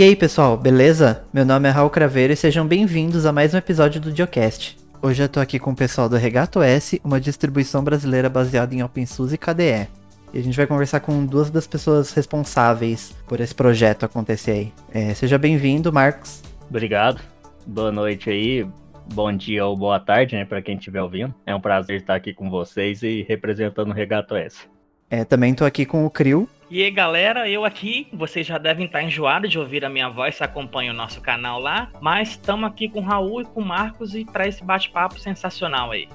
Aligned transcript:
E 0.00 0.02
aí, 0.02 0.16
pessoal, 0.16 0.56
beleza? 0.56 1.22
Meu 1.30 1.44
nome 1.44 1.68
é 1.68 1.70
Raul 1.70 1.90
Craveiro 1.90 2.32
e 2.32 2.36
sejam 2.36 2.66
bem-vindos 2.66 3.26
a 3.26 3.32
mais 3.32 3.52
um 3.52 3.58
episódio 3.58 4.00
do 4.00 4.10
Diocast. 4.10 4.78
Hoje 5.02 5.22
eu 5.22 5.28
tô 5.28 5.38
aqui 5.40 5.58
com 5.58 5.72
o 5.72 5.76
pessoal 5.76 6.08
do 6.08 6.16
Regato 6.16 6.62
S, 6.62 6.98
uma 7.04 7.20
distribuição 7.20 7.84
brasileira 7.84 8.26
baseada 8.30 8.74
em 8.74 8.82
OpenSUSE 8.82 9.34
e 9.34 9.36
KDE. 9.36 9.88
E 10.32 10.38
a 10.38 10.42
gente 10.42 10.56
vai 10.56 10.66
conversar 10.66 11.00
com 11.00 11.26
duas 11.26 11.50
das 11.50 11.66
pessoas 11.66 12.14
responsáveis 12.14 13.14
por 13.28 13.40
esse 13.40 13.54
projeto 13.54 14.06
acontecer 14.06 14.50
aí. 14.52 14.72
É, 14.90 15.12
seja 15.12 15.36
bem-vindo, 15.36 15.92
Marcos. 15.92 16.42
Obrigado. 16.70 17.20
Boa 17.66 17.92
noite 17.92 18.30
aí. 18.30 18.66
Bom 19.12 19.30
dia 19.30 19.66
ou 19.66 19.76
boa 19.76 20.00
tarde, 20.00 20.34
né, 20.34 20.46
para 20.46 20.62
quem 20.62 20.78
estiver 20.78 21.02
ouvindo. 21.02 21.34
É 21.44 21.54
um 21.54 21.60
prazer 21.60 22.00
estar 22.00 22.14
aqui 22.14 22.32
com 22.32 22.48
vocês 22.48 23.02
e 23.02 23.26
representando 23.28 23.90
o 23.90 23.94
Regato 23.94 24.34
S. 24.34 24.66
É, 25.10 25.24
também 25.24 25.52
tô 25.52 25.64
aqui 25.64 25.84
com 25.84 26.06
o 26.06 26.10
Crio. 26.10 26.48
E 26.70 26.84
aí, 26.84 26.90
galera, 26.92 27.48
eu 27.48 27.64
aqui, 27.64 28.06
vocês 28.12 28.46
já 28.46 28.56
devem 28.56 28.86
estar 28.86 29.02
enjoados 29.02 29.50
de 29.50 29.58
ouvir 29.58 29.84
a 29.84 29.90
minha 29.90 30.08
voz, 30.08 30.36
se 30.36 30.44
acompanha 30.44 30.92
o 30.92 30.94
nosso 30.94 31.20
canal 31.20 31.58
lá, 31.58 31.90
mas 32.00 32.30
estamos 32.30 32.70
aqui 32.70 32.88
com 32.88 33.00
o 33.00 33.02
Raul 33.02 33.42
e 33.42 33.44
com 33.44 33.60
o 33.60 33.64
Marcos 33.64 34.14
e 34.14 34.24
para 34.24 34.46
esse 34.46 34.62
bate-papo 34.62 35.18
sensacional 35.18 35.90
aí. 35.90 36.08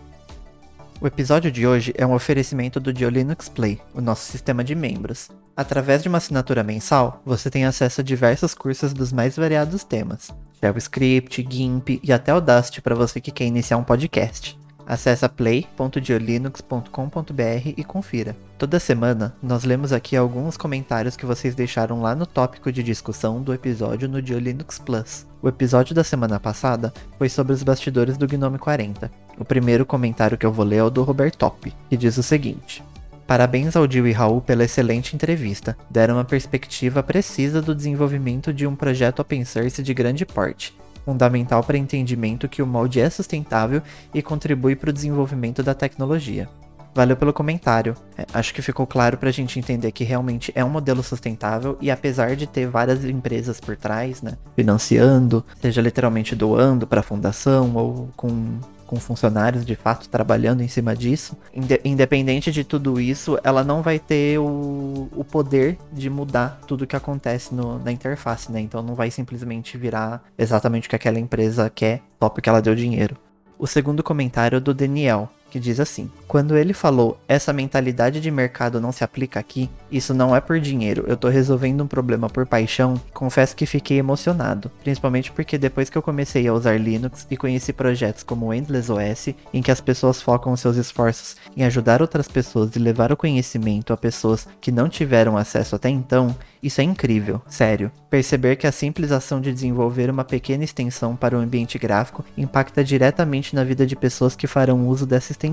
O 1.02 1.06
episódio 1.06 1.52
de 1.52 1.68
hoje 1.68 1.94
é 1.98 2.06
um 2.06 2.14
oferecimento 2.14 2.80
do 2.80 2.90
Linux 2.90 3.50
Play, 3.50 3.82
o 3.94 4.00
nosso 4.00 4.32
sistema 4.32 4.64
de 4.64 4.74
membros. 4.74 5.30
Através 5.58 6.02
de 6.02 6.08
uma 6.08 6.20
assinatura 6.20 6.64
mensal, 6.64 7.22
você 7.26 7.50
tem 7.50 7.66
acesso 7.66 8.00
a 8.00 8.04
diversos 8.04 8.54
cursos 8.54 8.94
dos 8.94 9.12
mais 9.12 9.36
variados 9.36 9.84
temas: 9.84 10.34
JavaScript, 10.62 11.46
GIMP 11.50 12.00
e 12.02 12.14
até 12.14 12.32
Audacity 12.32 12.82
para 12.82 12.96
você 12.96 13.20
que 13.20 13.32
quer 13.32 13.44
iniciar 13.44 13.76
um 13.76 13.84
podcast. 13.84 14.58
Acesse 14.88 15.28
play.diolinux.com.br 15.28 17.74
e 17.76 17.84
confira. 17.84 18.36
Toda 18.58 18.80
semana, 18.80 19.36
nós 19.42 19.64
lemos 19.64 19.92
aqui 19.92 20.16
alguns 20.16 20.56
comentários 20.56 21.18
que 21.18 21.26
vocês 21.26 21.56
deixaram 21.56 22.02
lá 22.02 22.16
no 22.16 22.26
tópico 22.26 22.72
de 22.72 22.84
discussão 22.84 23.42
do 23.42 23.54
episódio 23.54 24.08
no 24.08 24.22
Diolinux 24.22 24.80
Plus. 24.80 25.26
O 25.42 25.50
episódio 25.50 25.96
da 25.96 26.04
semana 26.04 26.40
passada 26.40 26.94
foi 27.18 27.30
sobre 27.30 27.54
os 27.54 27.64
bastidores 27.64 28.18
do 28.18 28.28
Gnome 28.28 28.60
40. 28.60 29.12
O 29.38 29.46
primeiro 29.46 29.86
comentário 29.86 30.38
que 30.38 30.46
eu 30.46 30.52
vou 30.52 30.66
ler 30.66 30.78
é 30.78 30.84
o 30.84 30.90
do 30.90 31.04
Robertop, 31.04 31.74
que 31.90 31.98
diz 31.98 32.18
o 32.18 32.24
seguinte: 32.24 32.84
Parabéns 33.28 33.76
ao 33.76 33.88
Dio 33.88 34.08
e 34.08 34.12
Raul 34.12 34.40
pela 34.40 34.64
excelente 34.64 35.16
entrevista. 35.16 35.76
Deram 35.90 36.16
uma 36.16 36.24
perspectiva 36.24 37.02
precisa 37.02 37.60
do 37.60 37.74
desenvolvimento 37.74 38.54
de 38.54 38.68
um 38.68 38.76
projeto 38.76 39.20
open 39.20 39.44
source 39.44 39.82
de 39.82 39.94
grande 39.96 40.28
porte, 40.28 40.76
fundamental 41.06 41.64
para 41.64 41.78
entendimento 41.78 42.50
que 42.50 42.62
o 42.62 42.68
molde 42.68 43.00
é 43.00 43.10
sustentável 43.10 43.82
e 44.14 44.22
contribui 44.22 44.76
para 44.76 44.90
o 44.90 44.94
desenvolvimento 44.94 45.62
da 45.62 45.74
tecnologia. 45.74 46.50
Valeu 46.96 47.18
pelo 47.18 47.34
comentário. 47.34 47.94
É, 48.18 48.26
acho 48.34 48.54
que 48.54 48.62
ficou 48.62 48.88
claro 48.88 49.18
para 49.18 49.28
a 49.28 49.32
gente 49.32 49.60
entender 49.60 49.92
que 49.92 50.06
realmente 50.06 50.52
é 50.56 50.64
um 50.64 50.70
modelo 50.70 51.04
sustentável 51.04 51.78
e 51.82 51.92
apesar 51.92 52.38
de 52.38 52.48
ter 52.48 52.68
várias 52.68 53.04
empresas 53.04 53.60
por 53.60 53.76
trás, 53.76 54.22
né, 54.22 54.38
financiando, 54.56 55.44
seja 55.62 55.82
literalmente 55.82 56.34
doando 56.36 56.88
para 56.88 57.02
a 57.02 57.04
fundação 57.04 57.76
ou 57.76 58.10
com 58.16 58.60
com 58.86 58.98
funcionários 58.98 59.66
de 59.66 59.76
fato 59.76 60.08
trabalhando 60.10 60.62
em 60.62 60.68
cima 60.68 60.96
disso, 60.96 61.38
independente 61.84 62.52
de 62.52 62.64
tudo 62.64 63.00
isso, 63.00 63.38
ela 63.44 63.64
não 63.64 63.82
vai 63.82 64.00
ter 64.00 64.40
o, 64.40 65.10
o 65.16 65.24
poder 65.24 65.78
de 65.92 66.10
mudar 66.10 66.60
tudo 66.68 66.88
que 66.88 66.96
acontece 66.96 67.54
no, 67.54 67.80
na 67.80 67.92
interface, 67.92 68.52
né? 68.52 68.60
Então 68.60 68.82
não 68.82 68.96
vai 68.96 69.10
simplesmente 69.10 69.78
virar 69.78 70.24
exatamente 70.38 70.88
o 70.88 70.90
que 70.90 70.96
aquela 70.96 71.20
empresa 71.20 71.70
quer 71.70 72.02
só 72.20 72.30
porque 72.30 72.50
ela 72.50 72.62
deu 72.62 72.76
dinheiro. 72.76 73.18
O 73.58 73.66
segundo 73.66 74.04
comentário 74.04 74.58
é 74.58 74.60
do 74.60 74.74
Daniel, 74.74 75.30
que 75.56 75.60
diz 75.60 75.80
assim: 75.80 76.12
Quando 76.28 76.58
ele 76.58 76.74
falou 76.74 77.18
essa 77.30 77.54
mentalidade 77.54 78.20
de 78.20 78.30
mercado 78.30 78.82
não 78.82 78.92
se 78.92 79.06
aplica 79.06 79.40
aqui, 79.40 79.70
isso 79.90 80.14
não 80.14 80.36
é 80.36 80.42
por 80.42 80.60
dinheiro, 80.60 81.06
eu 81.08 81.16
tô 81.16 81.30
resolvendo 81.30 81.82
um 81.82 81.88
problema 81.88 82.30
por 82.30 82.46
paixão, 82.46 83.00
confesso 83.14 83.56
que 83.56 83.66
fiquei 83.66 83.98
emocionado, 83.98 84.70
principalmente 84.84 85.32
porque 85.32 85.58
depois 85.58 85.90
que 85.90 85.98
eu 85.98 86.02
comecei 86.02 86.46
a 86.46 86.54
usar 86.54 86.78
Linux 86.78 87.26
e 87.32 87.38
conheci 87.38 87.72
projetos 87.72 88.22
como 88.22 88.48
o 88.48 88.54
Endless 88.54 88.92
OS, 88.92 89.34
em 89.54 89.62
que 89.62 89.72
as 89.72 89.80
pessoas 89.80 90.22
focam 90.22 90.58
seus 90.58 90.76
esforços 90.76 91.38
em 91.56 91.64
ajudar 91.64 92.02
outras 92.02 92.28
pessoas 92.28 92.76
e 92.76 92.80
levar 92.80 93.14
o 93.14 93.18
conhecimento 93.18 93.94
a 93.94 93.98
pessoas 93.98 94.46
que 94.60 94.74
não 94.74 94.90
tiveram 94.90 95.38
acesso 95.38 95.74
até 95.74 95.88
então, 95.88 96.36
isso 96.62 96.82
é 96.82 96.84
incrível, 96.84 97.42
sério. 97.48 97.92
Perceber 98.10 98.56
que 98.56 98.66
a 98.66 98.72
simples 98.72 99.12
ação 99.12 99.40
de 99.40 99.54
desenvolver 99.54 100.10
uma 100.10 100.24
pequena 100.26 100.64
extensão 100.64 101.16
para 101.16 101.38
o 101.38 101.40
ambiente 101.40 101.78
gráfico 101.78 102.26
impacta 102.36 102.84
diretamente 102.84 103.54
na 103.54 103.64
vida 103.64 103.86
de 103.86 103.96
pessoas 103.96 104.36
que 104.36 104.48
farão 104.48 104.88
uso 104.88 105.06
dessa 105.06 105.32
extensão. 105.32 105.45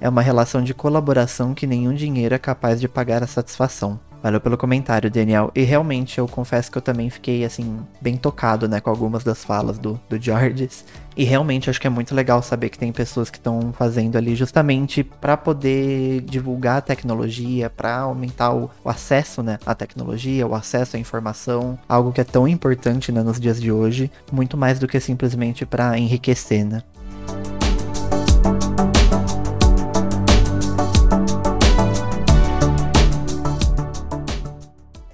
É 0.00 0.08
uma 0.08 0.22
relação 0.22 0.62
de 0.62 0.72
colaboração 0.72 1.52
que 1.52 1.66
nenhum 1.66 1.92
dinheiro 1.92 2.34
é 2.34 2.38
capaz 2.38 2.80
de 2.80 2.88
pagar 2.88 3.22
a 3.22 3.26
satisfação. 3.26 4.00
Valeu 4.24 4.40
pelo 4.40 4.56
comentário, 4.56 5.10
Daniel. 5.10 5.52
E 5.54 5.64
realmente, 5.64 6.16
eu 6.16 6.26
confesso 6.26 6.72
que 6.72 6.78
eu 6.78 6.82
também 6.82 7.10
fiquei, 7.10 7.44
assim, 7.44 7.80
bem 8.00 8.16
tocado, 8.16 8.66
né, 8.66 8.80
com 8.80 8.88
algumas 8.88 9.22
das 9.22 9.44
falas 9.44 9.76
do, 9.76 10.00
do 10.08 10.18
Georges. 10.18 10.82
E 11.14 11.24
realmente, 11.24 11.68
acho 11.68 11.78
que 11.78 11.86
é 11.86 11.90
muito 11.90 12.14
legal 12.14 12.42
saber 12.42 12.70
que 12.70 12.78
tem 12.78 12.90
pessoas 12.90 13.28
que 13.28 13.36
estão 13.36 13.70
fazendo 13.74 14.16
ali 14.16 14.34
justamente 14.34 15.04
para 15.04 15.36
poder 15.36 16.22
divulgar 16.22 16.78
a 16.78 16.80
tecnologia, 16.80 17.68
para 17.68 17.98
aumentar 17.98 18.54
o, 18.54 18.70
o, 18.82 18.88
acesso, 18.88 19.42
né, 19.42 19.58
à 19.66 19.74
tecnologia, 19.74 20.46
o 20.46 20.54
acesso 20.54 20.96
à 20.96 20.98
informação, 20.98 21.78
algo 21.86 22.10
que 22.10 22.22
é 22.22 22.24
tão 22.24 22.48
importante, 22.48 23.12
né, 23.12 23.22
nos 23.22 23.38
dias 23.38 23.60
de 23.60 23.70
hoje, 23.70 24.10
muito 24.32 24.56
mais 24.56 24.78
do 24.78 24.88
que 24.88 24.98
simplesmente 25.00 25.66
para 25.66 25.98
enriquecer, 25.98 26.64
né. 26.64 26.82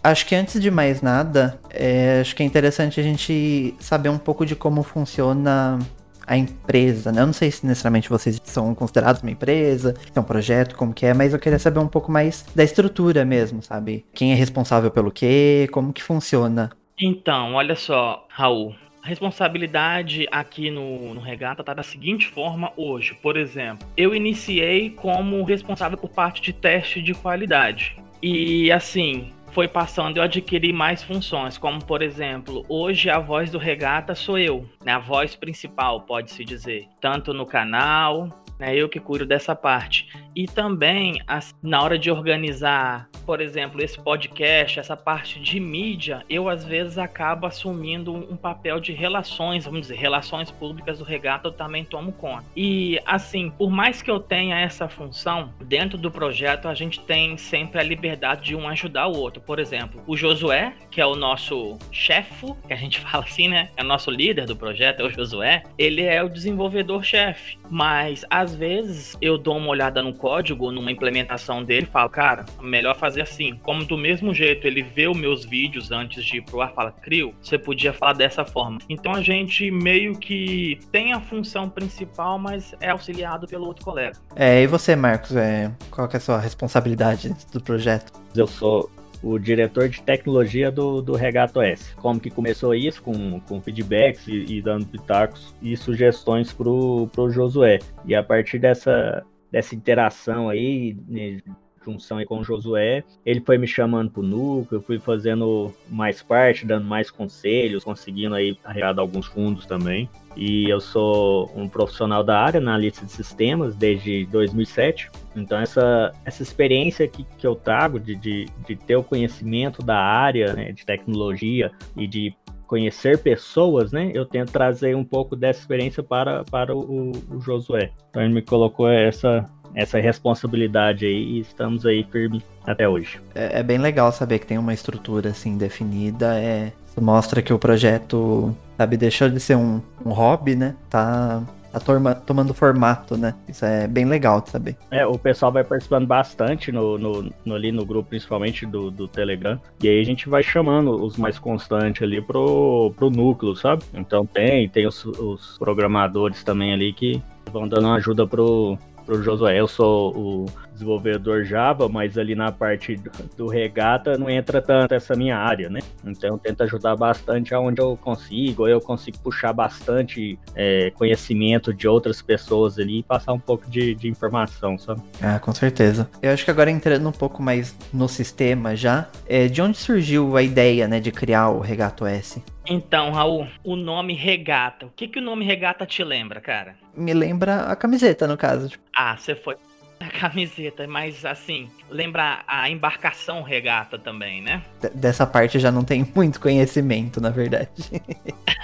Acho 0.02 0.26
que 0.26 0.34
antes 0.34 0.60
de 0.60 0.70
mais 0.70 1.02
nada, 1.02 1.58
é, 1.70 2.20
acho 2.20 2.34
que 2.34 2.42
é 2.42 2.46
interessante 2.46 2.98
a 2.98 3.02
gente 3.02 3.74
saber 3.78 4.08
um 4.08 4.18
pouco 4.18 4.46
de 4.46 4.56
como 4.56 4.82
funciona 4.82 5.78
a 6.26 6.36
empresa, 6.36 7.10
né? 7.10 7.20
Eu 7.20 7.26
não 7.26 7.32
sei 7.32 7.50
se 7.50 7.66
necessariamente 7.66 8.08
vocês 8.08 8.40
são 8.44 8.74
considerados 8.74 9.20
uma 9.20 9.32
empresa, 9.32 9.94
é 10.14 10.20
um 10.20 10.22
projeto, 10.22 10.76
como 10.76 10.94
que 10.94 11.04
é, 11.04 11.12
mas 11.12 11.32
eu 11.32 11.38
queria 11.38 11.58
saber 11.58 11.80
um 11.80 11.88
pouco 11.88 12.10
mais 12.10 12.46
da 12.54 12.62
estrutura 12.62 13.24
mesmo, 13.24 13.62
sabe? 13.62 14.06
Quem 14.14 14.32
é 14.32 14.34
responsável 14.34 14.90
pelo 14.90 15.10
quê, 15.10 15.68
como 15.72 15.92
que 15.92 16.02
funciona. 16.02 16.70
Então, 16.98 17.54
olha 17.54 17.74
só, 17.74 18.26
Raul, 18.28 18.74
a 19.02 19.08
responsabilidade 19.08 20.28
aqui 20.30 20.70
no, 20.70 21.14
no 21.14 21.20
Regata 21.20 21.62
está 21.62 21.74
da 21.74 21.82
seguinte 21.82 22.26
forma 22.28 22.72
hoje. 22.76 23.18
Por 23.20 23.36
exemplo, 23.36 23.88
eu 23.96 24.14
iniciei 24.14 24.90
como 24.90 25.42
responsável 25.42 25.98
por 25.98 26.10
parte 26.10 26.40
de 26.40 26.52
teste 26.52 27.02
de 27.02 27.12
qualidade. 27.12 27.96
E 28.22 28.70
assim, 28.70 29.32
foi 29.52 29.66
passando 29.66 30.16
eu 30.16 30.22
adquiri 30.22 30.72
mais 30.72 31.02
funções, 31.02 31.58
como 31.58 31.84
por 31.84 32.02
exemplo, 32.02 32.64
hoje 32.68 33.10
a 33.10 33.18
voz 33.18 33.50
do 33.50 33.58
Regata 33.58 34.14
sou 34.14 34.38
eu, 34.38 34.66
né, 34.84 34.92
a 34.92 34.98
voz 34.98 35.34
principal, 35.34 36.02
pode-se 36.02 36.44
dizer, 36.44 36.88
tanto 37.00 37.34
no 37.34 37.44
canal, 37.44 38.28
né, 38.60 38.76
eu 38.76 38.88
que 38.88 39.00
cuido 39.00 39.24
dessa 39.24 39.56
parte. 39.56 40.06
E 40.36 40.46
também, 40.46 41.20
na 41.62 41.82
hora 41.82 41.98
de 41.98 42.10
organizar, 42.10 43.08
por 43.24 43.40
exemplo, 43.40 43.82
esse 43.82 43.98
podcast, 43.98 44.78
essa 44.78 44.96
parte 44.96 45.40
de 45.40 45.58
mídia, 45.58 46.24
eu 46.28 46.48
às 46.48 46.64
vezes 46.64 46.98
acabo 46.98 47.46
assumindo 47.46 48.12
um 48.12 48.36
papel 48.36 48.78
de 48.78 48.92
relações, 48.92 49.64
vamos 49.64 49.82
dizer, 49.82 49.96
relações 49.96 50.50
públicas 50.50 50.98
do 50.98 51.04
Regata, 51.04 51.48
eu 51.48 51.52
também 51.52 51.84
tomo 51.84 52.12
conta. 52.12 52.44
E 52.54 53.00
assim, 53.06 53.50
por 53.50 53.70
mais 53.70 54.02
que 54.02 54.10
eu 54.10 54.20
tenha 54.20 54.58
essa 54.58 54.88
função, 54.88 55.52
dentro 55.64 55.96
do 55.96 56.10
projeto 56.10 56.68
a 56.68 56.74
gente 56.74 57.00
tem 57.00 57.36
sempre 57.36 57.80
a 57.80 57.82
liberdade 57.82 58.44
de 58.44 58.56
um 58.56 58.68
ajudar 58.68 59.06
o 59.06 59.16
outro. 59.16 59.40
Por 59.40 59.58
exemplo, 59.58 60.02
o 60.06 60.16
Josué, 60.16 60.74
que 60.90 61.00
é 61.00 61.06
o 61.06 61.16
nosso 61.16 61.78
chefe, 61.90 62.54
que 62.66 62.72
a 62.72 62.76
gente 62.76 63.00
fala 63.00 63.24
assim, 63.24 63.48
né? 63.48 63.70
É 63.76 63.82
o 63.82 63.86
nosso 63.86 64.10
líder 64.10 64.46
do 64.46 64.56
projeto, 64.56 65.00
é 65.00 65.04
o 65.04 65.10
Josué, 65.10 65.62
ele 65.78 66.02
é 66.02 66.22
o 66.22 66.28
desenvolvedor-chefe. 66.28 67.58
Mas 67.70 68.24
às 68.28 68.49
vezes 68.54 69.16
eu 69.20 69.38
dou 69.38 69.56
uma 69.56 69.68
olhada 69.68 70.02
no 70.02 70.14
código, 70.14 70.70
numa 70.70 70.90
implementação 70.90 71.62
dele, 71.62 71.86
e 71.88 71.90
falo, 71.90 72.08
cara, 72.10 72.46
melhor 72.60 72.96
fazer 72.96 73.22
assim. 73.22 73.58
Como 73.62 73.84
do 73.84 73.96
mesmo 73.96 74.34
jeito 74.34 74.66
ele 74.66 74.82
vê 74.82 75.08
os 75.08 75.16
meus 75.16 75.44
vídeos 75.44 75.90
antes 75.90 76.24
de 76.24 76.38
ir 76.38 76.42
pro 76.42 76.60
ar, 76.60 76.72
fala, 76.72 76.92
Crio, 76.92 77.34
você 77.42 77.58
podia 77.58 77.92
falar 77.92 78.14
dessa 78.14 78.44
forma. 78.44 78.78
Então 78.88 79.12
a 79.14 79.22
gente 79.22 79.70
meio 79.70 80.18
que 80.18 80.78
tem 80.90 81.12
a 81.12 81.20
função 81.20 81.68
principal, 81.68 82.38
mas 82.38 82.74
é 82.80 82.90
auxiliado 82.90 83.46
pelo 83.46 83.66
outro 83.66 83.84
colega. 83.84 84.16
É, 84.34 84.62
e 84.62 84.66
você, 84.66 84.94
Marcos, 84.96 85.36
é, 85.36 85.70
qual 85.90 86.08
é 86.12 86.16
a 86.16 86.20
sua 86.20 86.38
responsabilidade 86.38 87.34
do 87.52 87.60
projeto? 87.60 88.12
Eu 88.34 88.46
sou 88.46 88.90
o 89.22 89.38
diretor 89.38 89.88
de 89.88 90.02
tecnologia 90.02 90.70
do, 90.70 91.02
do 91.02 91.14
Regato 91.14 91.60
S. 91.60 91.94
Como 91.96 92.20
que 92.20 92.30
começou 92.30 92.74
isso? 92.74 93.02
Com, 93.02 93.40
com 93.40 93.60
feedbacks 93.60 94.26
e, 94.26 94.56
e 94.56 94.62
dando 94.62 94.86
pitacos 94.86 95.54
e 95.60 95.76
sugestões 95.76 96.52
pro, 96.52 97.08
pro 97.12 97.30
Josué. 97.30 97.78
E 98.06 98.14
a 98.14 98.22
partir 98.22 98.58
dessa, 98.58 99.24
dessa 99.50 99.74
interação 99.74 100.48
aí, 100.48 100.96
né, 101.08 101.40
junção 101.84 102.18
aí 102.18 102.26
com 102.26 102.38
o 102.38 102.44
Josué, 102.44 103.02
ele 103.24 103.40
foi 103.40 103.56
me 103.58 103.66
chamando 103.66 104.10
pro 104.10 104.22
núcleo, 104.22 104.78
eu 104.78 104.82
fui 104.82 104.98
fazendo 104.98 105.72
mais 105.88 106.22
parte, 106.22 106.66
dando 106.66 106.84
mais 106.84 107.10
conselhos, 107.10 107.84
conseguindo 107.84 108.34
aí 108.34 108.56
arrecadar 108.64 109.02
alguns 109.02 109.26
fundos 109.26 109.66
também. 109.66 110.08
E 110.36 110.68
eu 110.70 110.80
sou 110.80 111.50
um 111.56 111.68
profissional 111.68 112.22
da 112.22 112.38
área, 112.38 112.58
analista 112.58 113.04
de 113.04 113.10
sistemas, 113.10 113.74
desde 113.74 114.26
2007. 114.26 115.10
Então, 115.34 115.58
essa, 115.58 116.12
essa 116.24 116.42
experiência 116.42 117.08
que, 117.08 117.24
que 117.36 117.46
eu 117.46 117.56
trago 117.56 117.98
de, 117.98 118.14
de, 118.14 118.46
de 118.66 118.76
ter 118.76 118.96
o 118.96 119.02
conhecimento 119.02 119.82
da 119.82 119.98
área 119.98 120.52
né, 120.52 120.70
de 120.72 120.86
tecnologia 120.86 121.72
e 121.96 122.06
de 122.06 122.34
conhecer 122.70 123.18
pessoas, 123.18 123.90
né? 123.90 124.12
Eu 124.14 124.24
tento 124.24 124.52
trazer 124.52 124.94
um 124.94 125.02
pouco 125.02 125.34
dessa 125.34 125.58
experiência 125.58 126.04
para, 126.04 126.44
para 126.44 126.72
o, 126.72 127.10
o 127.28 127.40
Josué. 127.40 127.90
Então 128.08 128.22
ele 128.22 128.32
me 128.32 128.42
colocou 128.42 128.88
essa, 128.88 129.44
essa 129.74 129.98
responsabilidade 129.98 131.06
aí 131.06 131.36
e 131.36 131.40
estamos 131.40 131.86
aí 131.86 132.04
firmes 132.10 132.42
até 132.64 132.88
hoje. 132.88 133.20
É, 133.34 133.60
é, 133.60 133.62
bem 133.62 133.78
legal 133.78 134.12
saber 134.12 134.38
que 134.38 134.46
tem 134.46 134.58
uma 134.58 134.74
estrutura 134.74 135.30
assim 135.30 135.56
definida. 135.56 136.38
É, 136.38 136.72
mostra 137.00 137.42
que 137.42 137.52
o 137.52 137.58
projeto, 137.58 138.54
sabe, 138.76 138.96
deixou 138.96 139.28
de 139.28 139.40
ser 139.40 139.56
um, 139.56 139.80
um 140.04 140.10
hobby, 140.10 140.54
né? 140.54 140.74
Tá 140.88 141.42
tá 141.72 141.78
torma, 141.78 142.14
tomando 142.14 142.52
formato, 142.52 143.16
né? 143.16 143.34
Isso 143.48 143.64
é 143.64 143.86
bem 143.86 144.04
legal 144.04 144.40
de 144.40 144.50
saber. 144.50 144.76
É, 144.90 145.06
o 145.06 145.18
pessoal 145.18 145.52
vai 145.52 145.64
participando 145.64 146.06
bastante 146.06 146.72
no, 146.72 146.98
no, 146.98 147.30
no, 147.44 147.54
ali 147.54 147.70
no 147.70 147.84
grupo, 147.84 148.10
principalmente 148.10 148.66
do, 148.66 148.90
do 148.90 149.06
Telegram. 149.06 149.60
E 149.82 149.88
aí 149.88 150.00
a 150.00 150.04
gente 150.04 150.28
vai 150.28 150.42
chamando 150.42 151.02
os 151.02 151.16
mais 151.16 151.38
constantes 151.38 152.02
ali 152.02 152.20
pro, 152.20 152.92
pro 152.96 153.10
núcleo, 153.10 153.54
sabe? 153.54 153.84
Então 153.94 154.26
tem, 154.26 154.68
tem 154.68 154.86
os, 154.86 155.04
os 155.04 155.56
programadores 155.58 156.42
também 156.42 156.72
ali 156.72 156.92
que 156.92 157.22
vão 157.52 157.66
dando 157.66 157.88
ajuda 157.88 158.26
pro, 158.26 158.78
pro 159.10 159.22
Josué. 159.22 159.58
Eu 159.58 159.66
sou 159.66 160.16
o 160.16 160.46
desenvolvedor 160.72 161.44
Java, 161.44 161.88
mas 161.88 162.16
ali 162.16 162.34
na 162.34 162.52
parte 162.52 162.96
do, 163.36 163.48
regata 163.48 164.16
não 164.16 164.28
entra 164.30 164.60
tanto 164.62 164.94
essa 164.94 165.14
minha 165.14 165.36
área, 165.36 165.68
né? 165.68 165.80
Então 166.04 166.30
eu 166.30 166.38
tento 166.38 166.62
ajudar 166.62 166.96
bastante 166.96 167.54
aonde 167.54 167.80
eu 167.80 167.96
consigo, 167.96 168.66
eu 168.66 168.80
consigo 168.80 169.18
puxar 169.18 169.52
bastante 169.52 170.38
é, 170.54 170.90
conhecimento 170.92 171.72
de 171.72 171.88
outras 171.88 172.22
pessoas 172.22 172.78
ali 172.78 173.00
e 173.00 173.02
passar 173.02 173.32
um 173.32 173.38
pouco 173.38 173.68
de, 173.70 173.94
de 173.94 174.08
informação, 174.08 174.78
sabe? 174.78 175.02
Ah, 175.20 175.38
com 175.38 175.52
certeza. 175.52 176.08
Eu 176.22 176.32
acho 176.32 176.44
que 176.44 176.50
agora 176.50 176.70
entrando 176.70 177.08
um 177.08 177.12
pouco 177.12 177.42
mais 177.42 177.76
no 177.92 178.08
sistema 178.08 178.76
já, 178.76 179.08
é, 179.28 179.48
de 179.48 179.60
onde 179.60 179.76
surgiu 179.76 180.36
a 180.36 180.42
ideia, 180.42 180.86
né, 180.86 181.00
de 181.00 181.10
criar 181.10 181.50
o 181.50 181.60
Regato 181.60 182.06
S? 182.06 182.42
Então, 182.66 183.10
Raul, 183.10 183.48
o 183.64 183.74
nome 183.74 184.14
regata. 184.14 184.86
O 184.86 184.90
que, 184.90 185.08
que 185.08 185.18
o 185.18 185.22
nome 185.22 185.44
regata 185.44 185.84
te 185.84 186.04
lembra, 186.04 186.40
cara? 186.40 186.76
Me 186.94 187.12
lembra 187.12 187.62
a 187.62 187.74
camiseta, 187.74 188.28
no 188.28 188.36
caso. 188.36 188.68
Tipo. 188.68 188.84
Ah, 188.94 189.16
você 189.16 189.34
foi 189.34 189.56
a 190.00 190.08
camiseta, 190.08 190.88
mas 190.88 191.26
assim, 191.26 191.68
lembra 191.90 192.42
a 192.46 192.70
embarcação 192.70 193.42
regata 193.42 193.98
também, 193.98 194.40
né? 194.40 194.62
Dessa 194.94 195.26
parte 195.26 195.56
eu 195.56 195.60
já 195.60 195.70
não 195.70 195.84
tenho 195.84 196.10
muito 196.14 196.40
conhecimento, 196.40 197.20
na 197.20 197.28
verdade. 197.28 197.70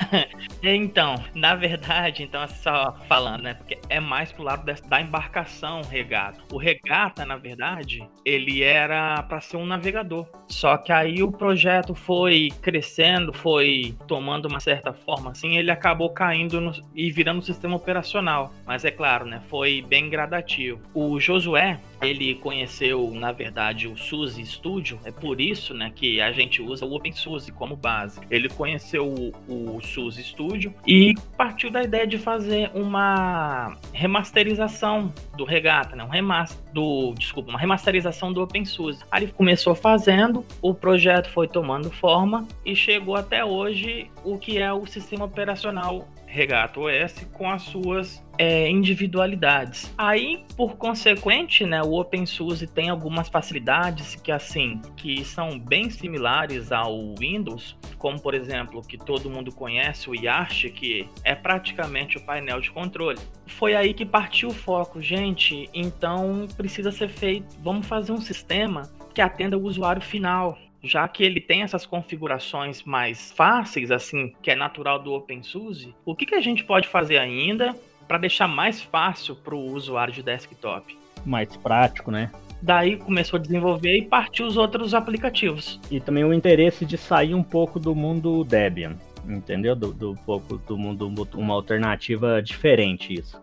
então, 0.62 1.22
na 1.34 1.54
verdade, 1.54 2.22
então 2.22 2.46
só 2.48 2.96
falando, 3.06 3.42
né? 3.42 3.54
Porque 3.54 3.78
é 3.90 4.00
mais 4.00 4.32
pro 4.32 4.42
lado 4.42 4.64
da 4.88 5.00
embarcação 5.00 5.82
regata. 5.82 6.38
O 6.50 6.56
regata, 6.56 7.26
na 7.26 7.36
verdade, 7.36 8.08
ele 8.24 8.62
era 8.62 9.22
para 9.24 9.40
ser 9.40 9.58
um 9.58 9.66
navegador. 9.66 10.26
Só 10.48 10.78
que 10.78 10.90
aí 10.90 11.22
o 11.22 11.30
projeto 11.30 11.94
foi 11.94 12.48
crescendo, 12.62 13.32
foi 13.32 13.94
tomando 14.08 14.46
uma 14.46 14.60
certa 14.60 14.92
forma 14.92 15.32
assim, 15.32 15.58
ele 15.58 15.70
acabou 15.70 16.10
caindo 16.10 16.60
no, 16.60 16.72
e 16.94 17.10
virando 17.10 17.40
um 17.40 17.42
sistema 17.42 17.76
operacional. 17.76 18.52
Mas 18.64 18.86
é 18.86 18.90
claro, 18.90 19.26
né? 19.26 19.42
Foi 19.50 19.84
bem 19.86 20.08
gradativo. 20.08 20.80
O 20.94 21.20
Josué, 21.26 21.80
ele 22.00 22.36
conheceu, 22.36 23.10
na 23.12 23.32
verdade, 23.32 23.88
o 23.88 23.96
SUSE 23.96 24.46
Studio, 24.46 25.00
é 25.04 25.10
por 25.10 25.40
isso 25.40 25.74
né, 25.74 25.90
que 25.92 26.20
a 26.20 26.30
gente 26.30 26.62
usa 26.62 26.86
o 26.86 26.94
OpenSUSE 26.94 27.50
como 27.50 27.74
base. 27.74 28.20
Ele 28.30 28.48
conheceu 28.48 29.32
o, 29.48 29.76
o 29.76 29.80
SUSE 29.82 30.22
Studio 30.22 30.72
e 30.86 31.14
partiu 31.36 31.68
da 31.68 31.82
ideia 31.82 32.06
de 32.06 32.16
fazer 32.16 32.70
uma 32.74 33.76
remasterização 33.92 35.12
do 35.36 35.44
Regata, 35.44 35.96
né, 35.96 36.04
um 36.04 36.08
remaster, 36.08 36.56
do, 36.72 37.12
desculpa, 37.14 37.50
uma 37.50 37.58
remasterização 37.58 38.32
do 38.32 38.40
OpenSUSE. 38.42 39.02
Aí 39.10 39.24
ele 39.24 39.32
começou 39.32 39.74
fazendo, 39.74 40.44
o 40.62 40.72
projeto 40.72 41.28
foi 41.30 41.48
tomando 41.48 41.90
forma 41.90 42.46
e 42.64 42.76
chegou 42.76 43.16
até 43.16 43.44
hoje 43.44 44.08
o 44.22 44.38
que 44.38 44.58
é 44.58 44.72
o 44.72 44.86
sistema 44.86 45.24
operacional 45.24 46.06
Regato 46.36 46.82
OS 46.82 47.26
com 47.32 47.48
as 47.48 47.62
suas 47.62 48.22
é, 48.36 48.68
individualidades. 48.68 49.90
Aí, 49.96 50.44
por 50.54 50.76
consequente, 50.76 51.64
né, 51.64 51.80
o 51.82 51.98
OpenSUSE 51.98 52.66
tem 52.66 52.90
algumas 52.90 53.30
facilidades 53.30 54.16
que 54.16 54.30
assim 54.30 54.82
que 54.98 55.24
são 55.24 55.58
bem 55.58 55.88
similares 55.88 56.70
ao 56.72 57.14
Windows, 57.18 57.74
como 57.96 58.20
por 58.20 58.34
exemplo 58.34 58.82
que 58.82 58.98
todo 58.98 59.30
mundo 59.30 59.50
conhece 59.50 60.10
o 60.10 60.14
Yarch, 60.14 60.68
que 60.68 61.08
é 61.24 61.34
praticamente 61.34 62.18
o 62.18 62.20
painel 62.20 62.60
de 62.60 62.70
controle. 62.70 63.18
Foi 63.46 63.74
aí 63.74 63.94
que 63.94 64.04
partiu 64.04 64.50
o 64.50 64.54
foco, 64.54 65.00
gente. 65.00 65.70
Então 65.72 66.46
precisa 66.54 66.92
ser 66.92 67.08
feito. 67.08 67.56
Vamos 67.62 67.86
fazer 67.86 68.12
um 68.12 68.20
sistema 68.20 68.82
que 69.14 69.22
atenda 69.22 69.56
o 69.56 69.62
usuário 69.62 70.02
final 70.02 70.58
já 70.82 71.06
que 71.08 71.22
ele 71.22 71.40
tem 71.40 71.62
essas 71.62 71.84
configurações 71.84 72.82
mais 72.82 73.32
fáceis, 73.32 73.90
assim, 73.90 74.32
que 74.42 74.50
é 74.50 74.54
natural 74.54 74.98
do 74.98 75.12
OpenSUSE, 75.12 75.94
o 76.04 76.14
que, 76.14 76.26
que 76.26 76.34
a 76.34 76.40
gente 76.40 76.64
pode 76.64 76.88
fazer 76.88 77.18
ainda 77.18 77.74
para 78.06 78.18
deixar 78.18 78.46
mais 78.46 78.80
fácil 78.82 79.34
para 79.34 79.54
o 79.54 79.72
usuário 79.72 80.12
de 80.12 80.22
desktop? 80.22 80.96
Mais 81.24 81.56
prático, 81.56 82.10
né? 82.10 82.30
Daí 82.62 82.96
começou 82.96 83.38
a 83.38 83.42
desenvolver 83.42 83.98
e 83.98 84.02
partiu 84.02 84.46
os 84.46 84.56
outros 84.56 84.94
aplicativos. 84.94 85.80
E 85.90 86.00
também 86.00 86.24
o 86.24 86.32
interesse 86.32 86.86
de 86.86 86.96
sair 86.96 87.34
um 87.34 87.42
pouco 87.42 87.78
do 87.78 87.94
mundo 87.94 88.44
Debian 88.44 88.96
entendeu? 89.28 89.74
Do, 89.74 89.92
do 89.92 90.14
pouco 90.24 90.58
do 90.58 90.78
mundo, 90.78 91.12
uma 91.34 91.54
alternativa 91.54 92.40
diferente 92.42 93.14
isso, 93.14 93.40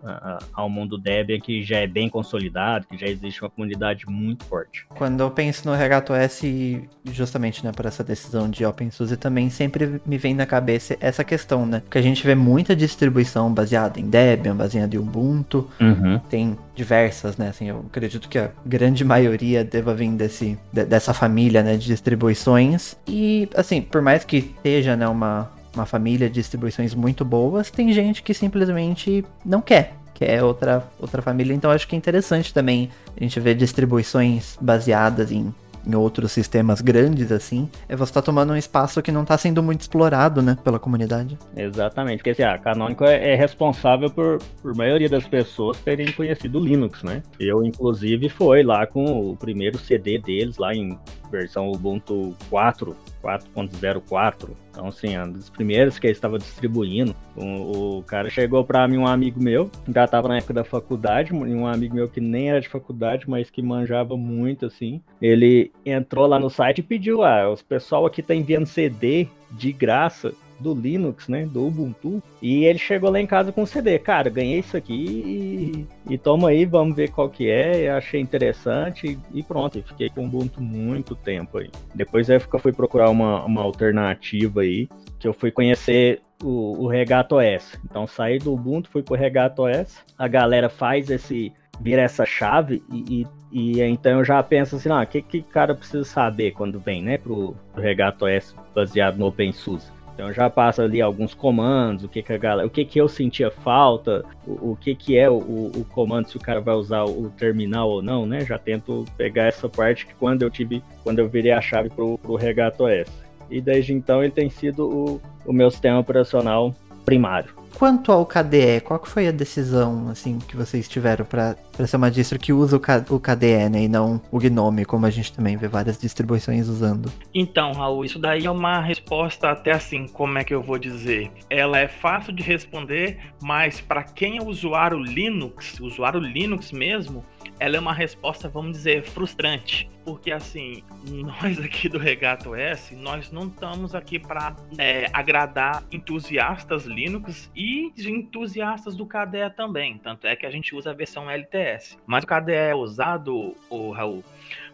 ao 0.53 0.69
mundo 0.69 0.97
Debian 0.97 1.39
que 1.39 1.63
já 1.63 1.77
é 1.77 1.87
bem 1.87 2.09
consolidado, 2.09 2.87
que 2.87 2.97
já 2.97 3.07
existe 3.07 3.41
uma 3.41 3.49
comunidade 3.49 4.05
muito 4.07 4.45
forte. 4.45 4.85
Quando 4.89 5.21
eu 5.21 5.31
penso 5.31 5.67
no 5.67 5.75
Regato 5.75 6.13
S, 6.13 6.87
justamente, 7.05 7.63
né, 7.63 7.71
por 7.71 7.85
essa 7.85 8.03
decisão 8.03 8.49
de 8.49 8.65
OpenSUSE, 8.65 9.17
também 9.17 9.49
sempre 9.49 10.01
me 10.05 10.17
vem 10.17 10.33
na 10.33 10.45
cabeça 10.45 10.97
essa 10.99 11.23
questão, 11.23 11.65
né, 11.65 11.81
que 11.89 11.97
a 11.97 12.01
gente 12.01 12.25
vê 12.25 12.35
muita 12.35 12.75
distribuição 12.75 13.53
baseada 13.53 13.99
em 13.99 14.09
Debian, 14.09 14.55
baseada 14.55 14.95
em 14.95 14.99
Ubuntu, 14.99 15.69
uhum. 15.79 16.19
tem 16.29 16.57
diversas, 16.75 17.37
né, 17.37 17.49
assim, 17.49 17.69
eu 17.69 17.85
acredito 17.87 18.27
que 18.27 18.37
a 18.37 18.49
grande 18.65 19.03
maioria 19.05 19.63
deva 19.63 19.93
vir 19.93 20.09
desse, 20.11 20.57
dessa 20.71 21.13
família, 21.13 21.61
né, 21.61 21.77
de 21.77 21.85
distribuições, 21.85 22.95
e, 23.07 23.47
assim, 23.55 23.81
por 23.81 24.01
mais 24.01 24.23
que 24.23 24.37
esteja, 24.37 24.95
né, 24.95 25.07
uma 25.07 25.51
uma 25.75 25.85
família 25.85 26.29
de 26.29 26.35
distribuições 26.35 26.93
muito 26.93 27.25
boas, 27.25 27.71
tem 27.71 27.91
gente 27.91 28.21
que 28.21 28.33
simplesmente 28.33 29.25
não 29.43 29.61
quer, 29.61 29.93
quer 30.13 30.43
outra, 30.43 30.87
outra 30.99 31.21
família. 31.21 31.53
Então 31.53 31.71
acho 31.71 31.87
que 31.87 31.95
é 31.95 31.97
interessante 31.97 32.53
também 32.53 32.89
a 33.19 33.23
gente 33.23 33.39
ver 33.39 33.55
distribuições 33.55 34.57
baseadas 34.61 35.31
em 35.31 35.53
em 35.85 35.95
outros 35.95 36.31
sistemas 36.31 36.81
grandes 36.81 37.31
assim, 37.31 37.69
é 37.87 37.95
você 37.95 38.13
tá 38.13 38.21
tomando 38.21 38.53
um 38.53 38.55
espaço 38.55 39.01
que 39.01 39.11
não 39.11 39.25
tá 39.25 39.37
sendo 39.37 39.61
muito 39.61 39.81
explorado, 39.81 40.41
né, 40.41 40.57
pela 40.63 40.79
comunidade. 40.79 41.37
Exatamente, 41.55 42.17
porque 42.17 42.31
assim, 42.31 42.43
a 42.43 42.57
Canonical 42.57 43.07
é, 43.07 43.33
é 43.33 43.35
responsável 43.35 44.09
por, 44.09 44.39
por 44.61 44.75
maioria 44.75 45.09
das 45.09 45.27
pessoas 45.27 45.77
terem 45.79 46.11
conhecido 46.11 46.59
o 46.59 46.63
Linux, 46.63 47.03
né? 47.03 47.21
Eu, 47.39 47.63
inclusive, 47.63 48.29
foi 48.29 48.63
lá 48.63 48.85
com 48.87 49.31
o 49.31 49.35
primeiro 49.35 49.77
CD 49.77 50.17
deles, 50.17 50.57
lá 50.57 50.73
em 50.73 50.97
versão 51.31 51.71
Ubuntu 51.71 52.35
4, 52.49 52.95
4.04. 53.23 54.49
Então, 54.73 54.87
assim, 54.87 55.13
é 55.13 55.19
uma 55.19 55.33
das 55.33 55.51
primeiras 55.51 55.99
que 55.99 56.07
ele 56.07 56.13
estava 56.13 56.39
distribuindo. 56.39 57.15
O, 57.35 57.99
o 57.99 58.03
cara 58.03 58.27
chegou 58.27 58.65
para 58.65 58.87
mim, 58.87 58.97
um 58.97 59.05
amigo 59.05 59.41
meu, 59.41 59.69
já 59.87 60.05
estava 60.05 60.27
na 60.27 60.37
época 60.37 60.55
da 60.55 60.63
faculdade, 60.63 61.31
um 61.31 61.67
amigo 61.67 61.93
meu 61.93 62.09
que 62.09 62.19
nem 62.19 62.49
era 62.49 62.59
de 62.59 62.67
faculdade, 62.67 63.29
mas 63.29 63.51
que 63.51 63.61
manjava 63.61 64.17
muito, 64.17 64.65
assim. 64.65 64.99
Ele 65.21 65.71
entrou 65.85 66.25
lá 66.25 66.39
no 66.39 66.49
site 66.49 66.79
e 66.79 66.83
pediu: 66.83 67.23
ah, 67.23 67.51
os 67.51 67.61
pessoal 67.61 68.07
aqui 68.07 68.23
tá 68.23 68.33
enviando 68.33 68.65
CD 68.65 69.27
de 69.51 69.71
graça 69.71 70.33
do 70.63 70.73
Linux, 70.73 71.27
né? 71.27 71.45
Do 71.45 71.67
Ubuntu. 71.67 72.23
E 72.41 72.63
ele 72.63 72.79
chegou 72.79 73.11
lá 73.11 73.19
em 73.19 73.27
casa 73.27 73.51
com 73.51 73.63
o 73.63 73.67
CD. 73.67 73.99
Cara, 73.99 74.29
ganhei 74.29 74.59
isso 74.59 74.77
aqui 74.77 75.85
e, 76.07 76.13
e 76.13 76.17
toma 76.17 76.49
aí, 76.49 76.65
vamos 76.65 76.95
ver 76.95 77.11
qual 77.11 77.29
que 77.29 77.49
é. 77.49 77.89
Eu 77.89 77.95
achei 77.95 78.21
interessante 78.21 79.19
e 79.33 79.43
pronto. 79.43 79.83
Fiquei 79.83 80.09
com 80.09 80.21
o 80.21 80.25
Ubuntu 80.25 80.61
muito 80.61 81.15
tempo 81.15 81.57
aí. 81.57 81.69
Depois 81.93 82.29
eu 82.29 82.39
fui 82.39 82.71
procurar 82.71 83.09
uma, 83.09 83.43
uma 83.43 83.61
alternativa 83.61 84.61
aí, 84.61 84.87
que 85.19 85.27
eu 85.27 85.33
fui 85.33 85.51
conhecer 85.51 86.21
o, 86.41 86.83
o 86.83 86.87
Regato 86.87 87.35
OS. 87.35 87.77
Então 87.85 88.07
saí 88.07 88.39
do 88.39 88.53
Ubuntu, 88.53 88.89
fui 88.89 89.03
pro 89.03 89.15
Regato 89.15 89.63
OS. 89.63 89.97
A 90.17 90.27
galera 90.27 90.69
faz 90.69 91.09
esse 91.09 91.51
vira 91.79 92.01
essa 92.01 92.25
chave 92.25 92.83
e, 92.91 93.25
e, 93.51 93.77
e, 93.79 93.81
então 93.81 94.19
eu 94.19 94.23
já 94.23 94.41
penso 94.43 94.75
assim, 94.75 94.89
ah, 94.89 95.01
o 95.01 95.07
que 95.07 95.21
que 95.21 95.39
o 95.39 95.43
cara 95.43 95.73
precisa 95.75 96.03
saber 96.03 96.51
quando 96.51 96.79
vem, 96.79 97.01
né, 97.01 97.17
pro, 97.17 97.55
pro 97.73 97.81
Regato 97.81 98.25
OS 98.25 98.55
baseado 98.73 99.17
no 99.17 99.27
OpenSUSE. 99.27 99.91
Então 100.13 100.31
já 100.31 100.49
passa 100.49 100.83
ali 100.83 101.01
alguns 101.01 101.33
comandos, 101.33 102.03
o 102.03 102.07
que, 102.07 102.21
que 102.21 102.31
a 102.31 102.37
galera, 102.37 102.67
o 102.67 102.69
que, 102.69 102.85
que 102.85 103.01
eu 103.01 103.07
sentia 103.07 103.49
falta, 103.49 104.23
o, 104.45 104.71
o 104.71 104.77
que, 104.79 104.93
que 104.93 105.17
é 105.17 105.29
o, 105.29 105.37
o, 105.37 105.85
comando, 105.91 106.29
se 106.29 106.37
o 106.37 106.39
cara 106.39 106.61
vai 106.61 106.75
usar 106.75 107.03
o, 107.03 107.31
terminal 107.31 107.89
ou 107.89 108.01
não, 108.01 108.25
né? 108.25 108.45
Já 108.45 108.57
tento 108.57 109.05
pegar 109.17 109.45
essa 109.45 109.67
parte 109.67 110.05
que 110.05 110.13
quando 110.13 110.43
eu 110.43 110.51
tive, 110.51 110.83
quando 111.03 111.19
eu 111.19 111.27
virei 111.27 111.51
a 111.51 111.61
chave 111.61 111.89
pro, 111.89 112.17
pro 112.19 112.35
Regato 112.35 112.83
OS. 112.83 113.07
E 113.49 113.59
desde 113.59 113.93
então 113.93 114.23
ele 114.23 114.31
tem 114.31 114.49
sido 114.49 114.87
o, 114.87 115.21
o 115.45 115.53
meu 115.53 115.69
sistema 115.71 115.99
operacional 115.99 116.73
primário. 117.03 117.53
Quanto 117.75 118.11
ao 118.11 118.25
KDE, 118.25 118.81
qual 118.83 118.99
que 118.99 119.09
foi 119.09 119.27
a 119.27 119.31
decisão 119.31 120.09
assim 120.09 120.39
que 120.39 120.55
vocês 120.55 120.87
tiveram 120.87 121.25
para 121.25 121.55
ser 121.85 121.97
uma 121.97 122.09
distro 122.09 122.39
que 122.39 122.53
usa 122.53 122.77
o, 122.77 122.79
K, 122.79 123.05
o 123.09 123.19
KDE, 123.19 123.69
né, 123.69 123.83
e 123.83 123.87
não 123.87 124.21
o 124.31 124.39
GNOME, 124.39 124.85
como 124.85 125.05
a 125.05 125.09
gente 125.09 125.33
também 125.33 125.57
vê 125.57 125.67
várias 125.67 125.97
distribuições 125.97 126.67
usando? 126.67 127.11
Então, 127.33 127.71
Raul, 127.73 128.05
isso 128.05 128.19
daí 128.19 128.45
é 128.45 128.51
uma 128.51 128.79
resposta 128.79 129.49
até 129.49 129.71
assim, 129.71 130.07
como 130.07 130.37
é 130.37 130.43
que 130.43 130.53
eu 130.53 130.61
vou 130.61 130.77
dizer? 130.77 131.31
Ela 131.49 131.79
é 131.79 131.87
fácil 131.87 132.31
de 132.31 132.43
responder, 132.43 133.17
mas 133.41 133.81
para 133.81 134.03
quem 134.03 134.37
é 134.37 134.41
usuário 134.41 134.97
Linux, 134.97 135.79
usuário 135.79 136.19
Linux 136.19 136.71
mesmo, 136.71 137.25
ela 137.59 137.77
é 137.77 137.79
uma 137.79 137.93
resposta, 137.93 138.49
vamos 138.49 138.73
dizer, 138.73 139.03
frustrante. 139.03 139.89
Porque 140.03 140.31
assim, 140.31 140.83
nós 141.07 141.59
aqui 141.59 141.87
do 141.87 141.97
Regato 141.97 142.53
S, 142.55 142.95
nós 142.95 143.31
não 143.31 143.47
estamos 143.47 143.95
aqui 143.95 144.19
para 144.19 144.55
é, 144.77 145.09
agradar 145.13 145.83
entusiastas 145.91 146.85
Linux 146.85 147.51
e 147.55 147.91
entusiastas 147.97 148.95
do 148.95 149.05
KDE 149.05 149.49
também. 149.55 149.97
Tanto 149.97 150.27
é 150.27 150.35
que 150.35 150.45
a 150.45 150.51
gente 150.51 150.75
usa 150.75 150.91
a 150.91 150.93
versão 150.93 151.29
LTS. 151.29 151.97
Mas 152.05 152.23
o 152.23 152.27
KDE 152.27 152.53
é 152.53 152.75
usado, 152.75 153.55
o 153.69 153.91
Raul, 153.91 154.23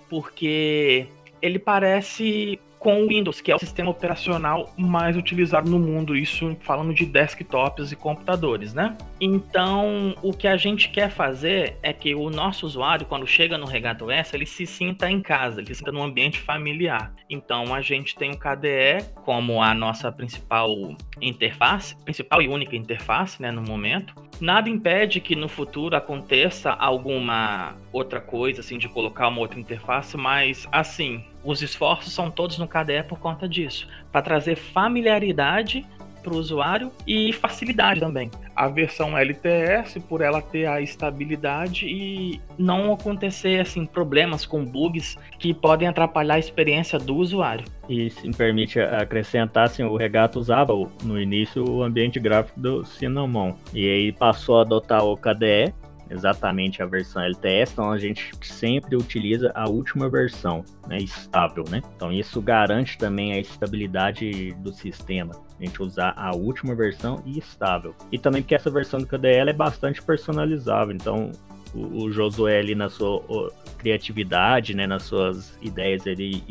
porque 0.09 1.07
ele 1.41 1.59
parece 1.59 2.59
com 2.79 3.03
o 3.03 3.07
Windows, 3.07 3.41
que 3.41 3.51
é 3.51 3.55
o 3.55 3.59
sistema 3.59 3.91
operacional 3.91 4.73
mais 4.77 5.17
utilizado 5.17 5.69
no 5.69 5.77
mundo, 5.77 6.15
isso 6.15 6.55
falando 6.61 6.93
de 6.93 7.05
desktops 7.05 7.91
e 7.91 7.95
computadores, 7.95 8.73
né? 8.73 8.97
Então, 9.19 10.15
o 10.23 10.31
que 10.31 10.47
a 10.47 10.55
gente 10.55 10.89
quer 10.89 11.09
fazer 11.09 11.77
é 11.83 11.91
que 11.91 12.15
o 12.15 12.29
nosso 12.29 12.65
usuário, 12.65 13.05
quando 13.05 13.27
chega 13.27 13.57
no 13.57 13.65
Regato 13.65 14.09
S, 14.09 14.33
ele 14.35 14.45
se 14.45 14.65
sinta 14.65 15.11
em 15.11 15.21
casa, 15.21 15.59
ele 15.59 15.67
se 15.67 15.75
sinta 15.75 15.91
num 15.91 16.01
ambiente 16.01 16.39
familiar. 16.39 17.13
Então, 17.29 17.73
a 17.75 17.81
gente 17.81 18.15
tem 18.15 18.31
o 18.31 18.37
KDE 18.37 19.03
como 19.25 19.61
a 19.61 19.73
nossa 19.73 20.09
principal 20.11 20.95
interface, 21.21 21.95
principal 22.03 22.41
e 22.41 22.47
única 22.47 22.75
interface, 22.75 23.41
né, 23.41 23.51
no 23.51 23.61
momento. 23.61 24.13
Nada 24.39 24.69
impede 24.69 25.19
que 25.19 25.35
no 25.35 25.49
futuro 25.49 25.97
aconteça 25.97 26.71
alguma 26.71 27.75
outra 27.91 28.21
coisa, 28.21 28.61
assim, 28.61 28.77
de 28.77 28.87
colocar 28.87 29.27
uma 29.27 29.41
outra 29.41 29.59
interface, 29.59 30.15
mas 30.15 30.65
assim, 30.71 31.25
os 31.43 31.61
esforços 31.61 32.13
são 32.13 32.29
todos 32.29 32.57
no 32.57 32.67
KDE 32.67 33.03
por 33.07 33.19
conta 33.19 33.47
disso, 33.47 33.87
para 34.11 34.21
trazer 34.21 34.55
familiaridade 34.55 35.85
para 36.21 36.33
o 36.33 36.37
usuário 36.37 36.91
e 37.07 37.31
facilidade 37.33 37.99
também. 37.99 38.29
A 38.55 38.67
versão 38.67 39.17
LTS, 39.17 39.99
por 40.07 40.21
ela 40.21 40.41
ter 40.41 40.65
a 40.65 40.81
estabilidade 40.81 41.87
e 41.87 42.41
não 42.57 42.93
acontecer 42.93 43.61
assim 43.61 43.85
problemas 43.85 44.45
com 44.45 44.65
bugs 44.65 45.17
que 45.37 45.53
podem 45.53 45.87
atrapalhar 45.87 46.35
a 46.35 46.39
experiência 46.39 46.99
do 46.99 47.15
usuário. 47.15 47.65
E 47.87 48.09
se 48.09 48.27
me 48.27 48.33
permite 48.33 48.79
acrescentar, 48.79 49.65
assim, 49.65 49.83
o 49.83 49.95
Regato 49.95 50.39
usava 50.39 50.73
no 51.03 51.19
início 51.19 51.63
o 51.67 51.83
ambiente 51.83 52.19
gráfico 52.19 52.59
do 52.59 52.83
Cinnamon 52.83 53.53
e 53.73 53.89
aí 53.89 54.11
passou 54.11 54.59
a 54.59 54.61
adotar 54.61 55.03
o 55.03 55.15
KDE 55.15 55.73
exatamente 56.09 56.81
a 56.81 56.85
versão 56.85 57.21
LTS, 57.21 57.73
então 57.73 57.91
a 57.91 57.97
gente 57.97 58.31
sempre 58.41 58.95
utiliza 58.95 59.51
a 59.53 59.69
última 59.69 60.09
versão, 60.09 60.63
né, 60.87 60.97
estável, 60.97 61.63
né? 61.69 61.81
Então 61.95 62.11
isso 62.11 62.41
garante 62.41 62.97
também 62.97 63.33
a 63.33 63.39
estabilidade 63.39 64.51
do 64.59 64.73
sistema. 64.73 65.33
A 65.59 65.63
gente 65.63 65.81
usar 65.81 66.13
a 66.15 66.33
última 66.35 66.73
versão 66.73 67.21
e 67.25 67.37
estável. 67.37 67.93
E 68.11 68.17
também 68.17 68.41
porque 68.41 68.55
essa 68.55 68.69
versão 68.69 68.99
do 68.99 69.07
KDL 69.07 69.49
é 69.49 69.53
bastante 69.53 70.01
personalizável, 70.01 70.95
então 70.95 71.31
o, 71.73 72.05
o 72.05 72.11
Josué 72.11 72.59
ali 72.59 72.75
na 72.75 72.89
sua 72.89 73.51
criatividade, 73.77 74.75
né, 74.75 74.87
nas 74.87 75.03
suas 75.03 75.57
ideias 75.61 76.05
ele, 76.05 76.43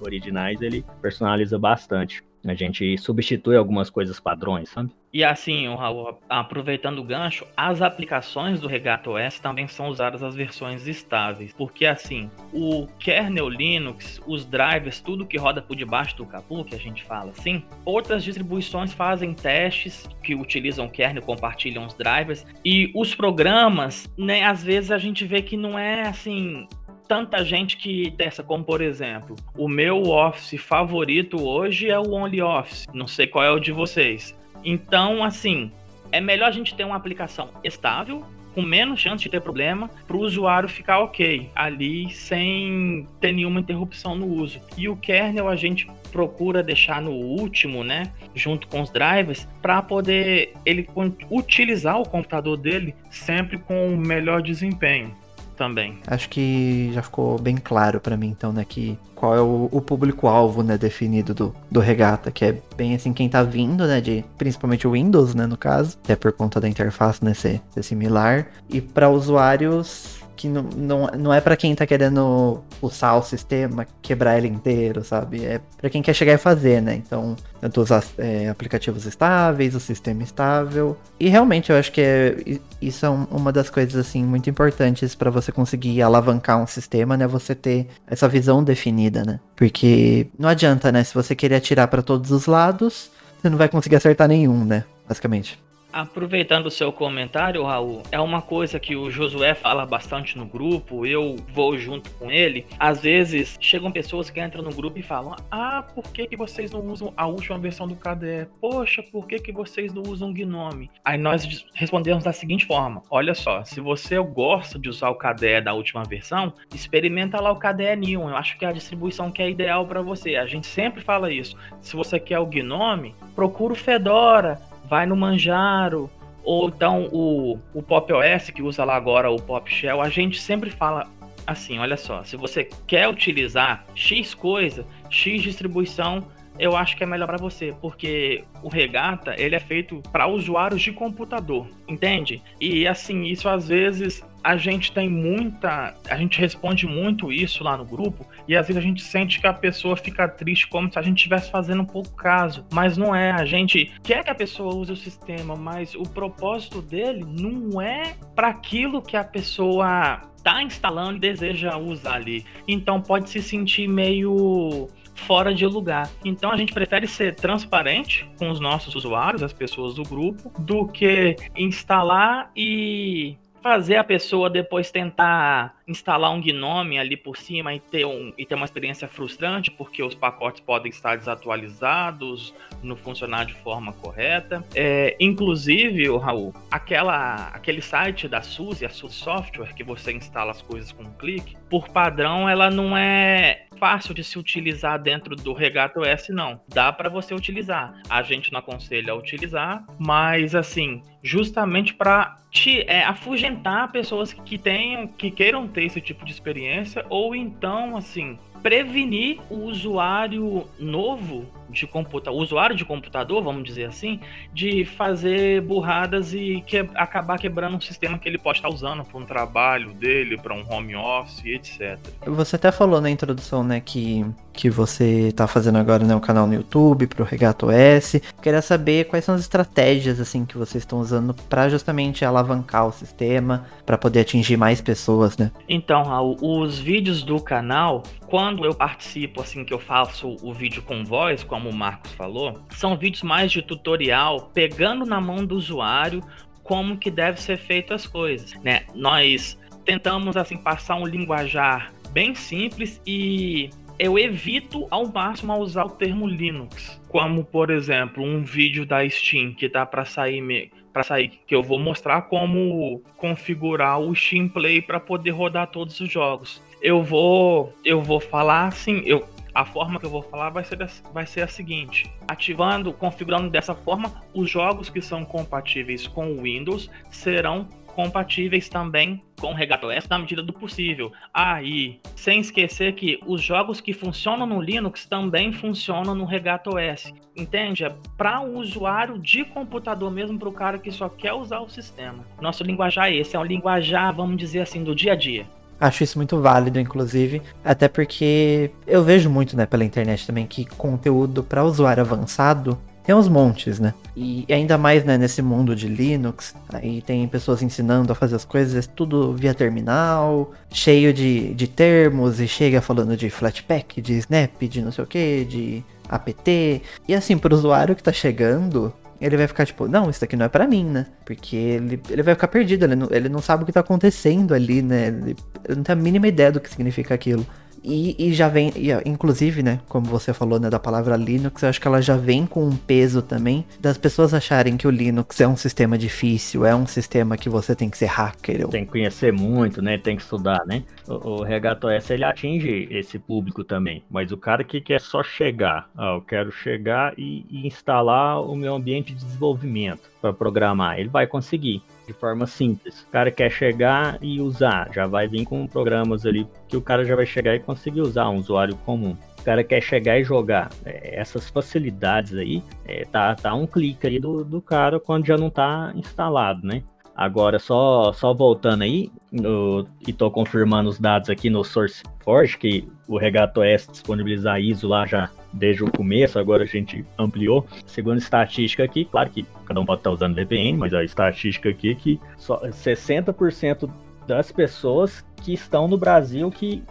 originais, 0.00 0.60
ele 0.60 0.84
personaliza 1.00 1.58
bastante. 1.58 2.22
A 2.44 2.54
gente 2.54 2.96
substitui 2.98 3.56
algumas 3.56 3.88
coisas 3.88 4.20
padrões, 4.20 4.68
sabe? 4.68 4.90
E 5.12 5.22
assim, 5.22 5.72
Raul, 5.72 6.18
aproveitando 6.28 6.98
o 6.98 7.04
gancho, 7.04 7.46
as 7.56 7.80
aplicações 7.80 8.60
do 8.60 8.66
Regato 8.66 9.12
OS 9.12 9.38
também 9.38 9.68
são 9.68 9.88
usadas 9.88 10.24
as 10.24 10.34
versões 10.34 10.88
estáveis. 10.88 11.54
Porque 11.56 11.86
assim, 11.86 12.28
o 12.52 12.88
kernel 12.98 13.48
Linux, 13.48 14.20
os 14.26 14.44
drivers, 14.44 15.00
tudo 15.00 15.24
que 15.24 15.38
roda 15.38 15.62
por 15.62 15.76
debaixo 15.76 16.16
do 16.16 16.26
capô, 16.26 16.64
que 16.64 16.74
a 16.74 16.78
gente 16.78 17.04
fala 17.04 17.30
assim, 17.30 17.62
outras 17.84 18.24
distribuições 18.24 18.92
fazem 18.92 19.32
testes 19.32 20.08
que 20.20 20.34
utilizam 20.34 20.88
kernel, 20.88 21.22
compartilham 21.22 21.86
os 21.86 21.94
drivers, 21.94 22.44
e 22.64 22.90
os 22.92 23.14
programas, 23.14 24.12
né, 24.18 24.44
às 24.44 24.64
vezes 24.64 24.90
a 24.90 24.98
gente 24.98 25.24
vê 25.24 25.40
que 25.42 25.56
não 25.56 25.78
é 25.78 26.08
assim 26.08 26.66
tanta 27.06 27.44
gente 27.44 27.76
que 27.76 28.10
testa, 28.16 28.42
como 28.42 28.64
por 28.64 28.80
exemplo, 28.80 29.36
o 29.56 29.68
meu 29.68 30.02
Office 30.04 30.60
favorito 30.60 31.42
hoje 31.46 31.88
é 31.88 31.98
o 31.98 32.12
OnlyOffice. 32.12 32.86
Não 32.92 33.06
sei 33.06 33.26
qual 33.26 33.44
é 33.44 33.50
o 33.50 33.60
de 33.60 33.72
vocês. 33.72 34.34
Então, 34.64 35.22
assim, 35.22 35.70
é 36.10 36.20
melhor 36.20 36.48
a 36.48 36.52
gente 36.52 36.74
ter 36.74 36.84
uma 36.84 36.96
aplicação 36.96 37.50
estável, 37.62 38.24
com 38.54 38.62
menos 38.62 39.00
chance 39.00 39.22
de 39.22 39.28
ter 39.28 39.40
problema, 39.40 39.90
para 40.06 40.16
o 40.16 40.20
usuário 40.20 40.68
ficar 40.68 41.00
ok 41.00 41.50
ali 41.54 42.08
sem 42.10 43.06
ter 43.20 43.32
nenhuma 43.32 43.60
interrupção 43.60 44.14
no 44.14 44.26
uso. 44.26 44.60
E 44.78 44.88
o 44.88 44.96
kernel 44.96 45.48
a 45.48 45.56
gente 45.56 45.88
procura 46.12 46.62
deixar 46.62 47.02
no 47.02 47.10
último, 47.10 47.82
né, 47.82 48.12
junto 48.32 48.68
com 48.68 48.80
os 48.80 48.90
drivers, 48.90 49.48
para 49.60 49.82
poder 49.82 50.52
ele 50.64 50.88
utilizar 51.28 52.00
o 52.00 52.08
computador 52.08 52.56
dele 52.56 52.94
sempre 53.10 53.58
com 53.58 53.92
o 53.92 53.96
melhor 53.96 54.40
desempenho 54.40 55.12
também. 55.54 55.98
Acho 56.06 56.28
que 56.28 56.90
já 56.92 57.02
ficou 57.02 57.38
bem 57.38 57.56
claro 57.56 58.00
para 58.00 58.16
mim, 58.16 58.28
então, 58.28 58.52
né, 58.52 58.64
que 58.64 58.98
qual 59.14 59.34
é 59.34 59.40
o, 59.40 59.68
o 59.70 59.80
público-alvo, 59.80 60.62
né, 60.62 60.76
definido 60.76 61.32
do, 61.32 61.54
do 61.70 61.80
Regata, 61.80 62.30
que 62.30 62.44
é 62.44 62.58
bem 62.76 62.94
assim, 62.94 63.12
quem 63.12 63.28
tá 63.28 63.42
vindo, 63.42 63.86
né, 63.86 64.00
de 64.00 64.24
principalmente 64.36 64.86
o 64.86 64.92
Windows, 64.92 65.34
né, 65.34 65.46
no 65.46 65.56
caso, 65.56 65.96
até 66.04 66.16
por 66.16 66.32
conta 66.32 66.60
da 66.60 66.68
interface, 66.68 67.24
né, 67.24 67.32
ser, 67.34 67.60
ser 67.70 67.82
similar, 67.82 68.48
e 68.68 68.80
para 68.80 69.08
usuários 69.08 70.23
que 70.36 70.48
não, 70.48 70.62
não, 70.62 71.06
não 71.18 71.34
é 71.34 71.40
para 71.40 71.56
quem 71.56 71.74
tá 71.74 71.86
querendo 71.86 72.60
usar 72.82 73.14
o 73.14 73.22
sistema, 73.22 73.86
quebrar 74.02 74.36
ele 74.36 74.48
inteiro, 74.48 75.04
sabe? 75.04 75.44
É 75.44 75.60
para 75.78 75.90
quem 75.90 76.02
quer 76.02 76.14
chegar 76.14 76.32
e 76.34 76.38
fazer, 76.38 76.80
né? 76.82 76.94
Então, 76.94 77.36
tanto 77.60 77.80
usar 77.80 78.04
é, 78.18 78.48
aplicativos 78.48 79.06
estáveis, 79.06 79.74
o 79.74 79.80
sistema 79.80 80.22
estável. 80.22 80.96
E 81.18 81.28
realmente 81.28 81.70
eu 81.70 81.76
acho 81.76 81.92
que 81.92 82.00
é, 82.00 82.36
isso 82.80 83.06
é 83.06 83.08
uma 83.08 83.52
das 83.52 83.70
coisas, 83.70 83.96
assim, 83.96 84.24
muito 84.24 84.50
importantes 84.50 85.14
para 85.14 85.30
você 85.30 85.52
conseguir 85.52 86.02
alavancar 86.02 86.62
um 86.62 86.66
sistema, 86.66 87.16
né? 87.16 87.26
Você 87.26 87.54
ter 87.54 87.88
essa 88.06 88.28
visão 88.28 88.62
definida, 88.62 89.22
né? 89.24 89.40
Porque 89.56 90.26
não 90.38 90.48
adianta, 90.48 90.90
né? 90.90 91.04
Se 91.04 91.14
você 91.14 91.34
querer 91.34 91.56
atirar 91.56 91.88
para 91.88 92.02
todos 92.02 92.30
os 92.30 92.46
lados, 92.46 93.10
você 93.40 93.48
não 93.48 93.58
vai 93.58 93.68
conseguir 93.68 93.96
acertar 93.96 94.28
nenhum, 94.28 94.64
né? 94.64 94.84
Basicamente. 95.08 95.62
Aproveitando 95.94 96.66
o 96.66 96.72
seu 96.72 96.90
comentário, 96.90 97.62
Raul, 97.62 98.02
é 98.10 98.18
uma 98.18 98.42
coisa 98.42 98.80
que 98.80 98.96
o 98.96 99.12
Josué 99.12 99.54
fala 99.54 99.86
bastante 99.86 100.36
no 100.36 100.44
grupo, 100.44 101.06
eu 101.06 101.36
vou 101.52 101.78
junto 101.78 102.10
com 102.10 102.32
ele. 102.32 102.66
Às 102.80 103.00
vezes 103.00 103.56
chegam 103.60 103.92
pessoas 103.92 104.28
que 104.28 104.42
entram 104.42 104.64
no 104.64 104.74
grupo 104.74 104.98
e 104.98 105.04
falam: 105.04 105.36
Ah, 105.48 105.84
por 105.94 106.02
que, 106.12 106.26
que 106.26 106.36
vocês 106.36 106.72
não 106.72 106.80
usam 106.80 107.14
a 107.16 107.28
última 107.28 107.56
versão 107.58 107.86
do 107.86 107.94
KDE? 107.94 108.48
Poxa, 108.60 109.04
por 109.04 109.28
que, 109.28 109.38
que 109.38 109.52
vocês 109.52 109.94
não 109.94 110.02
usam 110.02 110.32
Gnome? 110.32 110.90
Aí 111.04 111.16
nós 111.16 111.64
respondemos 111.72 112.24
da 112.24 112.32
seguinte 112.32 112.66
forma: 112.66 113.00
Olha 113.08 113.32
só, 113.32 113.62
se 113.62 113.80
você 113.80 114.18
gosta 114.18 114.80
de 114.80 114.88
usar 114.88 115.10
o 115.10 115.14
KDE 115.14 115.60
da 115.62 115.74
última 115.74 116.02
versão, 116.02 116.52
experimenta 116.74 117.40
lá 117.40 117.52
o 117.52 117.56
KDE 117.56 117.94
Neon. 117.94 118.30
Eu 118.30 118.36
acho 118.36 118.58
que 118.58 118.64
é 118.64 118.68
a 118.68 118.72
distribuição 118.72 119.30
que 119.30 119.40
é 119.40 119.48
ideal 119.48 119.86
para 119.86 120.02
você. 120.02 120.34
A 120.34 120.46
gente 120.46 120.66
sempre 120.66 121.00
fala 121.02 121.32
isso. 121.32 121.56
Se 121.80 121.94
você 121.94 122.18
quer 122.18 122.40
o 122.40 122.46
Gnome, 122.46 123.14
procura 123.36 123.74
o 123.74 123.76
Fedora 123.76 124.73
vai 124.88 125.06
no 125.06 125.16
Manjaro, 125.16 126.10
ou 126.42 126.68
então 126.68 127.08
o, 127.10 127.58
o 127.72 127.82
Pop 127.82 128.12
OS, 128.12 128.50
que 128.50 128.62
usa 128.62 128.84
lá 128.84 128.94
agora 128.94 129.30
o 129.30 129.36
Pop 129.36 129.70
Shell, 129.70 130.00
a 130.00 130.08
gente 130.08 130.40
sempre 130.40 130.70
fala 130.70 131.08
assim, 131.46 131.78
olha 131.78 131.96
só, 131.96 132.22
se 132.24 132.36
você 132.36 132.68
quer 132.86 133.08
utilizar 133.08 133.84
X 133.94 134.34
coisa, 134.34 134.86
X 135.10 135.42
distribuição, 135.42 136.26
eu 136.58 136.76
acho 136.76 136.96
que 136.96 137.02
é 137.02 137.06
melhor 137.06 137.26
para 137.26 137.36
você, 137.36 137.74
porque 137.80 138.44
o 138.62 138.68
Regata, 138.68 139.34
ele 139.38 139.54
é 139.54 139.60
feito 139.60 140.02
para 140.12 140.26
usuários 140.26 140.82
de 140.82 140.92
computador, 140.92 141.66
entende? 141.88 142.42
E 142.60 142.86
assim, 142.86 143.24
isso 143.24 143.48
às 143.48 143.68
vezes 143.68 144.22
a 144.44 144.58
gente 144.58 144.92
tem 144.92 145.08
muita. 145.08 145.94
A 146.08 146.16
gente 146.16 146.38
responde 146.38 146.86
muito 146.86 147.32
isso 147.32 147.64
lá 147.64 147.78
no 147.78 147.84
grupo, 147.84 148.26
e 148.46 148.54
às 148.54 148.66
vezes 148.66 148.80
a 148.82 148.86
gente 148.86 149.02
sente 149.02 149.40
que 149.40 149.46
a 149.46 149.54
pessoa 149.54 149.96
fica 149.96 150.28
triste, 150.28 150.68
como 150.68 150.92
se 150.92 150.98
a 150.98 151.02
gente 151.02 151.16
estivesse 151.16 151.50
fazendo 151.50 151.82
um 151.82 151.86
pouco 151.86 152.10
caso. 152.14 152.64
Mas 152.70 152.96
não 152.96 153.14
é. 153.14 153.30
A 153.30 153.46
gente 153.46 153.90
quer 154.02 154.22
que 154.22 154.30
a 154.30 154.34
pessoa 154.34 154.74
use 154.74 154.92
o 154.92 154.96
sistema, 154.96 155.56
mas 155.56 155.94
o 155.94 156.02
propósito 156.02 156.82
dele 156.82 157.24
não 157.26 157.80
é 157.80 158.14
para 158.34 158.48
aquilo 158.48 159.00
que 159.00 159.16
a 159.16 159.24
pessoa 159.24 160.20
tá 160.42 160.62
instalando 160.62 161.16
e 161.16 161.20
deseja 161.20 161.78
usar 161.78 162.16
ali. 162.16 162.44
Então 162.68 163.00
pode 163.00 163.30
se 163.30 163.40
sentir 163.40 163.88
meio 163.88 164.88
fora 165.14 165.54
de 165.54 165.66
lugar. 165.66 166.10
Então 166.24 166.50
a 166.50 166.56
gente 166.56 166.72
prefere 166.72 167.06
ser 167.06 167.34
transparente 167.34 168.28
com 168.38 168.50
os 168.50 168.60
nossos 168.60 168.94
usuários, 168.94 169.42
as 169.42 169.52
pessoas 169.52 169.94
do 169.94 170.02
grupo, 170.02 170.52
do 170.60 170.86
que 170.86 171.36
instalar 171.56 172.50
e 172.56 173.36
fazer 173.62 173.96
a 173.96 174.04
pessoa 174.04 174.50
depois 174.50 174.90
tentar 174.90 175.76
instalar 175.86 176.32
um 176.32 176.40
Gnome 176.40 176.98
ali 176.98 177.16
por 177.16 177.36
cima 177.36 177.74
e 177.74 177.80
ter, 177.80 178.04
um, 178.04 178.32
e 178.36 178.46
ter 178.46 178.54
uma 178.54 178.64
experiência 178.64 179.06
frustrante, 179.06 179.70
porque 179.70 180.02
os 180.02 180.14
pacotes 180.14 180.60
podem 180.60 180.90
estar 180.90 181.16
desatualizados, 181.16 182.54
não 182.82 182.96
funcionar 182.96 183.44
de 183.44 183.54
forma 183.54 183.92
correta. 183.92 184.64
É, 184.74 185.16
inclusive, 185.20 186.08
o 186.08 186.16
Raul, 186.16 186.54
aquela, 186.70 187.48
aquele 187.48 187.82
site 187.82 188.28
da 188.28 188.42
SUSE, 188.42 188.86
a 188.86 188.90
SUSE 188.90 189.14
Software, 189.14 189.74
que 189.74 189.84
você 189.84 190.12
instala 190.12 190.50
as 190.50 190.62
coisas 190.62 190.92
com 190.92 191.02
um 191.02 191.12
clique, 191.12 191.56
por 191.68 191.88
padrão, 191.88 192.48
ela 192.48 192.70
não 192.70 192.96
é 192.96 193.66
fácil 193.74 194.14
de 194.14 194.24
se 194.24 194.38
utilizar 194.38 195.00
dentro 195.00 195.36
do 195.36 195.52
Regato 195.52 196.00
OS, 196.00 196.28
não. 196.30 196.60
Dá 196.68 196.92
para 196.92 197.08
você 197.08 197.34
utilizar. 197.34 198.00
A 198.08 198.22
gente 198.22 198.52
não 198.52 198.60
aconselha 198.60 199.12
a 199.12 199.16
utilizar, 199.16 199.84
mas 199.98 200.54
assim, 200.54 201.02
justamente 201.22 201.92
para 201.94 202.36
te 202.50 202.82
é, 202.82 203.04
afugentar 203.04 203.90
pessoas 203.90 204.32
que 204.32 204.56
tenham, 204.56 205.08
que 205.08 205.30
queiram 205.30 205.66
ter 205.74 205.84
esse 205.84 206.00
tipo 206.00 206.24
de 206.24 206.32
experiência, 206.32 207.04
ou 207.10 207.34
então, 207.34 207.96
assim, 207.96 208.38
prevenir 208.62 209.40
o 209.50 209.64
usuário 209.64 210.66
novo 210.78 211.44
de 211.74 211.86
computador, 211.86 212.40
usuário 212.40 212.76
de 212.76 212.84
computador, 212.84 213.42
vamos 213.42 213.64
dizer 213.64 213.84
assim, 213.84 214.20
de 214.52 214.84
fazer 214.84 215.60
burradas 215.62 216.32
e 216.32 216.62
que, 216.66 216.78
acabar 216.94 217.38
quebrando 217.38 217.76
um 217.76 217.80
sistema 217.80 218.18
que 218.18 218.28
ele 218.28 218.38
pode 218.38 218.58
estar 218.58 218.68
usando 218.68 219.04
para 219.04 219.18
um 219.18 219.24
trabalho 219.24 219.92
dele, 219.92 220.38
para 220.38 220.54
um 220.54 220.64
home 220.70 220.94
office, 220.94 221.44
etc. 221.44 221.98
Você 222.26 222.56
até 222.56 222.70
falou 222.70 223.00
na 223.00 223.10
introdução, 223.10 223.62
né, 223.64 223.80
que, 223.80 224.24
que 224.52 224.70
você 224.70 225.28
está 225.28 225.46
fazendo 225.46 225.78
agora 225.78 226.04
né, 226.04 226.14
um 226.14 226.20
canal 226.20 226.46
no 226.46 226.54
YouTube 226.54 227.06
para 227.06 227.22
o 227.22 227.26
Regato 227.26 227.70
S. 227.70 228.22
Queria 228.40 228.62
saber 228.62 229.06
quais 229.06 229.24
são 229.24 229.34
as 229.34 229.40
estratégias 229.40 230.20
assim 230.20 230.44
que 230.44 230.56
vocês 230.56 230.82
estão 230.82 231.00
usando 231.00 231.34
para 231.34 231.68
justamente 231.68 232.24
alavancar 232.24 232.86
o 232.86 232.92
sistema, 232.92 233.66
para 233.84 233.98
poder 233.98 234.20
atingir 234.20 234.56
mais 234.56 234.80
pessoas, 234.80 235.36
né? 235.36 235.50
Então, 235.68 236.02
Raul, 236.02 236.36
os 236.40 236.78
vídeos 236.78 237.22
do 237.22 237.40
canal, 237.40 238.02
quando 238.26 238.64
eu 238.64 238.74
participo, 238.74 239.40
assim, 239.40 239.64
que 239.64 239.72
eu 239.72 239.78
faço 239.78 240.36
o 240.42 240.52
vídeo 240.52 240.82
com 240.82 241.04
voz, 241.04 241.42
como 241.42 241.63
como 241.64 241.70
o 241.70 241.74
Marcos 241.74 242.12
falou, 242.12 242.60
são 242.70 242.94
vídeos 242.94 243.22
mais 243.22 243.50
de 243.50 243.62
tutorial, 243.62 244.50
pegando 244.52 245.06
na 245.06 245.18
mão 245.18 245.46
do 245.46 245.56
usuário 245.56 246.22
como 246.62 246.98
que 246.98 247.10
deve 247.10 247.40
ser 247.40 247.56
feito 247.56 247.94
as 247.94 248.06
coisas, 248.06 248.54
né? 248.62 248.82
Nós 248.94 249.58
tentamos 249.84 250.36
assim 250.36 250.58
passar 250.58 250.96
um 250.96 251.06
linguajar 251.06 251.90
bem 252.10 252.34
simples 252.34 253.00
e 253.06 253.70
eu 253.98 254.18
evito 254.18 254.86
ao 254.90 255.06
máximo 255.06 255.56
usar 255.56 255.84
o 255.84 255.90
termo 255.90 256.26
Linux, 256.26 257.00
como 257.08 257.44
por 257.44 257.70
exemplo 257.70 258.22
um 258.22 258.42
vídeo 258.42 258.84
da 258.84 259.08
Steam 259.08 259.54
que 259.54 259.68
dá 259.68 259.86
para 259.86 260.04
sair 260.04 260.70
para 260.92 261.02
sair 261.02 261.32
que 261.46 261.54
eu 261.54 261.62
vou 261.62 261.78
mostrar 261.78 262.22
como 262.22 263.02
configurar 263.16 263.98
o 264.00 264.14
Steam 264.14 264.48
Play 264.48 264.82
para 264.82 265.00
poder 265.00 265.30
rodar 265.30 265.66
todos 265.68 265.98
os 265.98 266.10
jogos. 266.10 266.62
Eu 266.80 267.02
vou 267.02 267.74
eu 267.84 268.02
vou 268.02 268.20
falar 268.20 268.68
assim, 268.68 269.02
eu 269.06 269.26
a 269.54 269.64
forma 269.64 270.00
que 270.00 270.06
eu 270.06 270.10
vou 270.10 270.22
falar 270.22 270.50
vai 270.50 270.64
ser, 270.64 270.78
vai 271.12 271.26
ser 271.26 271.42
a 271.42 271.48
seguinte: 271.48 272.10
ativando, 272.26 272.92
configurando 272.92 273.48
dessa 273.48 273.74
forma, 273.74 274.12
os 274.34 274.50
jogos 274.50 274.90
que 274.90 275.00
são 275.00 275.24
compatíveis 275.24 276.06
com 276.06 276.32
o 276.32 276.42
Windows 276.42 276.90
serão 277.10 277.68
compatíveis 277.94 278.68
também 278.68 279.22
com 279.40 279.52
o 279.52 279.54
Regato 279.54 279.86
OS 279.86 280.08
na 280.08 280.18
medida 280.18 280.42
do 280.42 280.52
possível. 280.52 281.12
Aí, 281.32 282.00
ah, 282.04 282.08
sem 282.16 282.40
esquecer 282.40 282.94
que 282.94 283.20
os 283.24 283.40
jogos 283.40 283.80
que 283.80 283.92
funcionam 283.92 284.46
no 284.46 284.60
Linux 284.60 285.06
também 285.06 285.52
funcionam 285.52 286.14
no 286.14 286.24
Regato 286.24 286.70
OS. 286.70 287.12
Entende? 287.36 287.84
É 287.84 287.94
para 288.16 288.40
o 288.40 288.58
usuário 288.58 289.18
de 289.18 289.44
computador 289.44 290.10
mesmo, 290.10 290.38
para 290.38 290.48
o 290.48 290.52
cara 290.52 290.78
que 290.78 290.90
só 290.90 291.08
quer 291.08 291.32
usar 291.32 291.60
o 291.60 291.68
sistema. 291.68 292.26
Nosso 292.40 292.64
linguajar 292.64 293.08
é 293.08 293.16
esse, 293.16 293.36
é 293.36 293.38
um 293.38 293.44
linguajar, 293.44 294.12
vamos 294.12 294.36
dizer 294.36 294.60
assim, 294.60 294.82
do 294.82 294.94
dia 294.94 295.12
a 295.12 295.16
dia. 295.16 295.46
Acho 295.84 296.02
isso 296.02 296.16
muito 296.16 296.40
válido, 296.40 296.80
inclusive, 296.80 297.42
até 297.62 297.88
porque 297.88 298.70
eu 298.86 299.04
vejo 299.04 299.28
muito, 299.28 299.54
né, 299.54 299.66
pela 299.66 299.84
internet 299.84 300.26
também 300.26 300.46
que 300.46 300.64
conteúdo 300.64 301.44
para 301.44 301.62
usuário 301.62 302.00
avançado 302.02 302.78
tem 303.04 303.14
uns 303.14 303.28
montes, 303.28 303.78
né? 303.78 303.92
E 304.16 304.46
ainda 304.48 304.78
mais, 304.78 305.04
né, 305.04 305.18
nesse 305.18 305.42
mundo 305.42 305.76
de 305.76 305.86
Linux, 305.86 306.54
aí 306.72 307.02
tem 307.02 307.28
pessoas 307.28 307.60
ensinando 307.60 308.10
a 308.10 308.14
fazer 308.14 308.34
as 308.34 308.46
coisas 308.46 308.86
tudo 308.86 309.34
via 309.34 309.52
terminal, 309.52 310.52
cheio 310.70 311.12
de, 311.12 311.52
de 311.52 311.68
termos 311.68 312.40
e 312.40 312.48
chega 312.48 312.80
falando 312.80 313.14
de 313.14 313.28
Flatpak, 313.28 314.00
de 314.00 314.14
Snap, 314.14 314.62
de 314.62 314.80
não 314.80 314.90
sei 314.90 315.04
o 315.04 315.06
que, 315.06 315.44
de 315.44 315.84
apt. 316.08 316.80
E 317.06 317.14
assim, 317.14 317.36
pro 317.36 317.54
usuário 317.54 317.94
que 317.94 318.02
tá 318.02 318.10
chegando, 318.10 318.90
ele 319.20 319.36
vai 319.36 319.46
ficar 319.46 319.64
tipo, 319.64 319.86
não, 319.88 320.10
isso 320.10 320.24
aqui 320.24 320.36
não 320.36 320.46
é 320.46 320.48
para 320.48 320.66
mim, 320.66 320.84
né? 320.84 321.06
Porque 321.24 321.56
ele, 321.56 322.00
ele 322.10 322.22
vai 322.22 322.34
ficar 322.34 322.48
perdido, 322.48 322.84
ele 322.84 322.94
não, 322.94 323.08
ele 323.10 323.28
não 323.28 323.40
sabe 323.40 323.62
o 323.62 323.66
que 323.66 323.72
tá 323.72 323.80
acontecendo 323.80 324.54
ali, 324.54 324.82
né? 324.82 325.08
Ele, 325.08 325.36
ele 325.64 325.76
não 325.76 325.82
tem 325.82 325.92
a 325.92 325.96
mínima 325.96 326.26
ideia 326.26 326.52
do 326.52 326.60
que 326.60 326.68
significa 326.68 327.14
aquilo. 327.14 327.46
E, 327.84 328.16
e, 328.18 328.32
já 328.32 328.48
vem, 328.48 328.72
e, 328.74 328.90
inclusive, 329.04 329.62
né, 329.62 329.78
como 329.88 330.06
você 330.06 330.32
falou, 330.32 330.58
né, 330.58 330.70
da 330.70 330.78
palavra 330.78 331.16
Linux, 331.16 331.62
eu 331.62 331.68
acho 331.68 331.78
que 331.78 331.86
ela 331.86 332.00
já 332.00 332.16
vem 332.16 332.46
com 332.46 332.64
um 332.64 332.74
peso 332.74 333.20
também 333.20 333.64
das 333.78 333.98
pessoas 333.98 334.32
acharem 334.32 334.78
que 334.78 334.86
o 334.86 334.90
Linux 334.90 335.38
é 335.40 335.46
um 335.46 335.56
sistema 335.56 335.98
difícil, 335.98 336.64
é 336.64 336.74
um 336.74 336.86
sistema 336.86 337.36
que 337.36 337.50
você 337.50 337.76
tem 337.76 337.90
que 337.90 337.98
ser 337.98 338.06
hacker. 338.06 338.68
Tem 338.68 338.86
que 338.86 338.92
conhecer 338.92 339.32
muito, 339.32 339.82
né, 339.82 339.98
tem 339.98 340.16
que 340.16 340.22
estudar, 340.22 340.64
né. 340.66 340.82
O, 341.06 341.40
o 341.40 341.42
Regato 341.42 341.88
S, 341.90 342.10
ele 342.10 342.24
atinge 342.24 342.88
esse 342.90 343.18
público 343.18 343.62
também, 343.62 344.02
mas 344.10 344.32
o 344.32 344.36
cara 344.38 344.64
que 344.64 344.80
quer 344.80 345.00
só 345.00 345.22
chegar, 345.22 345.90
ah, 345.96 346.14
eu 346.14 346.22
quero 346.22 346.50
chegar 346.50 347.12
e, 347.18 347.44
e 347.50 347.66
instalar 347.66 348.40
o 348.40 348.56
meu 348.56 348.74
ambiente 348.74 349.12
de 349.12 349.22
desenvolvimento 349.22 350.10
para 350.22 350.32
programar, 350.32 350.98
ele 350.98 351.10
vai 351.10 351.26
conseguir 351.26 351.82
de 352.06 352.12
forma 352.12 352.46
simples. 352.46 353.02
O 353.02 353.10
cara 353.10 353.30
quer 353.30 353.50
chegar 353.50 354.18
e 354.20 354.40
usar, 354.40 354.90
já 354.92 355.06
vai 355.06 355.26
vir 355.26 355.44
com 355.44 355.66
programas 355.66 356.26
ali 356.26 356.46
que 356.68 356.76
o 356.76 356.82
cara 356.82 357.04
já 357.04 357.16
vai 357.16 357.26
chegar 357.26 357.54
e 357.54 357.60
conseguir 357.60 358.00
usar, 358.00 358.28
um 358.28 358.36
usuário 358.36 358.76
comum. 358.76 359.16
O 359.40 359.44
cara 359.44 359.62
quer 359.62 359.82
chegar 359.82 360.18
e 360.18 360.24
jogar. 360.24 360.70
É, 360.84 361.20
essas 361.20 361.48
facilidades 361.48 362.34
aí, 362.34 362.62
é, 362.86 363.04
tá, 363.04 363.34
tá 363.34 363.54
um 363.54 363.66
clique 363.66 364.06
aí 364.06 364.18
do, 364.18 364.44
do 364.44 364.60
cara 364.62 364.98
quando 364.98 365.26
já 365.26 365.36
não 365.36 365.50
tá 365.50 365.92
instalado, 365.94 366.66
né? 366.66 366.82
Agora, 367.16 367.58
só, 367.58 368.12
só 368.12 368.34
voltando 368.34 368.82
aí, 368.82 369.10
no, 369.30 369.86
e 370.06 370.12
tô 370.12 370.30
confirmando 370.30 370.88
os 370.88 370.98
dados 370.98 371.30
aqui 371.30 371.48
no 371.48 371.62
SourceForge, 371.62 372.58
que 372.58 372.88
o 373.06 373.16
Regato 373.18 373.62
S 373.62 373.90
disponibiliza 373.90 374.52
a 374.52 374.58
ISO 374.58 374.88
lá 374.88 375.06
já 375.06 375.30
desde 375.52 375.84
o 375.84 375.90
começo, 375.90 376.38
agora 376.38 376.64
a 376.64 376.66
gente 376.66 377.04
ampliou. 377.16 377.64
Segundo 377.86 378.18
estatística 378.18 378.82
aqui, 378.82 379.04
claro 379.04 379.30
que 379.30 379.46
cada 379.64 379.80
um 379.80 379.86
pode 379.86 380.00
estar 380.00 380.10
usando 380.10 380.34
VPN, 380.34 380.76
mas 380.76 380.92
a 380.92 381.04
estatística 381.04 381.68
aqui 381.68 381.92
é 381.92 381.94
que 381.94 382.20
só 382.36 382.60
60% 382.62 383.88
das 384.26 384.50
pessoas 384.50 385.24
que 385.42 385.52
estão 385.52 385.86
no 385.86 385.96
Brasil 385.96 386.50
que 386.50 386.82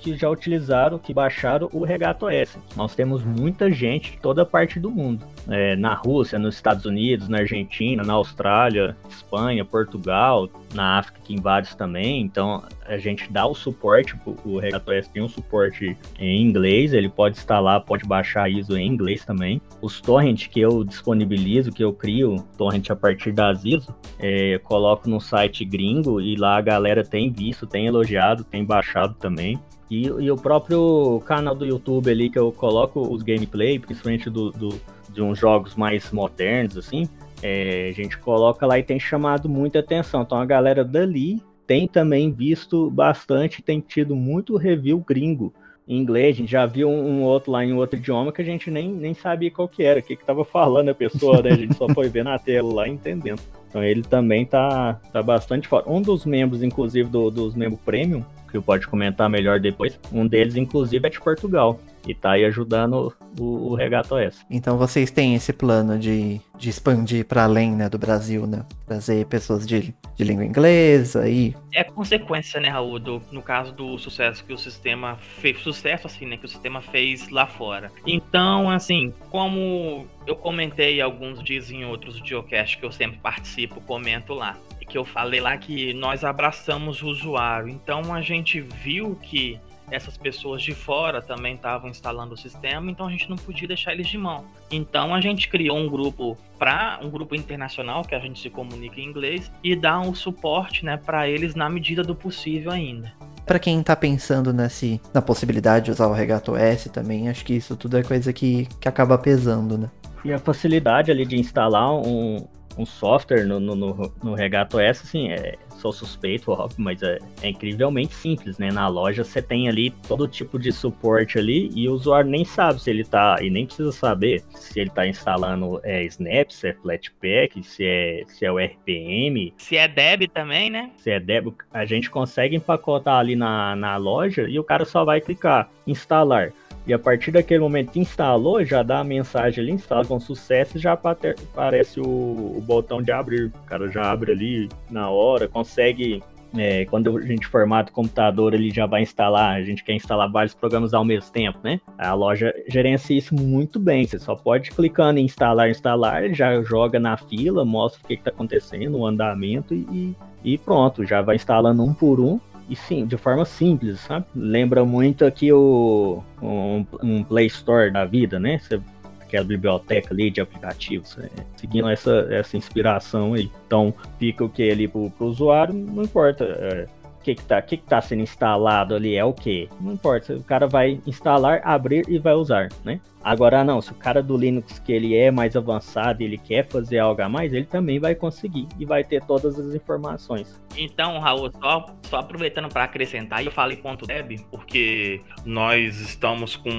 que 0.00 0.16
já 0.16 0.28
utilizaram, 0.28 0.98
que 0.98 1.12
baixaram 1.12 1.68
o 1.72 1.84
Regato 1.84 2.28
S. 2.28 2.58
Nós 2.76 2.94
temos 2.94 3.24
muita 3.24 3.70
gente 3.70 4.12
de 4.12 4.18
toda 4.18 4.44
parte 4.44 4.80
do 4.80 4.90
mundo. 4.90 5.24
É, 5.48 5.76
na 5.76 5.94
Rússia, 5.94 6.38
nos 6.38 6.54
Estados 6.54 6.84
Unidos, 6.84 7.28
na 7.28 7.38
Argentina, 7.38 8.02
na 8.02 8.14
Austrália, 8.14 8.96
Espanha, 9.08 9.64
Portugal, 9.64 10.48
na 10.74 10.98
África 10.98 11.20
tem 11.26 11.36
vários 11.36 11.74
também. 11.74 12.20
Então 12.20 12.62
a 12.86 12.98
gente 12.98 13.30
dá 13.30 13.46
o 13.46 13.54
suporte, 13.54 14.14
o 14.44 14.58
Regato 14.58 14.90
S 14.92 15.08
tem 15.08 15.22
um 15.22 15.28
suporte 15.28 15.96
em 16.18 16.42
inglês, 16.42 16.92
ele 16.92 17.08
pode 17.08 17.36
instalar, 17.36 17.80
pode 17.82 18.04
baixar 18.04 18.50
ISO 18.50 18.76
em 18.76 18.86
inglês 18.86 19.24
também. 19.24 19.60
Os 19.80 20.00
torrents 20.00 20.46
que 20.46 20.60
eu 20.60 20.84
disponibilizo, 20.84 21.72
que 21.72 21.84
eu 21.84 21.92
crio, 21.92 22.36
torrent 22.56 22.90
a 22.90 22.96
partir 22.96 23.32
das 23.32 23.64
ISO, 23.64 23.94
é, 24.18 24.58
coloco 24.58 25.08
no 25.08 25.20
site 25.20 25.64
gringo 25.64 26.20
e 26.20 26.36
lá 26.36 26.56
a 26.56 26.60
galera 26.60 27.04
tem 27.04 27.30
visto, 27.30 27.66
tem 27.66 27.86
elogiado, 27.86 28.44
tem 28.44 28.64
baixado 28.64 29.14
também. 29.14 29.58
E, 29.90 30.04
e, 30.04 30.30
o 30.30 30.36
próprio 30.36 31.20
canal 31.26 31.54
do 31.54 31.66
YouTube 31.66 32.10
ali 32.10 32.30
que 32.30 32.38
eu 32.38 32.52
coloco 32.52 33.00
os 33.00 33.22
gameplay, 33.22 33.78
principalmente 33.78 34.30
do, 34.30 34.50
do 34.52 34.80
de 35.12 35.20
uns 35.20 35.38
jogos 35.38 35.74
mais 35.74 36.10
modernos, 36.12 36.76
assim, 36.76 37.08
é, 37.42 37.88
a 37.88 37.92
gente 37.92 38.16
coloca 38.18 38.64
lá 38.64 38.78
e 38.78 38.82
tem 38.82 39.00
chamado 39.00 39.48
muita 39.48 39.80
atenção. 39.80 40.22
Então 40.22 40.38
a 40.38 40.46
galera 40.46 40.84
dali 40.84 41.42
tem 41.66 41.88
também 41.88 42.32
visto 42.32 42.90
bastante, 42.90 43.62
tem 43.62 43.80
tido 43.80 44.14
muito 44.14 44.56
review 44.56 45.00
gringo 45.00 45.52
em 45.90 45.98
inglês. 45.98 46.36
A 46.36 46.38
gente 46.38 46.52
já 46.52 46.64
viu 46.64 46.88
um, 46.88 47.18
um 47.18 47.22
outro 47.24 47.50
lá 47.50 47.64
em 47.64 47.72
outro 47.72 47.98
idioma 47.98 48.32
que 48.32 48.40
a 48.40 48.44
gente 48.44 48.70
nem, 48.70 48.88
nem 48.88 49.12
sabia 49.12 49.50
qual 49.50 49.68
que 49.68 49.82
era, 49.82 49.98
o 49.98 50.02
que, 50.02 50.14
que 50.14 50.24
tava 50.24 50.44
falando 50.44 50.90
a 50.90 50.94
pessoa, 50.94 51.42
né? 51.42 51.50
A 51.50 51.56
gente 51.56 51.74
só 51.74 51.88
foi 51.88 52.08
ver 52.08 52.22
na 52.22 52.38
tela 52.38 52.72
lá 52.72 52.88
entendendo. 52.88 53.40
Então 53.68 53.82
ele 53.82 54.02
também 54.02 54.46
tá, 54.46 55.00
tá 55.12 55.20
bastante 55.20 55.66
fora. 55.66 55.90
Um 55.90 56.00
dos 56.00 56.24
membros, 56.24 56.62
inclusive, 56.62 57.08
do, 57.08 57.30
dos 57.30 57.56
membros 57.56 57.80
premium, 57.84 58.24
que 58.50 58.60
pode 58.60 58.86
comentar 58.86 59.28
melhor 59.28 59.58
depois. 59.58 59.98
Um 60.12 60.26
deles, 60.26 60.54
inclusive, 60.54 61.04
é 61.04 61.10
de 61.10 61.20
Portugal. 61.20 61.80
E 62.06 62.14
tá 62.14 62.32
aí 62.32 62.44
ajudando 62.44 63.12
o, 63.38 63.72
o 63.72 63.74
Regato 63.74 64.16
S. 64.16 64.44
Então 64.50 64.78
vocês 64.78 65.10
têm 65.10 65.34
esse 65.34 65.52
plano 65.52 65.98
de, 65.98 66.40
de 66.56 66.70
expandir 66.70 67.24
para 67.24 67.44
além 67.44 67.72
né, 67.72 67.88
do 67.88 67.98
Brasil, 67.98 68.46
né? 68.46 68.64
Trazer 68.86 69.26
pessoas 69.26 69.66
de, 69.66 69.94
de 70.16 70.24
língua 70.24 70.44
inglesa 70.44 71.28
e. 71.28 71.54
É 71.72 71.84
consequência, 71.84 72.60
né, 72.60 72.68
Raul, 72.68 72.98
do, 72.98 73.22
no 73.30 73.42
caso 73.42 73.72
do 73.72 73.98
sucesso 73.98 74.44
que 74.44 74.52
o 74.52 74.58
sistema 74.58 75.16
fez. 75.16 75.60
Sucesso, 75.60 76.06
assim, 76.06 76.26
né? 76.26 76.36
Que 76.36 76.46
o 76.46 76.48
sistema 76.48 76.80
fez 76.80 77.28
lá 77.28 77.46
fora. 77.46 77.90
Então, 78.06 78.70
assim, 78.70 79.12
como 79.30 80.06
eu 80.26 80.36
comentei 80.36 81.00
alguns 81.00 81.42
dias 81.42 81.70
em 81.70 81.84
outros 81.84 82.16
geocaches 82.24 82.76
que 82.76 82.84
eu 82.84 82.92
sempre 82.92 83.18
participo, 83.18 83.80
comento 83.82 84.32
lá 84.32 84.56
que 84.90 84.98
eu 84.98 85.04
falei 85.04 85.40
lá 85.40 85.56
que 85.56 85.94
nós 85.94 86.24
abraçamos 86.24 87.00
o 87.00 87.06
usuário. 87.06 87.68
Então 87.68 88.12
a 88.12 88.20
gente 88.20 88.60
viu 88.60 89.16
que 89.22 89.58
essas 89.90 90.16
pessoas 90.16 90.62
de 90.62 90.74
fora 90.74 91.20
também 91.20 91.54
estavam 91.54 91.90
instalando 91.90 92.34
o 92.34 92.36
sistema, 92.36 92.90
então 92.90 93.06
a 93.06 93.10
gente 93.10 93.28
não 93.28 93.36
podia 93.36 93.66
deixar 93.66 93.92
eles 93.92 94.08
de 94.08 94.18
mão. 94.18 94.44
Então 94.70 95.14
a 95.14 95.20
gente 95.20 95.48
criou 95.48 95.76
um 95.76 95.88
grupo 95.88 96.36
para 96.58 96.98
um 97.02 97.10
grupo 97.10 97.34
internacional 97.34 98.04
que 98.04 98.14
a 98.14 98.18
gente 98.18 98.40
se 98.40 98.50
comunica 98.50 99.00
em 99.00 99.04
inglês 99.04 99.50
e 99.62 99.74
dá 99.74 100.00
um 100.00 100.14
suporte, 100.14 100.84
né, 100.84 100.96
para 100.96 101.28
eles 101.28 101.54
na 101.54 101.68
medida 101.68 102.02
do 102.02 102.14
possível 102.14 102.70
ainda. 102.70 103.12
Para 103.44 103.58
quem 103.58 103.82
tá 103.82 103.96
pensando 103.96 104.52
nesse, 104.52 105.00
na 105.12 105.20
possibilidade 105.20 105.86
de 105.86 105.90
usar 105.90 106.06
o 106.06 106.12
Regato 106.12 106.54
S 106.54 106.88
também, 106.88 107.28
acho 107.28 107.44
que 107.44 107.54
isso 107.54 107.74
tudo 107.74 107.96
é 107.96 108.02
coisa 108.02 108.32
que, 108.32 108.68
que 108.80 108.88
acaba 108.88 109.18
pesando, 109.18 109.76
né? 109.76 109.90
E 110.24 110.32
a 110.32 110.38
facilidade 110.38 111.10
ali 111.10 111.24
de 111.26 111.36
instalar 111.36 111.92
um, 111.92 112.46
um 112.76 112.86
software 112.86 113.44
no, 113.44 113.60
no, 113.60 113.74
no, 113.74 114.12
no 114.22 114.34
Regato 114.34 114.78
S, 114.78 115.02
assim, 115.04 115.30
é, 115.30 115.56
sou 115.80 115.92
suspeito, 115.92 116.52
óbvio, 116.52 116.76
mas 116.78 117.02
é, 117.02 117.18
é, 117.42 117.48
incrivelmente 117.48 118.14
simples, 118.14 118.58
né? 118.58 118.70
Na 118.70 118.86
loja 118.88 119.24
você 119.24 119.40
tem 119.40 119.68
ali 119.68 119.90
todo 120.06 120.28
tipo 120.28 120.58
de 120.58 120.70
suporte 120.70 121.38
ali 121.38 121.70
e 121.74 121.88
o 121.88 121.92
usuário 121.92 122.30
nem 122.30 122.44
sabe 122.44 122.80
se 122.80 122.90
ele 122.90 123.04
tá, 123.04 123.36
e 123.40 123.50
nem 123.50 123.66
precisa 123.66 123.92
saber 123.92 124.42
se 124.54 124.78
ele 124.78 124.90
tá 124.90 125.06
instalando 125.06 125.80
é, 125.82 126.04
Snap, 126.04 126.50
se 126.50 126.68
é 126.68 126.74
Flatpak, 126.74 127.62
se 127.62 127.84
é, 127.84 128.22
se 128.26 128.44
é 128.44 128.52
o 128.52 128.58
RPM. 128.58 129.54
Se 129.56 129.76
é 129.76 129.88
Deb 129.88 130.28
também, 130.32 130.70
né? 130.70 130.90
Se 130.96 131.10
é 131.10 131.18
Deb, 131.18 131.54
a 131.72 131.84
gente 131.84 132.10
consegue 132.10 132.56
empacotar 132.56 133.18
ali 133.18 133.34
na, 133.34 133.74
na 133.74 133.96
loja 133.96 134.48
e 134.48 134.58
o 134.58 134.64
cara 134.64 134.84
só 134.84 135.04
vai 135.04 135.20
clicar 135.20 135.70
instalar. 135.86 136.52
E 136.86 136.92
a 136.92 136.98
partir 136.98 137.30
daquele 137.30 137.60
momento 137.60 137.92
que 137.92 138.00
instalou, 138.00 138.64
já 138.64 138.82
dá 138.82 139.00
a 139.00 139.04
mensagem 139.04 139.62
ali, 139.62 139.72
instala 139.72 140.04
com 140.04 140.18
sucesso 140.18 140.76
e 140.76 140.80
já 140.80 140.92
aparece 140.92 142.00
o, 142.00 142.04
o, 142.04 142.62
botão 142.66 143.02
de 143.02 143.12
abrir. 143.12 143.46
O 143.46 143.66
cara 143.66 143.88
já 143.88 144.10
abre 144.10 144.32
ali 144.32 144.68
na 144.90 145.08
hora, 145.10 145.46
consegue. 145.46 146.22
É, 146.58 146.84
quando 146.86 147.16
a 147.16 147.20
gente 147.20 147.46
formata 147.46 147.92
o 147.92 147.94
computador, 147.94 148.54
ele 148.54 148.70
já 148.70 148.84
vai 148.84 149.02
instalar. 149.02 149.54
A 149.54 149.62
gente 149.62 149.84
quer 149.84 149.92
instalar 149.92 150.28
vários 150.28 150.52
programas 150.52 150.92
ao 150.92 151.04
mesmo 151.04 151.30
tempo, 151.30 151.60
né? 151.62 151.80
A 151.96 152.12
loja 152.12 152.52
gerencia 152.66 153.16
isso 153.16 153.36
muito 153.36 153.78
bem. 153.78 154.04
Você 154.04 154.18
só 154.18 154.34
pode 154.34 154.72
clicando 154.72 155.20
em 155.20 155.24
instalar, 155.24 155.70
instalar, 155.70 156.24
ele 156.24 156.34
já 156.34 156.60
joga 156.62 156.98
na 156.98 157.16
fila, 157.16 157.64
mostra 157.64 158.02
o 158.02 158.06
que 158.06 158.14
está 158.14 158.30
acontecendo, 158.30 158.98
o 158.98 159.06
andamento 159.06 159.74
e, 159.74 160.16
e 160.42 160.58
pronto, 160.58 161.04
já 161.04 161.22
vai 161.22 161.36
instalando 161.36 161.84
um 161.84 161.94
por 161.94 162.18
um 162.18 162.40
e 162.70 162.76
sim, 162.76 163.04
de 163.04 163.16
forma 163.16 163.44
simples, 163.44 163.98
sabe? 164.00 164.24
Lembra 164.34 164.84
muito 164.84 165.24
aqui 165.24 165.52
o 165.52 166.22
um, 166.40 166.86
um 167.02 167.24
Play 167.24 167.46
Store 167.46 167.90
da 167.90 168.04
vida, 168.04 168.38
né? 168.38 168.58
Você, 168.58 168.80
aquela 169.20 169.44
biblioteca 169.44 170.14
ali 170.14 170.30
de 170.30 170.40
aplicativos, 170.40 171.18
é, 171.18 171.28
seguindo 171.56 171.88
essa, 171.88 172.28
essa 172.30 172.56
inspiração 172.56 173.34
aí. 173.34 173.50
Então, 173.66 173.92
fica 174.20 174.44
o 174.44 174.48
que 174.48 174.70
ali 174.70 174.86
pro, 174.86 175.10
pro 175.10 175.26
usuário, 175.26 175.74
não 175.74 176.04
importa. 176.04 176.44
É, 176.44 176.86
o 177.20 177.22
que 177.22 177.34
que 177.34 177.44
tá, 177.44 177.60
que 177.60 177.76
que 177.76 177.84
tá 177.84 178.00
sendo 178.00 178.22
instalado 178.22 178.94
ali 178.94 179.14
é 179.14 179.24
o 179.24 179.32
que? 179.32 179.68
Não 179.78 179.92
importa, 179.92 180.34
o 180.34 180.42
cara 180.42 180.66
vai 180.66 181.00
instalar, 181.06 181.60
abrir 181.62 182.08
e 182.08 182.18
vai 182.18 182.32
usar, 182.32 182.70
né? 182.82 182.98
Agora 183.22 183.62
não, 183.62 183.82
se 183.82 183.92
o 183.92 183.94
cara 183.94 184.22
do 184.22 184.34
Linux 184.34 184.78
que 184.78 184.90
ele 184.90 185.14
é 185.14 185.30
mais 185.30 185.54
avançado, 185.54 186.22
ele 186.22 186.38
quer 186.38 186.66
fazer 186.66 186.98
algo 186.98 187.20
a 187.20 187.28
mais, 187.28 187.52
ele 187.52 187.66
também 187.66 187.98
vai 187.98 188.14
conseguir 188.14 188.66
e 188.78 188.86
vai 188.86 189.04
ter 189.04 189.22
todas 189.22 189.58
as 189.58 189.74
informações. 189.74 190.58
Então, 190.74 191.18
Raul, 191.18 191.52
só, 191.52 191.86
só 192.04 192.16
aproveitando 192.20 192.70
para 192.70 192.84
acrescentar, 192.84 193.44
eu 193.44 193.52
falei 193.52 193.76
ponto 193.76 194.06
.deb 194.06 194.38
porque 194.50 195.20
nós 195.44 196.00
estamos 196.00 196.56
com 196.56 196.70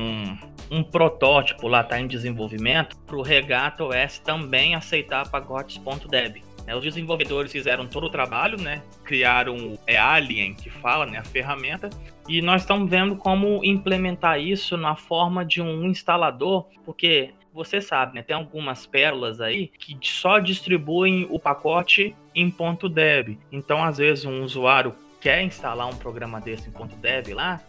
um 0.72 0.84
protótipo 0.84 1.68
lá 1.68 1.84
tá 1.84 2.00
em 2.00 2.08
desenvolvimento 2.08 2.98
para 3.06 3.18
o 3.18 3.22
Regato 3.22 3.90
OS 3.90 4.18
também 4.18 4.74
aceitar 4.74 5.30
pacotes.deb. 5.30 6.42
Né? 6.72 6.76
Os 6.76 6.84
desenvolvedores 6.84 7.52
fizeram 7.52 7.86
todo 7.86 8.06
o 8.06 8.10
trabalho, 8.10 8.60
né? 8.60 8.82
Criaram 9.04 9.78
é 9.86 9.98
Alien 9.98 10.54
que 10.54 10.70
fala, 10.70 11.06
né? 11.06 11.18
A 11.18 11.24
ferramenta. 11.24 11.90
E 12.28 12.42
nós 12.42 12.62
estamos 12.62 12.90
vendo 12.90 13.16
como 13.18 13.64
implementar 13.64 14.40
isso 14.40 14.78
na 14.78 14.96
forma 14.96 15.44
de 15.44 15.62
um 15.62 15.86
instalador, 15.86 16.68
porque 16.86 17.34
você 17.54 17.82
sabe, 17.82 18.16
né? 18.16 18.24
Tem 18.24 18.36
algumas 18.36 18.86
pérolas 18.86 19.42
aí 19.42 19.68
que 19.68 19.98
só 20.02 20.40
distribuem 20.40 21.28
o 21.30 21.38
pacote 21.38 22.16
em 22.34 22.54
.deb. 22.90 23.38
Então, 23.52 23.84
às 23.84 23.98
vezes, 23.98 24.24
um 24.24 24.42
usuário 24.42 24.96
quer 25.20 25.44
instalar 25.44 25.88
um 25.88 25.98
programa 25.98 26.40
desse 26.40 26.70
em 26.70 27.02
.deb 27.02 27.34
lá, 27.34 27.60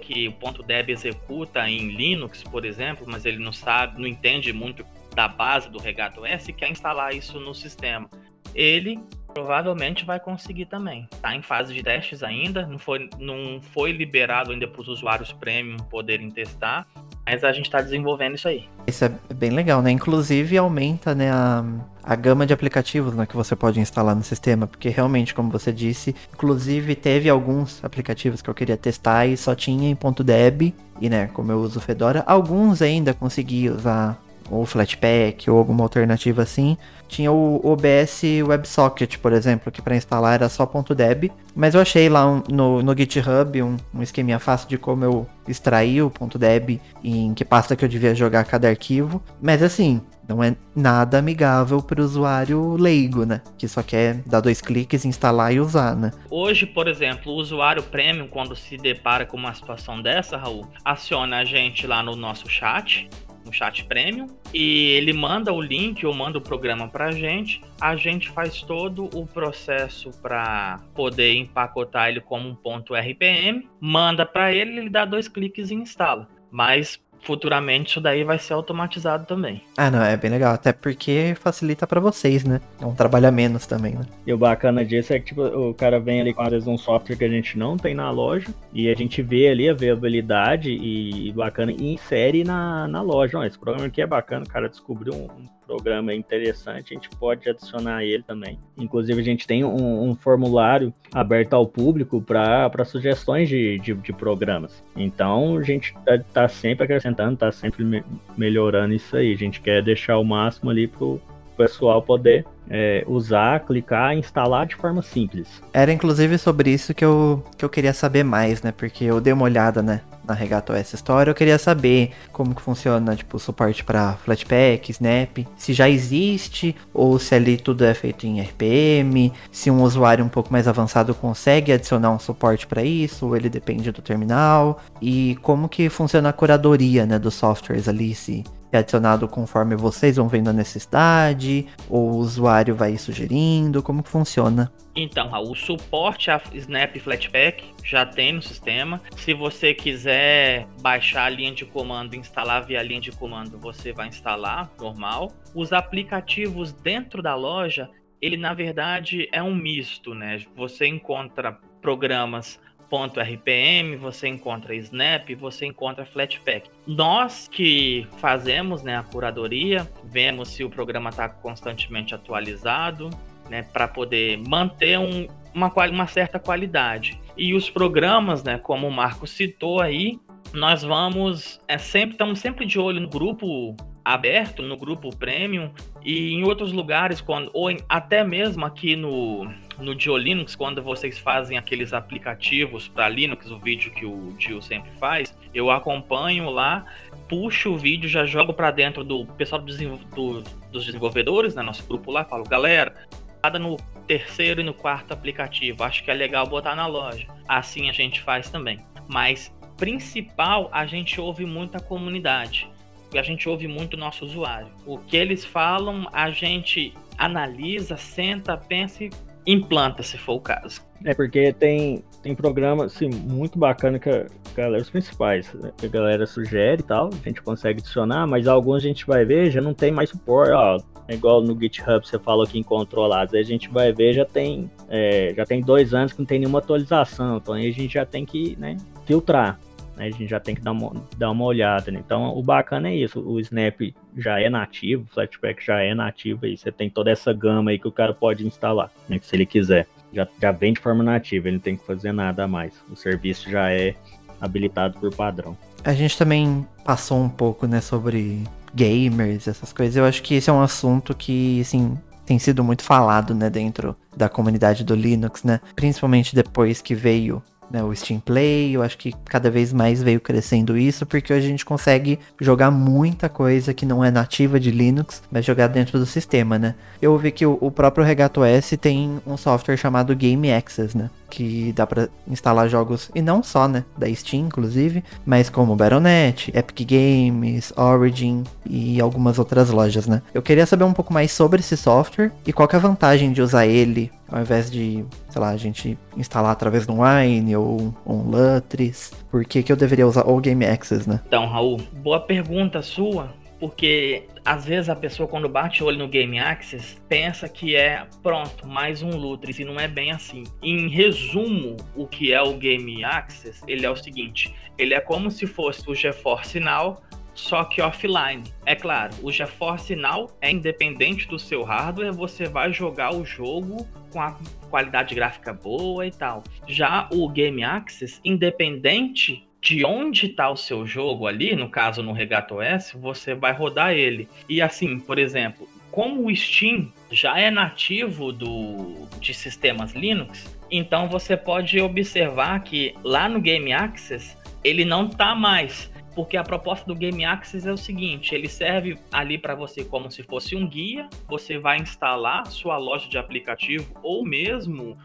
que 0.00 0.28
o 0.28 0.62
.deb 0.62 0.90
executa 0.90 1.68
em 1.68 1.88
Linux, 1.88 2.42
por 2.42 2.64
exemplo, 2.64 3.06
mas 3.08 3.24
ele 3.24 3.38
não 3.38 3.52
sabe, 3.52 4.00
não 4.00 4.06
entende 4.06 4.52
muito 4.52 4.84
da 5.14 5.28
base 5.28 5.70
do 5.70 5.78
Regato 5.78 6.24
S 6.26 6.50
e 6.50 6.52
quer 6.52 6.70
instalar 6.70 7.14
isso 7.14 7.40
no 7.40 7.54
sistema 7.54 8.08
ele 8.54 8.98
provavelmente 9.32 10.04
vai 10.04 10.18
conseguir 10.18 10.66
também. 10.66 11.06
Está 11.12 11.34
em 11.34 11.42
fase 11.42 11.72
de 11.72 11.82
testes 11.82 12.22
ainda, 12.22 12.66
não 12.66 12.78
foi, 12.78 13.08
não 13.18 13.60
foi 13.72 13.92
liberado 13.92 14.50
ainda 14.50 14.66
para 14.66 14.80
os 14.80 14.88
usuários 14.88 15.32
premium 15.32 15.76
poderem 15.76 16.30
testar, 16.30 16.86
mas 17.24 17.44
a 17.44 17.52
gente 17.52 17.66
está 17.66 17.80
desenvolvendo 17.80 18.34
isso 18.34 18.48
aí. 18.48 18.68
Isso 18.86 19.04
é 19.04 19.12
bem 19.32 19.50
legal, 19.50 19.80
né? 19.80 19.90
Inclusive 19.90 20.56
aumenta 20.56 21.14
né, 21.14 21.30
a, 21.30 21.64
a 22.02 22.16
gama 22.16 22.46
de 22.46 22.52
aplicativos 22.52 23.14
né, 23.14 23.26
que 23.26 23.36
você 23.36 23.54
pode 23.54 23.78
instalar 23.78 24.16
no 24.16 24.24
sistema, 24.24 24.66
porque 24.66 24.88
realmente, 24.88 25.34
como 25.34 25.50
você 25.50 25.72
disse, 25.72 26.16
inclusive 26.32 26.94
teve 26.96 27.28
alguns 27.28 27.84
aplicativos 27.84 28.42
que 28.42 28.50
eu 28.50 28.54
queria 28.54 28.76
testar 28.76 29.26
e 29.26 29.36
só 29.36 29.54
tinha 29.54 29.88
em 29.88 29.96
.deb, 30.24 30.74
e 31.00 31.08
né, 31.08 31.28
como 31.28 31.52
eu 31.52 31.58
uso 31.58 31.80
Fedora, 31.80 32.24
alguns 32.26 32.82
ainda 32.82 33.14
consegui 33.14 33.68
usar 33.68 34.20
ou 34.50 34.64
Flatpak 34.66 35.48
ou 35.50 35.58
alguma 35.58 35.82
alternativa 35.84 36.42
assim. 36.42 36.76
Tinha 37.08 37.32
o 37.32 37.60
OBS 37.64 38.22
WebSocket, 38.46 39.18
por 39.18 39.32
exemplo, 39.32 39.72
que 39.72 39.80
para 39.80 39.96
instalar 39.96 40.34
era 40.34 40.48
só 40.48 40.70
.deb, 40.94 41.30
mas 41.54 41.74
eu 41.74 41.80
achei 41.80 42.08
lá 42.08 42.30
um, 42.30 42.42
no, 42.50 42.82
no 42.82 42.96
GitHub 42.96 43.62
um, 43.62 43.76
um 43.94 44.02
esqueminha 44.02 44.38
fácil 44.38 44.68
de 44.68 44.76
como 44.76 45.04
eu 45.04 45.26
extrair 45.46 46.02
o 46.02 46.12
.deb 46.38 46.80
e 47.02 47.18
em 47.18 47.32
que 47.32 47.44
pasta 47.44 47.74
que 47.74 47.84
eu 47.84 47.88
devia 47.88 48.14
jogar 48.14 48.44
cada 48.44 48.68
arquivo. 48.68 49.22
Mas 49.40 49.62
assim, 49.62 50.02
não 50.28 50.44
é 50.44 50.54
nada 50.76 51.18
amigável 51.18 51.80
para 51.80 52.02
o 52.02 52.04
usuário 52.04 52.76
leigo, 52.76 53.24
né? 53.24 53.40
Que 53.56 53.66
só 53.66 53.82
quer 53.82 54.16
dar 54.26 54.40
dois 54.40 54.60
cliques, 54.60 55.06
instalar 55.06 55.54
e 55.54 55.58
usar, 55.58 55.96
né? 55.96 56.12
Hoje, 56.30 56.66
por 56.66 56.86
exemplo, 56.86 57.32
o 57.32 57.36
usuário 57.36 57.82
premium, 57.82 58.28
quando 58.28 58.54
se 58.54 58.76
depara 58.76 59.24
com 59.24 59.38
uma 59.38 59.54
situação 59.54 60.02
dessa, 60.02 60.36
Raul, 60.36 60.68
aciona 60.84 61.38
a 61.38 61.44
gente 61.44 61.86
lá 61.86 62.02
no 62.02 62.14
nosso 62.14 62.48
chat 62.48 63.08
no 63.48 63.52
chat 63.52 63.84
premium 63.84 64.26
e 64.52 64.90
ele 64.92 65.12
manda 65.12 65.52
o 65.52 65.60
link 65.60 66.04
ou 66.06 66.14
manda 66.14 66.38
o 66.38 66.40
programa 66.40 66.86
pra 66.86 67.10
gente. 67.10 67.60
A 67.80 67.96
gente 67.96 68.28
faz 68.28 68.62
todo 68.62 69.08
o 69.14 69.26
processo 69.26 70.10
para 70.22 70.80
poder 70.94 71.34
empacotar 71.34 72.10
ele 72.10 72.20
como 72.20 72.48
um 72.48 72.54
ponto 72.54 72.94
RPM, 72.94 73.68
manda 73.80 74.24
para 74.26 74.52
ele, 74.52 74.78
ele 74.78 74.90
dá 74.90 75.04
dois 75.04 75.26
cliques 75.26 75.70
e 75.70 75.74
instala. 75.74 76.28
Mas 76.50 77.00
futuramente 77.28 77.90
isso 77.90 78.00
daí 78.00 78.24
vai 78.24 78.38
ser 78.38 78.54
automatizado 78.54 79.26
também. 79.26 79.60
Ah, 79.76 79.90
não, 79.90 80.02
é 80.02 80.16
bem 80.16 80.30
legal, 80.30 80.54
até 80.54 80.72
porque 80.72 81.36
facilita 81.38 81.86
para 81.86 82.00
vocês, 82.00 82.42
né? 82.42 82.58
É 82.80 82.86
um 82.86 82.94
trabalho 82.94 83.28
a 83.28 83.30
menos 83.30 83.66
também, 83.66 83.92
né? 83.92 84.00
E 84.26 84.32
o 84.32 84.38
bacana 84.38 84.82
disso 84.82 85.12
é 85.12 85.18
que 85.18 85.26
tipo, 85.26 85.42
o 85.42 85.74
cara 85.74 86.00
vem 86.00 86.22
ali 86.22 86.32
com 86.32 86.40
às 86.40 86.48
vezes 86.48 86.66
um 86.66 86.78
software 86.78 87.16
que 87.16 87.24
a 87.24 87.28
gente 87.28 87.58
não 87.58 87.76
tem 87.76 87.94
na 87.94 88.10
loja 88.10 88.48
e 88.72 88.88
a 88.88 88.94
gente 88.94 89.20
vê 89.20 89.48
ali 89.48 89.68
a 89.68 89.74
viabilidade 89.74 90.70
e, 90.70 91.30
bacana 91.32 91.70
e 91.70 91.92
insere 91.92 92.44
na, 92.44 92.88
na 92.88 93.02
loja. 93.02 93.38
Ó, 93.38 93.44
esse 93.44 93.58
programa 93.58 93.88
aqui 93.88 94.00
é 94.00 94.06
bacana, 94.06 94.46
o 94.46 94.48
cara 94.48 94.66
descobriu 94.66 95.12
um, 95.12 95.28
programa 95.68 96.14
interessante, 96.14 96.94
a 96.94 96.94
gente 96.94 97.10
pode 97.10 97.48
adicionar 97.48 98.02
ele 98.02 98.22
também. 98.22 98.58
Inclusive, 98.78 99.20
a 99.20 99.24
gente 99.24 99.46
tem 99.46 99.62
um, 99.62 100.08
um 100.08 100.14
formulário 100.16 100.92
aberto 101.12 101.52
ao 101.52 101.66
público 101.66 102.22
para 102.22 102.84
sugestões 102.86 103.50
de, 103.50 103.78
de, 103.78 103.92
de, 103.92 104.12
programas. 104.14 104.82
Então, 104.96 105.58
a 105.58 105.62
gente 105.62 105.94
está 105.94 106.18
tá 106.32 106.48
sempre 106.48 106.84
acrescentando, 106.84 107.34
está 107.34 107.52
sempre 107.52 107.84
me, 107.84 108.02
melhorando 108.36 108.94
isso 108.94 109.14
aí. 109.14 109.34
A 109.34 109.36
gente 109.36 109.60
quer 109.60 109.82
deixar 109.82 110.16
o 110.18 110.24
máximo 110.24 110.70
ali 110.70 110.86
para 110.88 111.04
o 111.04 111.20
pessoal 111.58 112.00
poder 112.00 112.46
é, 112.70 113.04
usar, 113.06 113.60
clicar 113.60 114.14
e 114.14 114.20
instalar 114.20 114.66
de 114.66 114.76
forma 114.76 115.02
simples. 115.02 115.48
Era 115.72 115.92
inclusive 115.92 116.38
sobre 116.38 116.70
isso 116.70 116.94
que 116.94 117.04
eu, 117.04 117.42
que 117.56 117.64
eu 117.64 117.68
queria 117.68 117.92
saber 117.92 118.22
mais, 118.22 118.62
né? 118.62 118.72
Porque 118.72 119.04
eu 119.04 119.20
dei 119.20 119.32
uma 119.32 119.44
olhada, 119.44 119.82
né? 119.82 120.00
Na 120.24 120.34
Regato 120.34 120.74
essa 120.74 120.94
história, 120.94 121.30
eu 121.30 121.34
queria 121.34 121.58
saber 121.58 122.10
como 122.34 122.54
que 122.54 122.60
funciona, 122.60 123.16
tipo, 123.16 123.38
o 123.38 123.40
suporte 123.40 123.82
para 123.82 124.12
Flatpak, 124.12 124.90
Snap, 124.90 125.38
se 125.56 125.72
já 125.72 125.88
existe 125.88 126.76
ou 126.92 127.18
se 127.18 127.34
ali 127.34 127.56
tudo 127.56 127.82
é 127.82 127.94
feito 127.94 128.26
em 128.26 128.38
RPM, 128.38 129.32
se 129.50 129.70
um 129.70 129.82
usuário 129.82 130.22
um 130.22 130.28
pouco 130.28 130.52
mais 130.52 130.68
avançado 130.68 131.14
consegue 131.14 131.72
adicionar 131.72 132.10
um 132.10 132.18
suporte 132.18 132.66
para 132.66 132.82
isso, 132.82 133.24
ou 133.24 133.36
ele 133.36 133.48
depende 133.48 133.90
do 133.90 134.02
terminal, 134.02 134.82
e 135.00 135.38
como 135.40 135.66
que 135.66 135.88
funciona 135.88 136.28
a 136.28 136.32
curadoria, 136.34 137.06
né, 137.06 137.18
dos 137.18 137.32
softwares 137.32 137.88
ali, 137.88 138.14
se 138.14 138.44
é 138.72 138.78
adicionado 138.78 139.26
conforme 139.28 139.76
vocês 139.76 140.16
vão 140.16 140.28
vendo 140.28 140.48
a 140.48 140.52
necessidade, 140.52 141.66
ou 141.88 142.12
o 142.12 142.16
usuário 142.16 142.74
vai 142.74 142.96
sugerindo, 142.96 143.82
como 143.82 144.02
que 144.02 144.10
funciona? 144.10 144.72
Então, 144.94 145.30
o 145.42 145.54
suporte 145.54 146.30
a 146.30 146.40
Snap 146.52 146.96
Flatpak 146.96 147.64
já 147.84 148.04
tem 148.04 148.32
no 148.32 148.42
sistema. 148.42 149.00
Se 149.16 149.32
você 149.32 149.72
quiser 149.72 150.66
baixar 150.80 151.26
a 151.26 151.28
linha 151.28 151.52
de 151.52 151.64
comando 151.64 152.14
e 152.14 152.18
instalar 152.18 152.66
via 152.66 152.82
linha 152.82 153.00
de 153.00 153.12
comando, 153.12 153.58
você 153.58 153.92
vai 153.92 154.08
instalar 154.08 154.70
normal. 154.78 155.32
Os 155.54 155.72
aplicativos 155.72 156.72
dentro 156.72 157.22
da 157.22 157.34
loja 157.34 157.88
ele 158.20 158.36
na 158.36 158.52
verdade 158.54 159.28
é 159.32 159.42
um 159.42 159.54
misto, 159.54 160.14
né? 160.14 160.42
Você 160.56 160.86
encontra 160.86 161.58
programas 161.80 162.60
.rpm, 162.90 163.98
você 164.00 164.28
encontra 164.28 164.74
Snap, 164.74 165.28
você 165.34 165.66
encontra 165.66 166.04
Flatpak. 166.04 166.70
Nós 166.86 167.48
que 167.48 168.06
fazemos 168.18 168.82
né, 168.82 168.96
a 168.96 169.02
curadoria, 169.02 169.90
vemos 170.04 170.48
se 170.48 170.64
o 170.64 170.70
programa 170.70 171.10
está 171.10 171.28
constantemente 171.28 172.14
atualizado, 172.14 173.10
né, 173.48 173.62
para 173.62 173.88
poder 173.88 174.38
manter 174.46 174.98
um, 174.98 175.26
uma, 175.54 175.72
uma 175.90 176.06
certa 176.06 176.38
qualidade. 176.38 177.20
E 177.36 177.54
os 177.54 177.70
programas, 177.70 178.42
né, 178.42 178.58
como 178.58 178.86
o 178.86 178.92
Marco 178.92 179.26
citou 179.26 179.80
aí, 179.80 180.18
nós 180.52 180.82
vamos 180.82 181.60
é 181.68 181.76
sempre 181.76 182.12
estamos 182.12 182.38
sempre 182.38 182.64
de 182.64 182.78
olho 182.78 183.00
no 183.00 183.08
grupo 183.08 183.76
aberto, 184.04 184.62
no 184.62 184.76
grupo 184.76 185.14
premium 185.14 185.70
e 186.02 186.32
em 186.32 186.42
outros 186.42 186.72
lugares 186.72 187.20
quando 187.20 187.50
ou 187.52 187.70
em, 187.70 187.78
até 187.88 188.24
mesmo 188.24 188.64
aqui 188.64 188.96
no 188.96 189.46
no 189.78 190.16
Linux, 190.16 190.56
quando 190.56 190.82
vocês 190.82 191.18
fazem 191.18 191.56
aqueles 191.56 191.92
aplicativos 191.92 192.88
para 192.88 193.08
Linux, 193.08 193.50
o 193.50 193.58
vídeo 193.58 193.92
que 193.92 194.04
o 194.04 194.34
Dio 194.36 194.60
sempre 194.60 194.90
faz, 194.98 195.36
eu 195.54 195.70
acompanho 195.70 196.50
lá, 196.50 196.84
puxo 197.28 197.72
o 197.72 197.76
vídeo, 197.76 198.08
já 198.08 198.26
jogo 198.26 198.52
para 198.52 198.70
dentro 198.70 199.04
do 199.04 199.24
pessoal 199.24 199.60
do, 199.60 200.42
dos 200.72 200.84
desenvolvedores, 200.84 201.54
né, 201.54 201.62
nosso 201.62 201.86
grupo 201.86 202.10
lá, 202.10 202.24
falo, 202.24 202.44
galera, 202.44 202.94
nada 203.42 203.58
no 203.58 203.76
terceiro 204.06 204.60
e 204.60 204.64
no 204.64 204.74
quarto 204.74 205.12
aplicativo, 205.12 205.84
acho 205.84 206.02
que 206.02 206.10
é 206.10 206.14
legal 206.14 206.46
botar 206.46 206.74
na 206.74 206.86
loja. 206.86 207.26
Assim 207.46 207.88
a 207.88 207.92
gente 207.92 208.20
faz 208.20 208.50
também. 208.50 208.78
Mas 209.08 209.54
principal, 209.76 210.68
a 210.72 210.84
gente 210.86 211.20
ouve 211.20 211.46
muito 211.46 211.76
a 211.76 211.80
comunidade. 211.80 212.68
A 213.14 213.22
gente 213.22 213.48
ouve 213.48 213.66
muito 213.66 213.94
o 213.94 213.96
nosso 213.96 214.24
usuário. 214.24 214.70
O 214.84 214.98
que 214.98 215.16
eles 215.16 215.44
falam, 215.44 216.06
a 216.12 216.30
gente 216.30 216.92
analisa, 217.16 217.96
senta, 217.96 218.56
pensa 218.56 219.04
e 219.04 219.10
implanta, 219.48 220.02
se 220.02 220.18
for 220.18 220.34
o 220.34 220.40
caso. 220.40 220.82
É 221.04 221.14
porque 221.14 221.52
tem, 221.54 222.04
tem 222.22 222.34
programas 222.34 222.94
assim, 222.94 223.08
muito 223.08 223.58
bacana 223.58 223.98
que 223.98 224.10
a 224.10 224.26
galera, 224.54 224.82
os 224.82 224.90
principais, 224.90 225.52
né, 225.54 225.72
que 225.76 225.86
a 225.86 225.88
galera 225.88 226.26
sugere 226.26 226.82
e 226.82 226.84
tal, 226.84 227.08
a 227.08 227.28
gente 227.28 227.40
consegue 227.40 227.80
adicionar, 227.80 228.26
mas 228.26 228.46
alguns 228.46 228.84
a 228.84 228.86
gente 228.86 229.06
vai 229.06 229.24
ver, 229.24 229.50
já 229.50 229.60
não 229.60 229.72
tem 229.72 229.90
mais 229.90 230.10
suporte, 230.10 230.52
ó, 230.52 230.78
é 231.08 231.14
igual 231.14 231.40
no 231.40 231.58
GitHub 231.58 232.06
você 232.06 232.18
falou 232.18 232.46
que 232.46 232.58
encontrou 232.58 233.06
lá, 233.06 233.22
às 233.22 233.30
vezes 233.30 233.46
a 233.48 233.52
gente 233.52 233.70
vai 233.70 233.92
ver, 233.92 234.12
já 234.12 234.26
tem, 234.26 234.70
é, 234.90 235.32
já 235.34 235.46
tem 235.46 235.62
dois 235.62 235.94
anos 235.94 236.12
que 236.12 236.18
não 236.18 236.26
tem 236.26 236.40
nenhuma 236.40 236.58
atualização, 236.58 237.38
então 237.38 237.54
aí 237.54 237.68
a 237.68 237.72
gente 237.72 237.94
já 237.94 238.04
tem 238.04 238.26
que 238.26 238.54
né, 238.58 238.76
filtrar. 239.06 239.58
Né, 239.98 240.06
a 240.06 240.10
gente 240.10 240.28
já 240.28 240.38
tem 240.38 240.54
que 240.54 240.60
dar 240.60 240.72
uma, 240.72 240.92
dar 241.16 241.30
uma 241.30 241.44
olhada. 241.44 241.90
Né? 241.90 242.00
Então, 242.04 242.36
o 242.36 242.42
bacana 242.42 242.88
é 242.88 242.94
isso: 242.94 243.20
o 243.20 243.40
Snap 243.40 243.80
já 244.16 244.40
é 244.40 244.48
nativo, 244.48 245.04
o 245.04 245.12
Flatpak 245.12 245.64
já 245.64 245.80
é 245.80 245.94
nativo, 245.94 246.46
aí 246.46 246.56
você 246.56 246.70
tem 246.70 246.88
toda 246.88 247.10
essa 247.10 247.32
gama 247.32 247.72
aí 247.72 247.78
que 247.78 247.88
o 247.88 247.92
cara 247.92 248.14
pode 248.14 248.46
instalar, 248.46 248.90
né, 249.08 249.18
se 249.20 249.34
ele 249.34 249.44
quiser. 249.44 249.86
Já, 250.12 250.26
já 250.40 250.52
vem 250.52 250.72
de 250.72 250.80
forma 250.80 251.04
nativa, 251.04 251.48
ele 251.48 251.56
não 251.56 251.62
tem 251.62 251.76
que 251.76 251.84
fazer 251.84 252.12
nada 252.12 252.44
a 252.44 252.48
mais. 252.48 252.72
O 252.90 252.96
serviço 252.96 253.50
já 253.50 253.70
é 253.70 253.94
habilitado 254.40 254.98
por 254.98 255.14
padrão. 255.14 255.56
A 255.84 255.92
gente 255.92 256.16
também 256.16 256.66
passou 256.82 257.20
um 257.20 257.28
pouco 257.28 257.66
né, 257.66 257.80
sobre 257.80 258.42
gamers, 258.74 259.46
essas 259.46 259.72
coisas. 259.72 259.96
Eu 259.96 260.04
acho 260.04 260.22
que 260.22 260.34
esse 260.34 260.48
é 260.48 260.52
um 260.52 260.62
assunto 260.62 261.14
que, 261.14 261.60
assim, 261.60 261.98
tem 262.24 262.38
sido 262.38 262.64
muito 262.64 262.82
falado, 262.82 263.34
né, 263.34 263.50
dentro 263.50 263.94
da 264.16 264.28
comunidade 264.28 264.82
do 264.82 264.94
Linux, 264.94 265.44
né? 265.44 265.60
Principalmente 265.76 266.34
depois 266.34 266.80
que 266.80 266.94
veio 266.94 267.42
né, 267.70 267.82
o 267.82 267.94
Steam 267.94 268.20
Play, 268.20 268.74
eu 268.74 268.82
acho 268.82 268.96
que 268.96 269.12
cada 269.24 269.50
vez 269.50 269.72
mais 269.72 270.02
veio 270.02 270.20
crescendo 270.20 270.76
isso, 270.76 271.04
porque 271.04 271.32
hoje 271.32 271.46
a 271.46 271.50
gente 271.50 271.64
consegue 271.64 272.18
jogar 272.40 272.70
muita 272.70 273.28
coisa 273.28 273.74
que 273.74 273.84
não 273.84 274.04
é 274.04 274.10
nativa 274.10 274.58
de 274.58 274.70
Linux, 274.70 275.22
mas 275.30 275.44
jogar 275.44 275.68
dentro 275.68 275.98
do 275.98 276.06
sistema, 276.06 276.58
né? 276.58 276.74
Eu 277.00 277.16
vi 277.18 277.30
que 277.30 277.44
o, 277.46 277.58
o 277.60 277.70
próprio 277.70 278.04
Regato 278.04 278.42
S 278.42 278.76
tem 278.76 279.20
um 279.26 279.36
software 279.36 279.76
chamado 279.76 280.14
Game 280.14 280.50
Access, 280.50 280.96
né? 280.96 281.10
Que 281.30 281.72
dá 281.72 281.86
para 281.86 282.08
instalar 282.26 282.68
jogos, 282.68 283.10
e 283.14 283.20
não 283.20 283.42
só, 283.42 283.68
né? 283.68 283.84
Da 283.96 284.12
Steam, 284.14 284.46
inclusive, 284.46 285.04
mas 285.26 285.50
como 285.50 285.76
Battle.net, 285.76 286.50
Epic 286.54 286.88
Games, 286.88 287.72
Origin 287.76 288.44
e 288.64 289.00
algumas 289.00 289.38
outras 289.38 289.70
lojas, 289.70 290.06
né? 290.06 290.22
Eu 290.32 290.42
queria 290.42 290.66
saber 290.66 290.84
um 290.84 290.92
pouco 290.92 291.12
mais 291.12 291.30
sobre 291.32 291.60
esse 291.60 291.76
software 291.76 292.32
e 292.46 292.52
qual 292.52 292.68
é 292.72 292.76
a 292.76 292.80
vantagem 292.80 293.32
de 293.32 293.42
usar 293.42 293.66
ele 293.66 294.10
ao 294.30 294.40
invés 294.40 294.70
de, 294.70 295.04
sei 295.30 295.40
lá, 295.40 295.48
a 295.48 295.56
gente 295.56 295.98
instalar 296.16 296.52
através 296.52 296.86
um 296.86 296.98
Wine 297.02 297.56
ou 297.56 297.94
um 298.06 298.22
Lutris, 298.22 299.12
por 299.30 299.44
que, 299.44 299.62
que 299.62 299.72
eu 299.72 299.76
deveria 299.76 300.06
usar 300.06 300.28
o 300.28 300.38
Game 300.38 300.64
Access, 300.66 301.08
né? 301.08 301.20
Então, 301.26 301.46
Raul, 301.46 301.80
boa 302.02 302.20
pergunta 302.20 302.82
sua, 302.82 303.30
porque 303.58 304.26
às 304.44 304.64
vezes 304.64 304.88
a 304.88 304.96
pessoa 304.96 305.28
quando 305.28 305.48
bate 305.48 305.82
o 305.82 305.86
olho 305.86 305.98
no 305.98 306.08
Game 306.08 306.38
Access 306.38 307.00
pensa 307.08 307.48
que 307.48 307.74
é 307.74 308.06
pronto, 308.22 308.66
mais 308.66 309.02
um 309.02 309.10
Lutris 309.10 309.58
e 309.58 309.64
não 309.64 309.78
é 309.78 309.88
bem 309.88 310.12
assim. 310.12 310.44
Em 310.62 310.88
resumo, 310.88 311.76
o 311.94 312.06
que 312.06 312.32
é 312.32 312.40
o 312.40 312.54
Game 312.54 313.04
Access, 313.04 313.62
ele 313.66 313.84
é 313.84 313.90
o 313.90 313.96
seguinte, 313.96 314.54
ele 314.76 314.94
é 314.94 315.00
como 315.00 315.30
se 315.30 315.46
fosse 315.46 315.88
o 315.88 315.94
GeForce 315.94 316.60
Now 316.60 317.02
só 317.38 317.62
que 317.62 317.80
offline. 317.80 318.42
É 318.66 318.74
claro, 318.74 319.14
o 319.22 319.30
GeForce 319.30 319.94
Now 319.94 320.26
é 320.40 320.50
independente 320.50 321.28
do 321.28 321.38
seu 321.38 321.62
hardware, 321.62 322.12
você 322.12 322.46
vai 322.46 322.72
jogar 322.72 323.14
o 323.14 323.24
jogo 323.24 323.86
com 324.10 324.20
a 324.20 324.36
qualidade 324.68 325.14
gráfica 325.14 325.52
boa 325.52 326.04
e 326.04 326.10
tal. 326.10 326.42
Já 326.66 327.08
o 327.12 327.28
Game 327.28 327.62
Access, 327.62 328.20
independente 328.24 329.47
de 329.60 329.84
onde 329.84 330.26
está 330.26 330.48
o 330.50 330.56
seu 330.56 330.86
jogo 330.86 331.26
ali, 331.26 331.54
no 331.56 331.68
caso 331.68 332.02
no 332.02 332.12
Regato 332.12 332.56
OS, 332.56 332.92
você 332.94 333.34
vai 333.34 333.52
rodar 333.52 333.92
ele. 333.92 334.28
E 334.48 334.62
assim, 334.62 334.98
por 334.98 335.18
exemplo, 335.18 335.68
como 335.90 336.26
o 336.26 336.34
Steam 336.34 336.92
já 337.10 337.38
é 337.38 337.50
nativo 337.50 338.32
do, 338.32 339.08
de 339.20 339.34
sistemas 339.34 339.92
Linux, 339.92 340.56
então 340.70 341.08
você 341.08 341.36
pode 341.36 341.80
observar 341.80 342.62
que 342.62 342.94
lá 343.02 343.28
no 343.28 343.40
Game 343.40 343.72
Access 343.72 344.36
ele 344.62 344.84
não 344.84 345.06
está 345.06 345.34
mais 345.34 345.90
porque 346.18 346.36
a 346.36 346.42
proposta 346.42 346.84
do 346.84 346.96
Game 346.96 347.24
Access 347.24 347.64
é 347.64 347.70
o 347.70 347.76
seguinte: 347.76 348.34
ele 348.34 348.48
serve 348.48 348.98
ali 349.12 349.38
para 349.38 349.54
você 349.54 349.84
como 349.84 350.10
se 350.10 350.24
fosse 350.24 350.56
um 350.56 350.68
guia. 350.68 351.08
Você 351.28 351.58
vai 351.58 351.78
instalar 351.78 352.44
sua 352.48 352.76
loja 352.76 353.08
de 353.08 353.16
aplicativo 353.16 353.88
ou 354.02 354.24
mesmo 354.24 354.98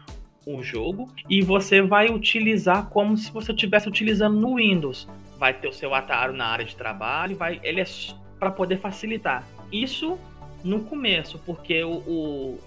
um 0.46 0.62
jogo 0.62 1.12
e 1.28 1.42
você 1.42 1.80
vai 1.80 2.08
utilizar 2.08 2.86
como 2.88 3.16
se 3.16 3.30
você 3.30 3.52
estivesse 3.52 3.88
utilizando 3.88 4.38
no 4.38 4.56
Windows. 4.56 5.08
Vai 5.38 5.54
ter 5.54 5.68
o 5.68 5.72
seu 5.72 5.94
atalho 5.94 6.32
na 6.32 6.46
área 6.46 6.64
de 6.64 6.76
trabalho, 6.76 7.36
vai, 7.36 7.60
ele 7.62 7.80
é 7.80 7.84
para 8.38 8.50
poder 8.50 8.78
facilitar. 8.78 9.46
Isso 9.72 10.18
no 10.62 10.80
começo, 10.80 11.38
porque 11.44 11.82
o, 11.82 11.96
o, 12.06 12.58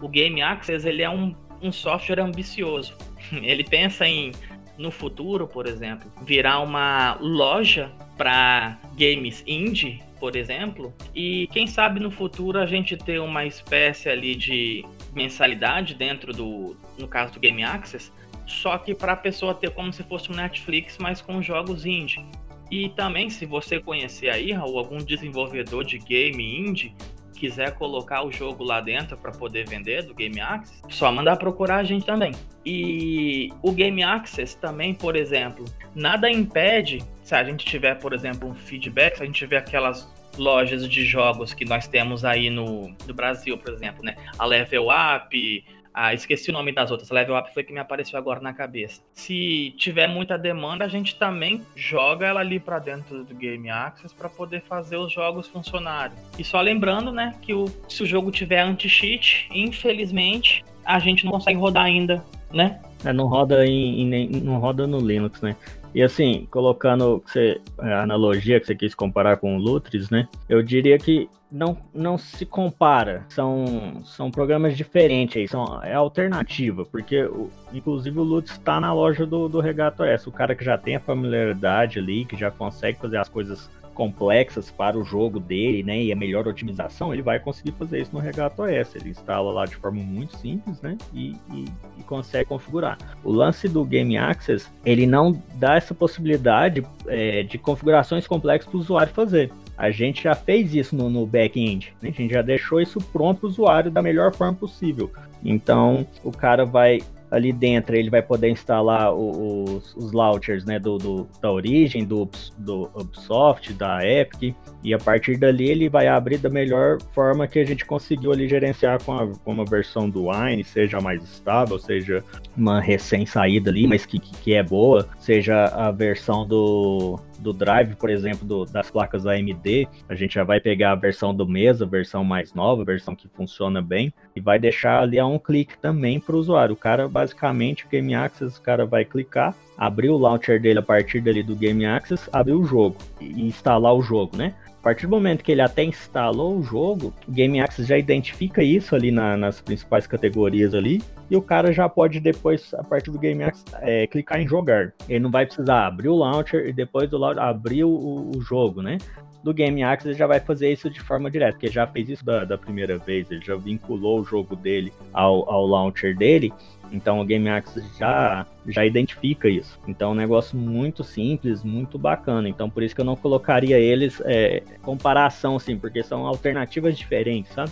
o 0.00 0.08
Game 0.08 0.42
Access 0.42 0.86
ele 0.86 1.02
é 1.02 1.10
um, 1.10 1.34
um 1.62 1.72
software 1.72 2.20
ambicioso. 2.20 2.94
Ele 3.42 3.64
pensa 3.64 4.06
em 4.06 4.32
no 4.78 4.90
futuro, 4.90 5.46
por 5.46 5.66
exemplo, 5.66 6.10
virar 6.22 6.60
uma 6.60 7.16
loja 7.20 7.90
para 8.16 8.78
games 8.96 9.42
indie, 9.46 10.02
por 10.18 10.36
exemplo, 10.36 10.94
e 11.14 11.48
quem 11.52 11.66
sabe 11.66 12.00
no 12.00 12.10
futuro 12.10 12.58
a 12.58 12.66
gente 12.66 12.96
ter 12.96 13.20
uma 13.20 13.44
espécie 13.44 14.08
ali 14.08 14.34
de 14.34 14.84
mensalidade 15.14 15.94
dentro 15.94 16.32
do, 16.32 16.76
no 16.98 17.06
caso 17.06 17.32
do 17.34 17.40
Game 17.40 17.62
Access, 17.62 18.12
só 18.46 18.78
que 18.78 18.94
para 18.94 19.12
a 19.12 19.16
pessoa 19.16 19.54
ter 19.54 19.70
como 19.70 19.92
se 19.92 20.02
fosse 20.04 20.30
um 20.30 20.34
Netflix, 20.34 20.98
mas 20.98 21.20
com 21.20 21.42
jogos 21.42 21.84
indie. 21.84 22.24
E 22.70 22.88
também, 22.90 23.30
se 23.30 23.46
você 23.46 23.78
conhecer 23.80 24.28
aí, 24.28 24.52
Raul, 24.52 24.78
algum 24.78 24.98
desenvolvedor 24.98 25.84
de 25.84 25.98
game 25.98 26.58
indie, 26.58 26.94
quiser 27.36 27.74
colocar 27.74 28.24
o 28.24 28.32
jogo 28.32 28.64
lá 28.64 28.80
dentro 28.80 29.16
para 29.16 29.30
poder 29.30 29.68
vender 29.68 30.02
do 30.02 30.14
Game 30.14 30.40
Access, 30.40 30.82
só 30.88 31.12
mandar 31.12 31.36
procurar 31.36 31.76
a 31.76 31.84
gente 31.84 32.04
também. 32.04 32.32
E 32.64 33.52
o 33.62 33.70
Game 33.70 34.02
Access 34.02 34.56
também, 34.58 34.94
por 34.94 35.14
exemplo, 35.14 35.64
nada 35.94 36.30
impede, 36.30 37.04
se 37.26 37.34
a 37.34 37.42
gente 37.42 37.66
tiver, 37.66 37.96
por 37.96 38.12
exemplo, 38.12 38.48
um 38.48 38.54
feedback, 38.54 39.16
se 39.16 39.22
a 39.24 39.26
gente 39.26 39.34
tiver 39.34 39.56
aquelas 39.56 40.08
lojas 40.38 40.88
de 40.88 41.04
jogos 41.04 41.52
que 41.52 41.64
nós 41.64 41.88
temos 41.88 42.24
aí 42.24 42.48
no, 42.50 42.94
no 43.04 43.12
Brasil, 43.12 43.58
por 43.58 43.74
exemplo, 43.74 44.04
né? 44.04 44.14
A 44.38 44.46
Level 44.46 44.86
Up, 44.90 45.64
ah, 45.92 46.14
esqueci 46.14 46.50
o 46.50 46.52
nome 46.52 46.70
das 46.70 46.92
outras. 46.92 47.10
Level 47.10 47.36
Up 47.36 47.52
foi 47.52 47.64
que 47.64 47.72
me 47.72 47.80
apareceu 47.80 48.16
agora 48.16 48.38
na 48.38 48.54
cabeça. 48.54 49.02
Se 49.12 49.74
tiver 49.76 50.06
muita 50.06 50.38
demanda, 50.38 50.84
a 50.84 50.88
gente 50.88 51.16
também 51.16 51.66
joga 51.74 52.28
ela 52.28 52.38
ali 52.38 52.60
para 52.60 52.78
dentro 52.78 53.24
do 53.24 53.34
Game 53.34 53.68
Access 53.70 54.14
para 54.14 54.28
poder 54.28 54.62
fazer 54.62 54.96
os 54.96 55.12
jogos 55.12 55.48
funcionarem. 55.48 56.16
E 56.38 56.44
só 56.44 56.60
lembrando, 56.60 57.10
né, 57.10 57.34
que 57.42 57.52
o, 57.52 57.64
se 57.88 58.04
o 58.04 58.06
jogo 58.06 58.30
tiver 58.30 58.60
anti-cheat, 58.60 59.48
infelizmente, 59.50 60.64
a 60.86 60.98
gente 60.98 61.24
não 61.24 61.32
consegue 61.32 61.58
rodar 61.58 61.84
ainda, 61.84 62.22
né? 62.52 62.80
É, 63.04 63.12
não 63.12 63.26
roda 63.26 63.66
em, 63.66 64.14
em, 64.14 64.40
não 64.40 64.58
roda 64.58 64.86
no 64.86 64.98
Linux, 64.98 65.40
né? 65.42 65.56
E 65.94 66.02
assim, 66.02 66.46
colocando 66.50 67.22
você, 67.24 67.60
a 67.78 68.02
analogia 68.02 68.60
que 68.60 68.66
você 68.66 68.74
quis 68.74 68.94
comparar 68.94 69.38
com 69.38 69.56
o 69.56 69.58
Lutris, 69.58 70.10
né? 70.10 70.28
Eu 70.48 70.62
diria 70.62 70.98
que 70.98 71.28
não, 71.50 71.76
não 71.94 72.18
se 72.18 72.44
compara. 72.44 73.24
São, 73.28 74.02
são 74.04 74.30
programas 74.30 74.76
diferentes 74.76 75.36
aí, 75.36 75.48
são, 75.48 75.82
é 75.82 75.94
alternativa, 75.94 76.84
porque 76.84 77.22
o, 77.24 77.50
inclusive 77.72 78.18
o 78.18 78.22
Lutz 78.22 78.52
está 78.52 78.78
na 78.80 78.92
loja 78.92 79.24
do, 79.24 79.48
do 79.48 79.60
Regato 79.60 80.04
S. 80.04 80.28
O 80.28 80.32
cara 80.32 80.54
que 80.54 80.64
já 80.64 80.76
tem 80.76 80.96
a 80.96 81.00
familiaridade 81.00 81.98
ali, 81.98 82.24
que 82.24 82.36
já 82.36 82.50
consegue 82.50 82.98
fazer 82.98 83.16
as 83.16 83.28
coisas 83.28 83.70
complexas 83.96 84.70
para 84.70 84.98
o 84.98 85.02
jogo 85.02 85.40
dele, 85.40 85.82
né, 85.82 86.00
e 86.02 86.12
a 86.12 86.16
melhor 86.16 86.46
otimização, 86.46 87.12
ele 87.12 87.22
vai 87.22 87.40
conseguir 87.40 87.72
fazer 87.72 88.02
isso 88.02 88.10
no 88.12 88.20
Regato 88.20 88.62
OS. 88.62 88.94
Ele 88.94 89.08
instala 89.08 89.50
lá 89.50 89.64
de 89.64 89.74
forma 89.74 90.02
muito 90.02 90.36
simples, 90.36 90.80
né, 90.82 90.96
e, 91.12 91.34
e, 91.50 91.64
e 91.98 92.02
consegue 92.04 92.48
configurar. 92.48 92.98
O 93.24 93.32
lance 93.32 93.66
do 93.68 93.84
Game 93.84 94.16
Access, 94.16 94.68
ele 94.84 95.06
não 95.06 95.42
dá 95.54 95.76
essa 95.76 95.94
possibilidade 95.94 96.86
é, 97.06 97.42
de 97.42 97.56
configurações 97.56 98.26
complexas 98.26 98.68
para 98.70 98.76
o 98.76 98.80
usuário 98.80 99.12
fazer. 99.12 99.50
A 99.78 99.90
gente 99.90 100.24
já 100.24 100.34
fez 100.34 100.74
isso 100.74 100.94
no, 100.94 101.10
no 101.10 101.26
back-end, 101.26 101.92
né? 102.00 102.10
a 102.10 102.12
gente 102.12 102.32
já 102.32 102.42
deixou 102.42 102.80
isso 102.80 102.98
pronto 103.12 103.40
para 103.40 103.46
o 103.46 103.50
usuário 103.50 103.90
da 103.90 104.02
melhor 104.02 104.34
forma 104.34 104.54
possível. 104.54 105.10
Então, 105.44 106.06
o 106.22 106.32
cara 106.32 106.64
vai 106.64 107.00
ali 107.36 107.52
dentro 107.52 107.96
ele 107.96 108.10
vai 108.10 108.22
poder 108.22 108.50
instalar 108.50 109.14
os, 109.14 109.94
os 109.94 110.12
launchers 110.12 110.64
né, 110.64 110.78
do, 110.78 110.98
do, 110.98 111.28
da 111.40 111.50
origem, 111.50 112.04
do, 112.04 112.28
do 112.58 112.90
Ubisoft, 112.94 113.72
da 113.74 114.04
Epic, 114.04 114.54
e 114.82 114.94
a 114.94 114.98
partir 114.98 115.36
dali 115.36 115.68
ele 115.68 115.88
vai 115.88 116.08
abrir 116.08 116.38
da 116.38 116.48
melhor 116.48 116.98
forma 117.12 117.46
que 117.46 117.58
a 117.58 117.64
gente 117.64 117.84
conseguiu 117.84 118.32
ali 118.32 118.48
gerenciar 118.48 119.02
com, 119.02 119.12
a, 119.12 119.26
com 119.26 119.52
uma 119.52 119.64
versão 119.64 120.08
do 120.08 120.30
Wine, 120.30 120.64
seja 120.64 121.00
mais 121.00 121.22
estável, 121.22 121.78
seja 121.78 122.24
uma 122.56 122.80
recém-saída 122.80 123.70
ali, 123.70 123.86
mas 123.86 124.06
que, 124.06 124.18
que 124.18 124.54
é 124.54 124.62
boa, 124.62 125.08
seja 125.18 125.66
a 125.66 125.90
versão 125.90 126.46
do, 126.46 127.18
do 127.38 127.52
drive, 127.52 127.94
por 127.96 128.10
exemplo, 128.10 128.46
do, 128.46 128.64
das 128.64 128.90
placas 128.90 129.26
AMD, 129.26 129.88
a 130.08 130.14
gente 130.14 130.34
já 130.34 130.44
vai 130.44 130.60
pegar 130.60 130.92
a 130.92 130.94
versão 130.94 131.34
do 131.34 131.46
mês, 131.46 131.80
a 131.80 131.86
versão 131.86 132.24
mais 132.24 132.54
nova, 132.54 132.82
a 132.82 132.84
versão 132.84 133.14
que 133.14 133.28
funciona 133.28 133.80
bem, 133.80 134.12
e 134.34 134.40
vai 134.40 134.58
deixar 134.58 135.02
ali 135.02 135.18
a 135.18 135.26
um 135.26 135.38
clique 135.38 135.78
também 135.78 136.20
para 136.20 136.36
o 136.36 136.38
usuário. 136.38 136.74
O 136.74 136.76
cara, 136.76 137.08
basicamente, 137.08 137.84
o 137.84 137.88
Game 137.88 138.14
Access, 138.14 138.58
o 138.58 138.62
cara 138.62 138.86
vai 138.86 139.04
clicar, 139.04 139.54
abrir 139.76 140.10
o 140.10 140.16
launcher 140.16 140.60
dele 140.60 140.78
a 140.78 140.82
partir 140.82 141.20
dali 141.20 141.42
do 141.42 141.54
Game 141.54 141.84
Access, 141.84 142.28
abrir 142.32 142.54
o 142.54 142.64
jogo 142.64 142.96
e 143.20 143.46
instalar 143.46 143.94
o 143.94 144.02
jogo, 144.02 144.36
né? 144.36 144.54
Partir 144.86 145.08
do 145.08 145.10
momento 145.10 145.42
que 145.42 145.50
ele 145.50 145.62
até 145.62 145.82
instalou 145.82 146.56
o 146.56 146.62
jogo, 146.62 147.12
o 147.26 147.32
Game 147.32 147.60
Access 147.60 147.88
já 147.88 147.98
identifica 147.98 148.62
isso 148.62 148.94
ali 148.94 149.10
na, 149.10 149.36
nas 149.36 149.60
principais 149.60 150.06
categorias 150.06 150.76
ali, 150.76 151.02
e 151.28 151.36
o 151.36 151.42
cara 151.42 151.72
já 151.72 151.88
pode 151.88 152.20
depois, 152.20 152.72
a 152.72 152.84
partir 152.84 153.10
do 153.10 153.18
Game 153.18 153.42
Access, 153.42 153.64
é, 153.80 154.06
clicar 154.06 154.40
em 154.40 154.46
jogar. 154.46 154.92
Ele 155.08 155.18
não 155.18 155.28
vai 155.28 155.44
precisar 155.44 155.88
abrir 155.88 156.06
o 156.06 156.14
launcher 156.14 156.68
e 156.68 156.72
depois 156.72 157.10
do 157.10 157.18
launcher 157.18 157.42
abrir 157.42 157.82
o, 157.82 158.30
o 158.32 158.40
jogo, 158.40 158.80
né? 158.80 158.98
Do 159.46 159.54
Game 159.54 159.80
Access 159.80 160.08
ele 160.08 160.18
já 160.18 160.26
vai 160.26 160.40
fazer 160.40 160.72
isso 160.72 160.90
de 160.90 161.00
forma 161.00 161.30
direta, 161.30 161.52
porque 161.52 161.68
já 161.68 161.86
fez 161.86 162.08
isso 162.08 162.24
da, 162.24 162.44
da 162.44 162.58
primeira 162.58 162.98
vez, 162.98 163.30
ele 163.30 163.40
já 163.44 163.54
vinculou 163.54 164.20
o 164.20 164.24
jogo 164.24 164.56
dele 164.56 164.92
ao, 165.12 165.48
ao 165.48 165.64
launcher 165.64 166.16
dele, 166.16 166.52
então 166.90 167.20
o 167.20 167.24
Game 167.24 167.48
Access 167.48 167.86
já, 167.96 168.44
já 168.66 168.84
identifica 168.84 169.48
isso. 169.48 169.78
Então 169.86 170.10
é 170.10 170.12
um 170.12 170.16
negócio 170.16 170.58
muito 170.58 171.04
simples, 171.04 171.62
muito 171.62 171.96
bacana. 171.96 172.48
Então 172.48 172.68
por 172.68 172.82
isso 172.82 172.94
que 172.94 173.00
eu 173.00 173.04
não 173.04 173.14
colocaria 173.14 173.78
eles 173.78 174.20
é, 174.24 174.64
comparação, 174.82 175.56
assim, 175.56 175.78
porque 175.78 176.02
são 176.02 176.26
alternativas 176.26 176.98
diferentes, 176.98 177.52
sabe? 177.52 177.70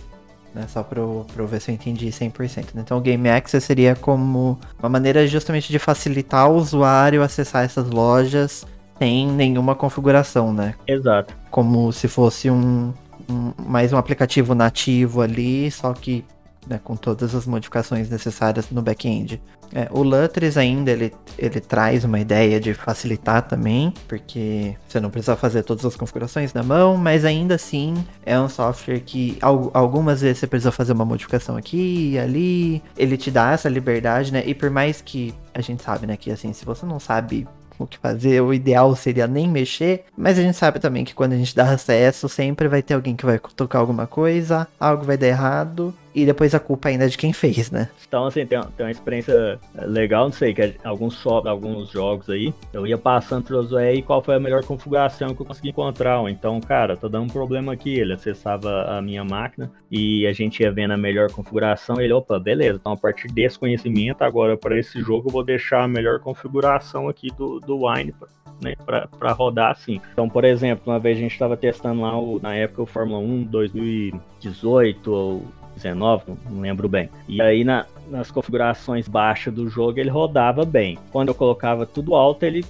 Né, 0.53 0.65
só 0.69 0.81
para 0.81 1.01
eu, 1.01 1.25
ver 1.45 1.59
se 1.59 1.71
eu 1.71 1.75
entendi 1.75 2.07
100%. 2.07 2.73
Né? 2.73 2.81
Então, 2.81 2.97
o 2.97 3.01
Game 3.01 3.27
Access 3.27 3.65
seria 3.65 3.93
como 3.93 4.57
uma 4.79 4.87
maneira 4.87 5.27
justamente 5.27 5.69
de 5.69 5.77
facilitar 5.77 6.49
o 6.49 6.55
usuário 6.55 7.21
acessar 7.21 7.65
essas 7.65 7.89
lojas 7.89 8.65
sem 8.97 9.27
nenhuma 9.27 9.75
configuração, 9.75 10.53
né? 10.53 10.75
Exato. 10.87 11.35
Como 11.51 11.91
se 11.91 12.07
fosse 12.07 12.49
um, 12.49 12.93
um 13.29 13.53
mais 13.65 13.91
um 13.93 13.97
aplicativo 13.97 14.55
nativo 14.55 15.21
ali, 15.21 15.69
só 15.71 15.93
que 15.93 16.23
né, 16.67 16.79
com 16.83 16.95
todas 16.95 17.35
as 17.35 17.45
modificações 17.45 18.09
necessárias 18.09 18.69
no 18.71 18.81
back-end. 18.81 19.41
É, 19.73 19.87
o 19.91 20.03
Lutris 20.03 20.57
ainda 20.57 20.91
ele, 20.91 21.13
ele 21.37 21.59
traz 21.59 22.03
uma 22.03 22.19
ideia 22.19 22.59
de 22.59 22.73
facilitar 22.73 23.41
também, 23.41 23.93
porque 24.07 24.75
você 24.87 24.99
não 24.99 25.09
precisa 25.09 25.35
fazer 25.35 25.63
todas 25.63 25.85
as 25.85 25.95
configurações 25.95 26.53
na 26.53 26.63
mão, 26.63 26.97
mas 26.97 27.25
ainda 27.25 27.55
assim 27.55 27.93
é 28.25 28.39
um 28.39 28.47
software 28.47 28.99
que 28.99 29.37
algumas 29.41 30.21
vezes 30.21 30.39
você 30.39 30.47
precisa 30.47 30.71
fazer 30.71 30.93
uma 30.93 31.05
modificação 31.05 31.57
aqui 31.57 32.11
e 32.11 32.19
ali, 32.19 32.83
ele 32.97 33.17
te 33.17 33.31
dá 33.31 33.51
essa 33.51 33.67
liberdade, 33.67 34.31
né? 34.31 34.43
E 34.45 34.53
por 34.53 34.69
mais 34.69 35.01
que 35.01 35.33
a 35.53 35.61
gente 35.61 35.83
sabe, 35.83 36.07
né, 36.07 36.15
que 36.15 36.31
assim, 36.31 36.53
se 36.53 36.63
você 36.63 36.85
não 36.85 36.99
sabe 36.99 37.47
o 37.77 37.87
que 37.87 37.97
fazer, 37.97 38.41
o 38.41 38.53
ideal 38.53 38.95
seria 38.95 39.27
nem 39.27 39.47
mexer, 39.47 40.05
mas 40.17 40.39
a 40.39 40.41
gente 40.41 40.57
sabe 40.57 40.79
também 40.79 41.03
que 41.03 41.13
quando 41.13 41.33
a 41.33 41.37
gente 41.37 41.55
dá 41.55 41.71
acesso, 41.71 42.29
sempre 42.29 42.67
vai 42.67 42.81
ter 42.81 42.93
alguém 42.93 43.15
que 43.15 43.25
vai 43.25 43.39
tocar 43.55 43.79
alguma 43.79 44.07
coisa, 44.07 44.67
algo 44.79 45.03
vai 45.03 45.17
dar 45.17 45.27
errado, 45.27 45.93
e 46.15 46.25
depois 46.25 46.55
a 46.55 46.59
culpa 46.59 46.89
ainda 46.89 47.05
é 47.05 47.07
de 47.07 47.17
quem 47.17 47.33
fez, 47.33 47.69
né? 47.69 47.89
Então, 48.07 48.25
assim, 48.25 48.45
tem, 48.45 48.59
tem 48.77 48.85
uma 48.85 48.91
experiência 48.91 49.59
legal, 49.75 50.25
não 50.25 50.31
sei, 50.31 50.53
que 50.53 50.61
é 50.61 50.75
alguns, 50.83 51.25
alguns 51.25 51.89
jogos 51.89 52.29
aí, 52.29 52.53
eu 52.71 52.87
ia 52.87 52.97
passando 52.97 53.43
pro 53.43 53.61
Zoé 53.63 53.95
e 53.95 54.01
qual 54.01 54.21
foi 54.21 54.35
a 54.35 54.39
melhor 54.39 54.63
configuração 54.63 55.35
que 55.35 55.41
eu 55.41 55.45
consegui 55.45 55.69
encontrar. 55.69 56.15
Então, 56.29 56.59
cara, 56.61 56.95
tá 56.95 57.07
dando 57.07 57.25
um 57.25 57.29
problema 57.29 57.73
aqui. 57.73 57.99
Ele 57.99 58.13
acessava 58.13 58.97
a 58.97 59.01
minha 59.01 59.23
máquina 59.23 59.69
e 59.91 60.25
a 60.25 60.31
gente 60.31 60.63
ia 60.63 60.71
vendo 60.71 60.91
a 60.91 60.97
melhor 60.97 61.29
configuração. 61.31 61.99
Ele, 61.99 62.13
opa, 62.13 62.39
beleza, 62.39 62.77
então 62.79 62.93
a 62.93 62.97
partir 62.97 63.27
desse 63.27 63.59
conhecimento, 63.59 64.23
agora 64.23 64.55
para 64.55 64.79
esse 64.79 65.01
jogo 65.01 65.27
eu 65.27 65.33
vou 65.33 65.43
deixar 65.43 65.83
a 65.83 65.87
melhor 65.87 66.19
configuração 66.19 67.09
aqui 67.09 67.27
do, 67.35 67.59
do 67.59 67.85
Wine 67.85 68.13
né, 68.61 68.75
para 68.85 69.31
rodar 69.31 69.71
assim. 69.71 69.99
Então, 70.13 70.29
por 70.29 70.45
exemplo, 70.45 70.91
uma 70.91 70.99
vez 70.99 71.17
a 71.17 71.21
gente 71.21 71.33
estava 71.33 71.57
testando 71.57 72.01
lá 72.01 72.17
o, 72.17 72.39
na 72.39 72.55
época 72.55 72.83
o 72.83 72.85
Fórmula 72.85 73.19
1 73.19 73.43
2018 73.43 75.11
ou 75.11 75.45
19, 75.75 76.23
não 76.49 76.61
lembro 76.61 76.87
bem. 76.87 77.09
E 77.27 77.41
aí 77.41 77.63
na, 77.63 77.85
nas 78.09 78.31
configurações 78.31 79.07
baixas 79.07 79.53
do 79.53 79.67
jogo 79.69 79.99
ele 79.99 80.09
rodava 80.09 80.65
bem. 80.65 80.97
Quando 81.11 81.29
eu 81.29 81.35
colocava 81.35 81.85
tudo 81.85 82.15
alto, 82.15 82.43
ele 82.43 82.65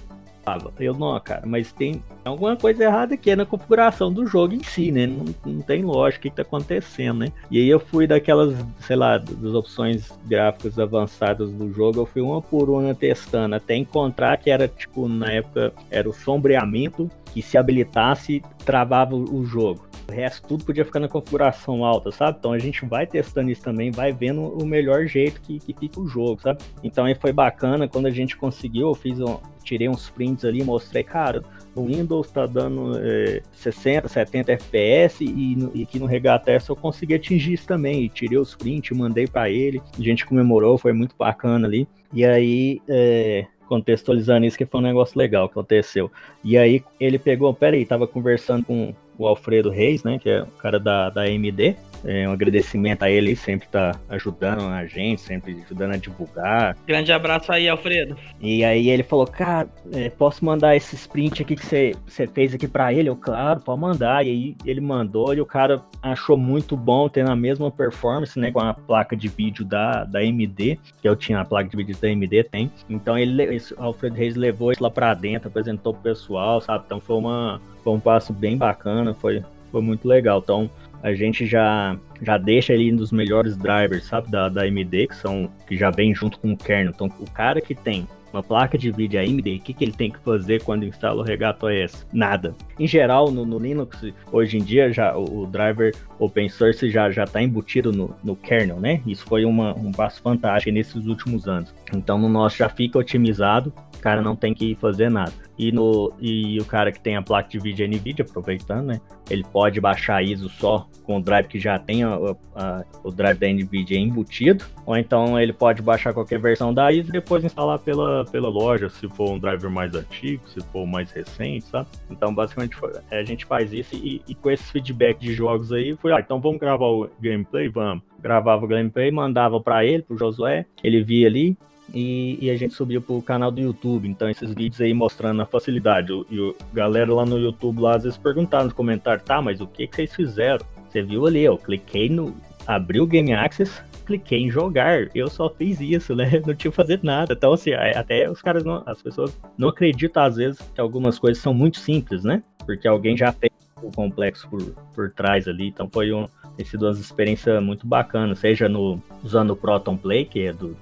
tava. 0.46 0.72
Eu 0.78 0.94
não, 0.94 1.18
cara, 1.18 1.42
mas 1.44 1.72
tem 1.72 2.00
alguma 2.24 2.56
coisa 2.56 2.84
errada 2.84 3.14
aqui 3.14 3.34
na 3.34 3.44
configuração 3.44 4.12
do 4.12 4.24
jogo 4.24 4.54
em 4.54 4.62
si, 4.62 4.92
né? 4.92 5.06
Não, 5.06 5.24
não 5.44 5.60
tem 5.60 5.82
lógica 5.82 6.28
o 6.28 6.30
que, 6.30 6.36
tá 6.36 6.42
acontecendo, 6.42 7.18
né? 7.18 7.32
E 7.50 7.58
aí 7.58 7.68
eu 7.68 7.80
fui 7.80 8.06
daquelas, 8.06 8.54
sei 8.80 8.94
lá, 8.94 9.18
das 9.18 9.54
opções 9.54 10.16
gráficas 10.24 10.78
avançadas 10.78 11.50
do 11.50 11.72
jogo, 11.72 12.00
eu 12.00 12.06
fui 12.06 12.22
uma 12.22 12.40
por 12.40 12.70
uma 12.70 12.94
testando, 12.94 13.56
até 13.56 13.74
encontrar 13.74 14.36
que 14.36 14.48
era 14.48 14.68
tipo, 14.68 15.08
na 15.08 15.32
época, 15.32 15.72
era 15.90 16.08
o 16.08 16.12
sombreamento 16.12 17.10
que 17.32 17.42
se 17.42 17.58
habilitasse 17.58 18.40
travava 18.64 19.14
o 19.14 19.44
jogo. 19.44 19.85
O 20.08 20.12
resto 20.12 20.46
tudo 20.46 20.64
podia 20.64 20.84
ficar 20.84 21.00
na 21.00 21.08
configuração 21.08 21.84
alta, 21.84 22.12
sabe? 22.12 22.38
Então 22.38 22.52
a 22.52 22.58
gente 22.58 22.86
vai 22.86 23.06
testando 23.06 23.50
isso 23.50 23.62
também, 23.62 23.90
vai 23.90 24.12
vendo 24.12 24.42
o 24.42 24.64
melhor 24.64 25.06
jeito 25.06 25.40
que, 25.40 25.58
que 25.58 25.72
fica 25.72 26.00
o 26.00 26.06
jogo, 26.06 26.40
sabe? 26.40 26.62
Então 26.82 27.04
aí 27.04 27.14
foi 27.14 27.32
bacana 27.32 27.88
quando 27.88 28.06
a 28.06 28.10
gente 28.10 28.36
conseguiu, 28.36 28.88
eu 28.88 28.94
fiz 28.94 29.20
um, 29.20 29.38
tirei 29.66 29.88
uns 29.88 30.08
prints 30.08 30.44
ali, 30.44 30.62
mostrei, 30.62 31.02
cara, 31.02 31.42
o 31.74 31.84
Windows 31.84 32.30
tá 32.30 32.46
dando 32.46 32.92
é, 32.98 33.42
60, 33.52 34.08
70 34.08 34.52
FPS 34.52 35.22
e, 35.22 35.58
e 35.74 35.82
aqui 35.82 35.98
no 35.98 36.06
Regata 36.06 36.50
S 36.52 36.70
eu 36.70 36.76
consegui 36.76 37.14
atingir 37.14 37.52
isso 37.52 37.66
também. 37.66 38.04
E 38.04 38.08
tirei 38.08 38.38
os 38.38 38.54
prints, 38.54 38.96
mandei 38.96 39.26
para 39.26 39.50
ele, 39.50 39.82
a 39.98 40.02
gente 40.02 40.24
comemorou, 40.24 40.78
foi 40.78 40.92
muito 40.92 41.14
bacana 41.18 41.66
ali. 41.66 41.86
E 42.12 42.24
aí, 42.24 42.80
é, 42.88 43.46
contextualizando 43.66 44.46
isso, 44.46 44.56
que 44.56 44.66
foi 44.66 44.80
um 44.80 44.84
negócio 44.84 45.18
legal 45.18 45.48
que 45.48 45.52
aconteceu. 45.52 46.10
E 46.42 46.56
aí 46.56 46.82
ele 46.98 47.18
pegou, 47.18 47.52
peraí, 47.52 47.84
tava 47.84 48.06
conversando 48.06 48.64
com 48.64 48.94
o 49.18 49.26
Alfredo 49.26 49.70
Reis, 49.70 50.02
né, 50.04 50.18
que 50.18 50.28
é 50.28 50.42
o 50.42 50.46
cara 50.46 50.78
da, 50.78 51.10
da 51.10 51.22
AMD, 51.22 51.76
é, 52.04 52.28
um 52.28 52.32
agradecimento 52.32 53.02
a 53.02 53.10
ele, 53.10 53.34
sempre 53.36 53.68
tá 53.68 53.98
ajudando 54.08 54.62
a 54.62 54.86
gente, 54.86 55.20
sempre 55.20 55.62
ajudando 55.64 55.92
a 55.92 55.96
divulgar. 55.96 56.76
Grande 56.86 57.12
abraço 57.12 57.52
aí, 57.52 57.68
Alfredo. 57.68 58.16
E 58.40 58.64
aí 58.64 58.88
ele 58.88 59.02
falou, 59.02 59.26
cara, 59.26 59.68
é, 59.92 60.10
posso 60.10 60.44
mandar 60.44 60.76
esse 60.76 60.94
sprint 60.94 61.42
aqui 61.42 61.56
que 61.56 61.64
você 61.64 62.26
fez 62.32 62.54
aqui 62.54 62.68
para 62.68 62.92
ele? 62.92 63.08
Eu, 63.08 63.16
claro, 63.16 63.60
pode 63.60 63.80
mandar. 63.80 64.24
E 64.26 64.30
aí 64.30 64.56
ele 64.64 64.80
mandou 64.80 65.34
e 65.34 65.40
o 65.40 65.46
cara 65.46 65.82
achou 66.02 66.36
muito 66.36 66.76
bom, 66.76 67.08
tendo 67.08 67.30
a 67.30 67.36
mesma 67.36 67.70
performance, 67.70 68.38
né, 68.38 68.50
com 68.50 68.60
a 68.60 68.74
placa 68.74 69.16
de 69.16 69.28
vídeo 69.28 69.64
da, 69.64 70.04
da 70.04 70.20
AMD, 70.20 70.78
que 71.00 71.08
eu 71.08 71.16
tinha 71.16 71.40
a 71.40 71.44
placa 71.44 71.68
de 71.68 71.76
vídeo 71.76 71.96
da 72.00 72.08
AMD, 72.08 72.44
tem. 72.44 72.70
Então 72.88 73.18
ele, 73.18 73.42
esse 73.54 73.74
Alfredo 73.76 74.16
Reis 74.16 74.36
levou 74.36 74.72
isso 74.72 74.82
lá 74.82 74.90
para 74.90 75.14
dentro, 75.14 75.48
apresentou 75.48 75.92
pro 75.94 76.02
pessoal, 76.02 76.60
sabe? 76.60 76.84
Então 76.86 77.00
foi 77.00 77.16
uma 77.16 77.60
foi 77.86 77.92
um 77.92 78.00
passo 78.00 78.32
bem 78.32 78.56
bacana, 78.56 79.14
foi, 79.14 79.44
foi 79.70 79.80
muito 79.80 80.08
legal. 80.08 80.40
Então, 80.42 80.68
a 81.02 81.14
gente 81.14 81.46
já 81.46 81.98
já 82.22 82.38
deixa 82.38 82.72
ele 82.72 82.92
dos 82.92 83.12
melhores 83.12 83.56
drivers, 83.56 84.04
sabe, 84.04 84.30
da, 84.30 84.48
da 84.48 84.62
AMD, 84.62 85.08
que 85.08 85.16
são 85.16 85.50
que 85.66 85.76
já 85.76 85.90
vem 85.90 86.14
junto 86.14 86.38
com 86.38 86.52
o 86.52 86.56
kernel. 86.56 86.92
Então, 86.94 87.08
o 87.20 87.30
cara 87.30 87.60
que 87.60 87.74
tem 87.74 88.08
uma 88.32 88.42
placa 88.42 88.76
de 88.76 88.90
vídeo 88.90 89.20
AMD, 89.20 89.56
o 89.56 89.60
que, 89.60 89.72
que 89.72 89.84
ele 89.84 89.92
tem 89.92 90.10
que 90.10 90.18
fazer 90.18 90.62
quando 90.62 90.84
instala 90.84 91.20
o 91.20 91.24
Regato 91.24 91.66
OS? 91.66 92.06
Nada. 92.12 92.54
Em 92.78 92.86
geral, 92.86 93.30
no, 93.30 93.46
no 93.46 93.58
Linux, 93.58 94.04
hoje 94.30 94.58
em 94.58 94.62
dia, 94.62 94.92
já 94.92 95.16
o, 95.16 95.42
o 95.42 95.46
driver 95.46 95.94
open 96.18 96.48
source 96.48 96.90
já 96.90 97.10
já 97.10 97.24
está 97.24 97.42
embutido 97.42 97.92
no, 97.92 98.14
no 98.22 98.36
kernel, 98.36 98.80
né? 98.80 99.00
Isso 99.06 99.24
foi 99.24 99.44
uma, 99.44 99.74
um 99.74 99.92
passo 99.92 100.20
fantástico 100.20 100.72
nesses 100.72 101.06
últimos 101.06 101.48
anos. 101.48 101.74
Então, 101.94 102.18
no 102.18 102.28
nosso 102.28 102.56
já 102.56 102.68
fica 102.68 102.98
otimizado, 102.98 103.72
o 103.96 103.98
cara 104.00 104.20
não 104.20 104.36
tem 104.36 104.52
que 104.52 104.74
fazer 104.74 105.10
nada. 105.10 105.32
E, 105.58 105.72
no, 105.72 106.12
e 106.20 106.60
o 106.60 106.64
cara 106.64 106.92
que 106.92 107.00
tem 107.00 107.16
a 107.16 107.22
placa 107.22 107.48
de 107.48 107.58
vídeo 107.58 107.86
NVIDIA, 107.86 108.24
aproveitando, 108.24 108.86
né? 108.86 109.00
ele 109.30 109.44
pode 109.44 109.80
baixar 109.80 110.22
ISO 110.22 110.48
só 110.48 110.86
com 111.02 111.18
o 111.18 111.22
drive 111.22 111.46
que 111.46 111.58
já 111.58 111.78
tem 111.78 112.02
a, 112.04 112.18
a, 112.54 112.84
o 113.02 113.10
drive 113.10 113.38
da 113.38 113.48
NVIDIA 113.48 113.98
embutido, 113.98 114.64
ou 114.84 114.96
então 114.96 115.38
ele 115.40 115.52
pode 115.52 115.82
baixar 115.82 116.12
qualquer 116.12 116.38
versão 116.38 116.74
da 116.74 116.92
ISO 116.92 117.08
e 117.08 117.12
depois 117.12 117.44
instalar 117.44 117.78
pela, 117.78 118.24
pela 118.24 118.48
loja, 118.48 118.88
se 118.88 119.08
for 119.08 119.30
um 119.30 119.38
driver 119.38 119.70
mais 119.70 119.94
antigo, 119.94 120.42
se 120.48 120.60
for 120.72 120.86
mais 120.86 121.10
recente, 121.10 121.64
sabe? 121.66 121.88
Então, 122.10 122.34
basicamente, 122.34 122.76
a 123.10 123.22
gente 123.24 123.44
faz 123.46 123.72
isso 123.72 123.94
e, 123.94 124.22
e 124.26 124.34
com 124.34 124.50
esse 124.50 124.64
feedback 124.64 125.18
de 125.18 125.32
jogos 125.32 125.72
aí, 125.72 125.96
foi, 125.96 126.12
ah, 126.12 126.20
então 126.20 126.40
vamos 126.40 126.58
gravar 126.58 126.86
o 126.86 127.08
gameplay? 127.20 127.68
Vamos. 127.68 128.02
Gravava 128.20 128.64
o 128.64 128.68
gameplay, 128.68 129.10
mandava 129.10 129.60
para 129.60 129.84
ele, 129.84 130.02
pro 130.02 130.18
Josué, 130.18 130.66
ele 130.82 131.02
via 131.02 131.26
ali, 131.26 131.56
e, 131.92 132.38
e, 132.40 132.50
a 132.50 132.56
gente 132.56 132.74
subiu 132.74 133.00
pro 133.00 133.22
canal 133.22 133.50
do 133.50 133.60
YouTube. 133.60 134.08
Então, 134.08 134.28
esses 134.28 134.52
vídeos 134.52 134.80
aí 134.80 134.92
mostrando 134.92 135.40
a 135.40 135.46
facilidade. 135.46 136.12
E 136.30 136.40
o 136.40 136.54
galera 136.72 137.12
lá 137.12 137.24
no 137.24 137.38
YouTube 137.38 137.80
lá 137.80 137.96
às 137.96 138.02
vezes 138.02 138.18
perguntaram 138.18 138.64
nos 138.64 138.72
comentários, 138.72 139.24
tá, 139.24 139.40
mas 139.40 139.60
o 139.60 139.66
que, 139.66 139.86
que 139.86 139.96
vocês 139.96 140.14
fizeram? 140.14 140.64
Você 140.88 141.02
viu 141.02 141.26
ali, 141.26 141.44
eu 141.44 141.56
cliquei 141.56 142.08
no. 142.08 142.34
Abri 142.66 143.00
o 143.00 143.06
Game 143.06 143.32
Access, 143.32 143.80
cliquei 144.04 144.42
em 144.42 144.50
jogar. 144.50 145.08
Eu 145.14 145.28
só 145.28 145.48
fiz 145.48 145.80
isso, 145.80 146.14
né? 146.14 146.40
Não 146.44 146.54
tinha 146.54 146.72
fazer 146.72 147.00
nada. 147.02 147.34
Então, 147.34 147.52
assim, 147.52 147.72
até 147.72 148.28
os 148.30 148.42
caras 148.42 148.64
não. 148.64 148.82
As 148.86 149.00
pessoas 149.00 149.38
não 149.56 149.68
acreditam, 149.68 150.22
às 150.22 150.36
vezes, 150.36 150.60
que 150.74 150.80
algumas 150.80 151.18
coisas 151.18 151.42
são 151.42 151.54
muito 151.54 151.78
simples, 151.78 152.24
né? 152.24 152.42
Porque 152.64 152.88
alguém 152.88 153.16
já 153.16 153.30
fez 153.30 153.52
o 153.82 153.90
complexo 153.90 154.48
por, 154.48 154.62
por 154.94 155.10
trás 155.10 155.46
ali. 155.46 155.68
Então 155.68 155.88
foi 155.92 156.12
um. 156.12 156.26
Tem 156.56 156.64
sido 156.64 156.86
uma 156.86 156.92
experiência 156.92 157.60
muito 157.60 157.86
bacana, 157.86 158.34
seja 158.34 158.66
no 158.68 159.00
usando 159.22 159.50
o 159.50 159.56
Proton 159.56 159.96
Play, 159.96 160.24
que 160.24 160.46
é 160.46 160.52
do, 160.54 160.74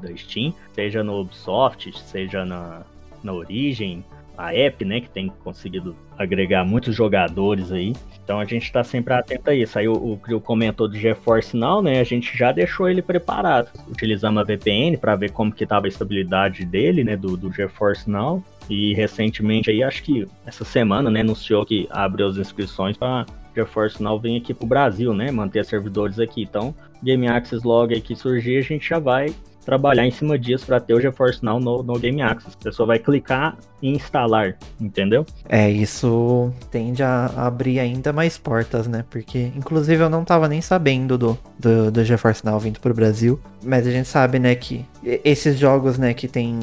da 0.00 0.14
Steam, 0.16 0.54
seja 0.72 1.02
no 1.02 1.20
Ubisoft, 1.20 1.92
seja 2.04 2.44
na, 2.44 2.82
na 3.22 3.32
Origin, 3.32 4.04
a 4.36 4.52
app, 4.54 4.84
né, 4.84 5.00
que 5.00 5.08
tem 5.08 5.28
conseguido 5.42 5.96
agregar 6.18 6.64
muitos 6.64 6.94
jogadores 6.94 7.70
aí. 7.70 7.94
Então 8.24 8.40
a 8.40 8.44
gente 8.44 8.64
está 8.64 8.82
sempre 8.82 9.12
atento 9.12 9.50
a 9.50 9.54
isso. 9.54 9.78
Aí 9.78 9.86
o, 9.86 10.18
Crio 10.22 10.40
comentou 10.40 10.88
do 10.88 10.96
GeForce 10.96 11.56
Now, 11.56 11.82
né? 11.82 12.00
A 12.00 12.04
gente 12.04 12.36
já 12.36 12.52
deixou 12.52 12.88
ele 12.88 13.02
preparado. 13.02 13.68
Utilizamos 13.86 14.40
a 14.40 14.44
VPN 14.44 14.96
para 14.96 15.14
ver 15.14 15.30
como 15.30 15.52
que 15.52 15.64
estava 15.64 15.86
a 15.86 15.88
estabilidade 15.88 16.64
dele, 16.64 17.04
né, 17.04 17.16
do, 17.16 17.36
do 17.36 17.52
GeForce 17.52 18.08
Now. 18.08 18.42
E 18.68 18.94
recentemente 18.94 19.70
aí, 19.70 19.82
acho 19.82 20.02
que 20.02 20.26
essa 20.46 20.64
semana, 20.64 21.10
né, 21.10 21.20
anunciou 21.20 21.66
que 21.66 21.86
abriu 21.90 22.26
as 22.26 22.38
inscrições 22.38 22.96
para 22.96 23.26
GeForce 23.54 24.02
Now 24.02 24.18
vir 24.18 24.38
aqui 24.38 24.54
para 24.54 24.64
o 24.64 24.68
Brasil, 24.68 25.12
né, 25.12 25.30
manter 25.30 25.64
servidores 25.64 26.18
aqui. 26.18 26.42
Então, 26.42 26.74
Game 27.02 27.28
Access 27.28 27.64
Log 27.64 27.94
aqui 27.94 28.16
surgir, 28.16 28.56
a 28.56 28.62
gente 28.62 28.88
já 28.88 28.98
vai 28.98 29.34
trabalhar 29.64 30.06
em 30.06 30.10
cima 30.10 30.38
disso 30.38 30.66
para 30.66 30.80
ter 30.80 30.94
o 30.94 31.00
GeForce 31.00 31.44
Now 31.44 31.58
no, 31.58 31.82
no 31.82 31.98
Game 31.98 32.20
Access. 32.22 32.56
A 32.60 32.64
pessoa 32.64 32.86
vai 32.86 32.98
clicar 32.98 33.56
e 33.82 33.90
instalar, 33.90 34.56
entendeu? 34.80 35.26
É, 35.48 35.70
isso 35.70 36.52
tende 36.70 37.02
a 37.02 37.26
abrir 37.36 37.78
ainda 37.80 38.12
mais 38.12 38.38
portas, 38.38 38.86
né? 38.86 39.04
Porque, 39.10 39.50
inclusive, 39.56 40.02
eu 40.02 40.10
não 40.10 40.24
tava 40.24 40.48
nem 40.48 40.60
sabendo 40.60 41.18
do, 41.18 41.38
do, 41.58 41.90
do 41.90 42.04
GeForce 42.04 42.44
Now 42.44 42.58
vindo 42.58 42.80
pro 42.80 42.94
Brasil. 42.94 43.40
Mas 43.62 43.86
a 43.86 43.90
gente 43.90 44.08
sabe, 44.08 44.38
né, 44.38 44.54
que 44.54 44.84
esses 45.02 45.58
jogos, 45.58 45.98
né, 45.98 46.12
que 46.12 46.28
tem, 46.28 46.58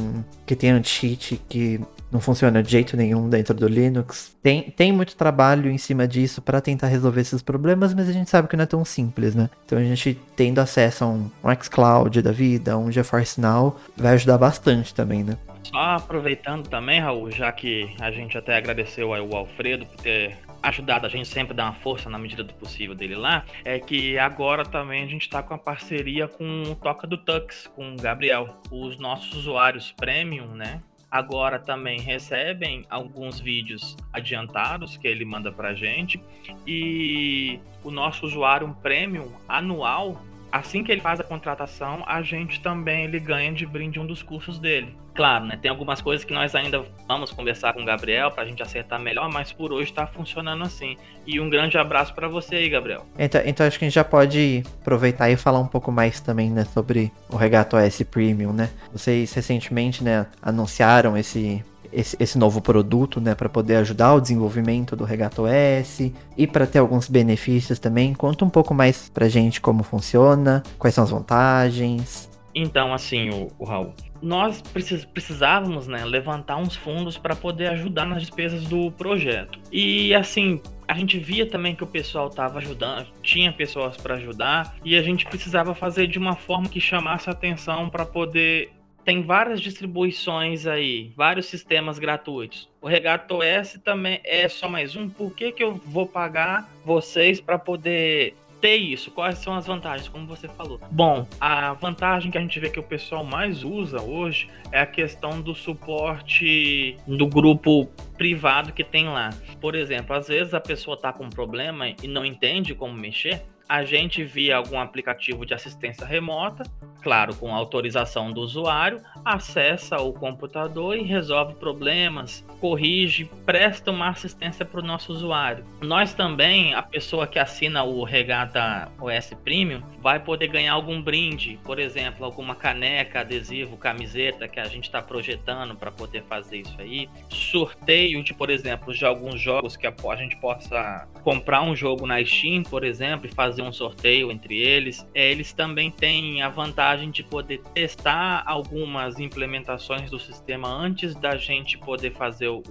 que 0.45 0.55
tem 0.55 0.71
anti-cheat, 0.71 1.41
que 1.49 1.79
não 2.11 2.19
funciona 2.19 2.61
de 2.61 2.71
jeito 2.71 2.97
nenhum 2.97 3.29
dentro 3.29 3.53
do 3.53 3.67
Linux. 3.67 4.35
Tem, 4.41 4.63
tem 4.63 4.91
muito 4.91 5.15
trabalho 5.15 5.69
em 5.69 5.77
cima 5.77 6.07
disso 6.07 6.41
para 6.41 6.59
tentar 6.59 6.87
resolver 6.87 7.21
esses 7.21 7.41
problemas, 7.41 7.93
mas 7.93 8.09
a 8.09 8.11
gente 8.11 8.29
sabe 8.29 8.47
que 8.47 8.57
não 8.57 8.63
é 8.63 8.67
tão 8.67 8.83
simples, 8.83 9.33
né? 9.33 9.49
Então 9.65 9.77
a 9.77 9.83
gente 9.83 10.19
tendo 10.35 10.59
acesso 10.59 11.03
a 11.03 11.07
um, 11.07 11.31
um 11.43 11.63
xCloud 11.63 12.21
da 12.21 12.31
vida, 12.31 12.77
um 12.77 12.91
GeForce 12.91 13.39
Now, 13.39 13.77
vai 13.95 14.13
ajudar 14.13 14.37
bastante 14.37 14.93
também, 14.93 15.23
né? 15.23 15.37
Só 15.63 15.77
aproveitando 15.77 16.67
também, 16.67 16.99
Raul, 16.99 17.31
já 17.31 17.51
que 17.51 17.95
a 17.99 18.11
gente 18.11 18.37
até 18.37 18.57
agradeceu 18.57 19.13
ao 19.13 19.35
Alfredo 19.35 19.85
por 19.85 19.97
ter 19.97 20.37
ajudado 20.61 21.05
a 21.05 21.09
gente 21.09 21.27
sempre 21.27 21.53
dar 21.53 21.65
uma 21.65 21.73
força 21.73 22.09
na 22.09 22.19
medida 22.19 22.43
do 22.43 22.53
possível 22.53 22.93
dele 22.93 23.15
lá, 23.15 23.45
é 23.63 23.79
que 23.79 24.17
agora 24.17 24.63
também 24.63 25.03
a 25.03 25.07
gente 25.07 25.23
está 25.23 25.41
com 25.41 25.53
a 25.53 25.57
parceria 25.57 26.27
com 26.27 26.63
o 26.63 26.75
Toca 26.75 27.07
do 27.07 27.17
Tux, 27.17 27.67
com 27.75 27.93
o 27.93 27.97
Gabriel. 27.97 28.61
Os 28.69 28.97
nossos 28.97 29.33
usuários 29.33 29.91
premium, 29.91 30.47
né? 30.47 30.81
Agora 31.11 31.59
também 31.59 31.99
recebem 31.99 32.85
alguns 32.89 33.39
vídeos 33.39 33.97
adiantados 34.13 34.95
que 34.95 35.07
ele 35.07 35.25
manda 35.25 35.51
para 35.51 35.75
gente. 35.75 36.23
E 36.65 37.59
o 37.83 37.91
nosso 37.91 38.25
usuário 38.25 38.73
premium 38.81 39.29
anual 39.47 40.21
assim 40.51 40.83
que 40.83 40.91
ele 40.91 41.01
faz 41.01 41.19
a 41.19 41.23
contratação, 41.23 42.03
a 42.05 42.21
gente 42.21 42.59
também 42.61 43.05
ele 43.05 43.19
ganha 43.19 43.51
de 43.51 43.65
brinde 43.65 43.99
um 43.99 44.05
dos 44.05 44.21
cursos 44.21 44.59
dele. 44.59 44.95
Claro, 45.13 45.45
né? 45.45 45.59
Tem 45.61 45.69
algumas 45.69 46.01
coisas 46.01 46.23
que 46.23 46.33
nós 46.33 46.55
ainda 46.55 46.85
vamos 47.07 47.31
conversar 47.31 47.73
com 47.73 47.81
o 47.81 47.85
Gabriel 47.85 48.31
para 48.31 48.43
a 48.43 48.45
gente 48.45 48.63
acertar 48.63 48.99
melhor, 48.99 49.29
mas 49.29 49.51
por 49.51 49.73
hoje 49.73 49.89
está 49.89 50.07
funcionando 50.07 50.63
assim. 50.63 50.95
E 51.27 51.39
um 51.39 51.49
grande 51.49 51.77
abraço 51.77 52.13
para 52.13 52.27
você 52.27 52.55
aí, 52.55 52.69
Gabriel. 52.69 53.05
Então, 53.19 53.41
então 53.45 53.67
acho 53.67 53.77
que 53.77 53.85
a 53.85 53.87
gente 53.87 53.95
já 53.95 54.05
pode 54.05 54.63
aproveitar 54.81 55.29
e 55.29 55.35
falar 55.35 55.59
um 55.59 55.67
pouco 55.67 55.91
mais 55.91 56.21
também, 56.21 56.49
né, 56.49 56.63
sobre 56.65 57.11
o 57.29 57.35
Regato 57.35 57.75
S 57.75 58.03
Premium, 58.05 58.53
né? 58.53 58.69
Vocês 58.91 59.33
recentemente, 59.33 60.03
né, 60.03 60.25
anunciaram 60.41 61.17
esse 61.17 61.63
esse, 61.91 62.15
esse 62.19 62.37
novo 62.37 62.61
produto, 62.61 63.19
né, 63.19 63.35
para 63.35 63.49
poder 63.49 63.77
ajudar 63.77 64.13
o 64.13 64.21
desenvolvimento 64.21 64.95
do 64.95 65.03
Regato 65.03 65.45
S 65.45 66.13
e 66.37 66.47
para 66.47 66.65
ter 66.65 66.79
alguns 66.79 67.09
benefícios 67.09 67.79
também. 67.79 68.13
Conta 68.13 68.45
um 68.45 68.49
pouco 68.49 68.73
mais 68.73 69.09
pra 69.09 69.27
gente 69.27 69.61
como 69.61 69.83
funciona, 69.83 70.63
quais 70.77 70.95
são 70.95 71.03
as 71.03 71.09
vantagens. 71.09 72.29
Então, 72.53 72.93
assim, 72.93 73.29
o, 73.29 73.47
o 73.57 73.65
Raul, 73.65 73.93
nós 74.21 74.61
precis, 74.61 75.05
precisávamos 75.05 75.87
né, 75.87 76.05
levantar 76.05 76.57
uns 76.57 76.75
fundos 76.75 77.17
para 77.17 77.35
poder 77.35 77.67
ajudar 77.67 78.05
nas 78.05 78.21
despesas 78.21 78.63
do 78.65 78.91
projeto. 78.91 79.59
E 79.71 80.13
assim, 80.13 80.61
a 80.87 80.93
gente 80.93 81.17
via 81.17 81.45
também 81.45 81.73
que 81.73 81.83
o 81.83 81.87
pessoal 81.87 82.27
estava 82.27 82.59
ajudando, 82.59 83.07
tinha 83.23 83.51
pessoas 83.51 83.97
para 83.97 84.15
ajudar, 84.15 84.75
e 84.83 84.95
a 84.95 85.01
gente 85.01 85.25
precisava 85.25 85.73
fazer 85.73 86.07
de 86.07 86.19
uma 86.19 86.35
forma 86.35 86.67
que 86.67 86.79
chamasse 86.79 87.29
atenção 87.29 87.89
para 87.89 88.05
poder 88.05 88.71
tem 89.03 89.21
várias 89.21 89.59
distribuições 89.59 90.65
aí, 90.65 91.11
vários 91.15 91.47
sistemas 91.47 91.99
gratuitos. 91.99 92.69
O 92.81 92.87
Regato 92.87 93.39
OS 93.39 93.79
também 93.83 94.19
é 94.23 94.47
só 94.47 94.67
mais 94.67 94.95
um. 94.95 95.09
Por 95.09 95.33
que, 95.33 95.51
que 95.51 95.63
eu 95.63 95.75
vou 95.85 96.05
pagar 96.05 96.69
vocês 96.85 97.39
para 97.39 97.57
poder 97.57 98.35
ter 98.61 98.75
isso? 98.77 99.09
Quais 99.11 99.39
são 99.39 99.55
as 99.55 99.65
vantagens, 99.65 100.07
como 100.07 100.27
você 100.27 100.47
falou? 100.47 100.79
Bom, 100.91 101.27
a 101.39 101.73
vantagem 101.73 102.31
que 102.31 102.37
a 102.37 102.41
gente 102.41 102.59
vê 102.59 102.69
que 102.69 102.79
o 102.79 102.83
pessoal 102.83 103.23
mais 103.23 103.63
usa 103.63 104.01
hoje 104.01 104.47
é 104.71 104.79
a 104.79 104.85
questão 104.85 105.41
do 105.41 105.55
suporte 105.55 106.95
do 107.07 107.27
grupo 107.27 107.87
privado 108.17 108.71
que 108.71 108.83
tem 108.83 109.09
lá. 109.09 109.31
Por 109.59 109.75
exemplo, 109.75 110.15
às 110.15 110.27
vezes 110.27 110.53
a 110.53 110.61
pessoa 110.61 110.95
está 110.95 111.11
com 111.11 111.25
um 111.25 111.29
problema 111.29 111.89
e 111.89 112.07
não 112.07 112.23
entende 112.23 112.75
como 112.75 112.93
mexer, 112.93 113.41
a 113.71 113.85
gente 113.85 114.21
via 114.21 114.57
algum 114.57 114.77
aplicativo 114.77 115.45
de 115.45 115.53
assistência 115.53 116.05
remota, 116.05 116.63
claro, 117.01 117.33
com 117.33 117.55
autorização 117.55 118.29
do 118.29 118.41
usuário, 118.41 119.01
acessa 119.23 119.95
o 119.95 120.11
computador 120.11 120.97
e 120.97 121.03
resolve 121.03 121.55
problemas, 121.55 122.45
corrige, 122.59 123.29
presta 123.45 123.89
uma 123.89 124.09
assistência 124.09 124.65
para 124.65 124.81
o 124.81 124.83
nosso 124.83 125.13
usuário. 125.13 125.65
Nós 125.81 126.13
também, 126.13 126.73
a 126.73 126.83
pessoa 126.83 127.25
que 127.25 127.39
assina 127.39 127.81
o 127.83 128.03
Regata 128.03 128.91
OS 128.99 129.33
Premium, 129.43 129.81
vai 130.01 130.19
poder 130.19 130.47
ganhar 130.47 130.73
algum 130.73 131.01
brinde, 131.01 131.57
por 131.63 131.79
exemplo, 131.79 132.25
alguma 132.25 132.55
caneca, 132.55 133.21
adesivo, 133.21 133.77
camiseta 133.77 134.47
que 134.47 134.59
a 134.59 134.65
gente 134.65 134.83
está 134.83 135.01
projetando 135.01 135.75
para 135.75 135.91
poder 135.91 136.23
fazer 136.23 136.57
isso 136.57 136.75
aí. 136.77 137.09
Sorteio 137.29 138.21
de, 138.23 138.33
por 138.33 138.49
exemplo, 138.49 138.93
de 138.93 139.05
alguns 139.05 139.39
jogos 139.39 139.77
que 139.77 139.87
a 139.87 140.15
gente 140.17 140.35
possa 140.37 141.07
comprar 141.23 141.61
um 141.61 141.75
jogo 141.75 142.05
na 142.05 142.23
Steam, 142.23 142.63
por 142.63 142.83
exemplo, 142.83 143.27
e 143.27 143.33
fazer 143.33 143.60
fazer 143.61 143.67
um 143.67 143.71
sorteio 143.71 144.31
entre 144.31 144.57
eles. 144.57 145.05
É, 145.13 145.31
eles 145.31 145.53
também 145.53 145.91
têm 145.91 146.41
a 146.41 146.49
vantagem 146.49 147.11
de 147.11 147.23
poder 147.23 147.61
testar 147.73 148.43
algumas 148.45 149.19
implementações 149.19 150.09
do 150.09 150.19
sistema 150.19 150.67
antes 150.67 151.15
da 151.15 151.37
gente 151.37 151.77
poder 151.77 152.11
fazer 152.11 152.49
o, 152.49 152.61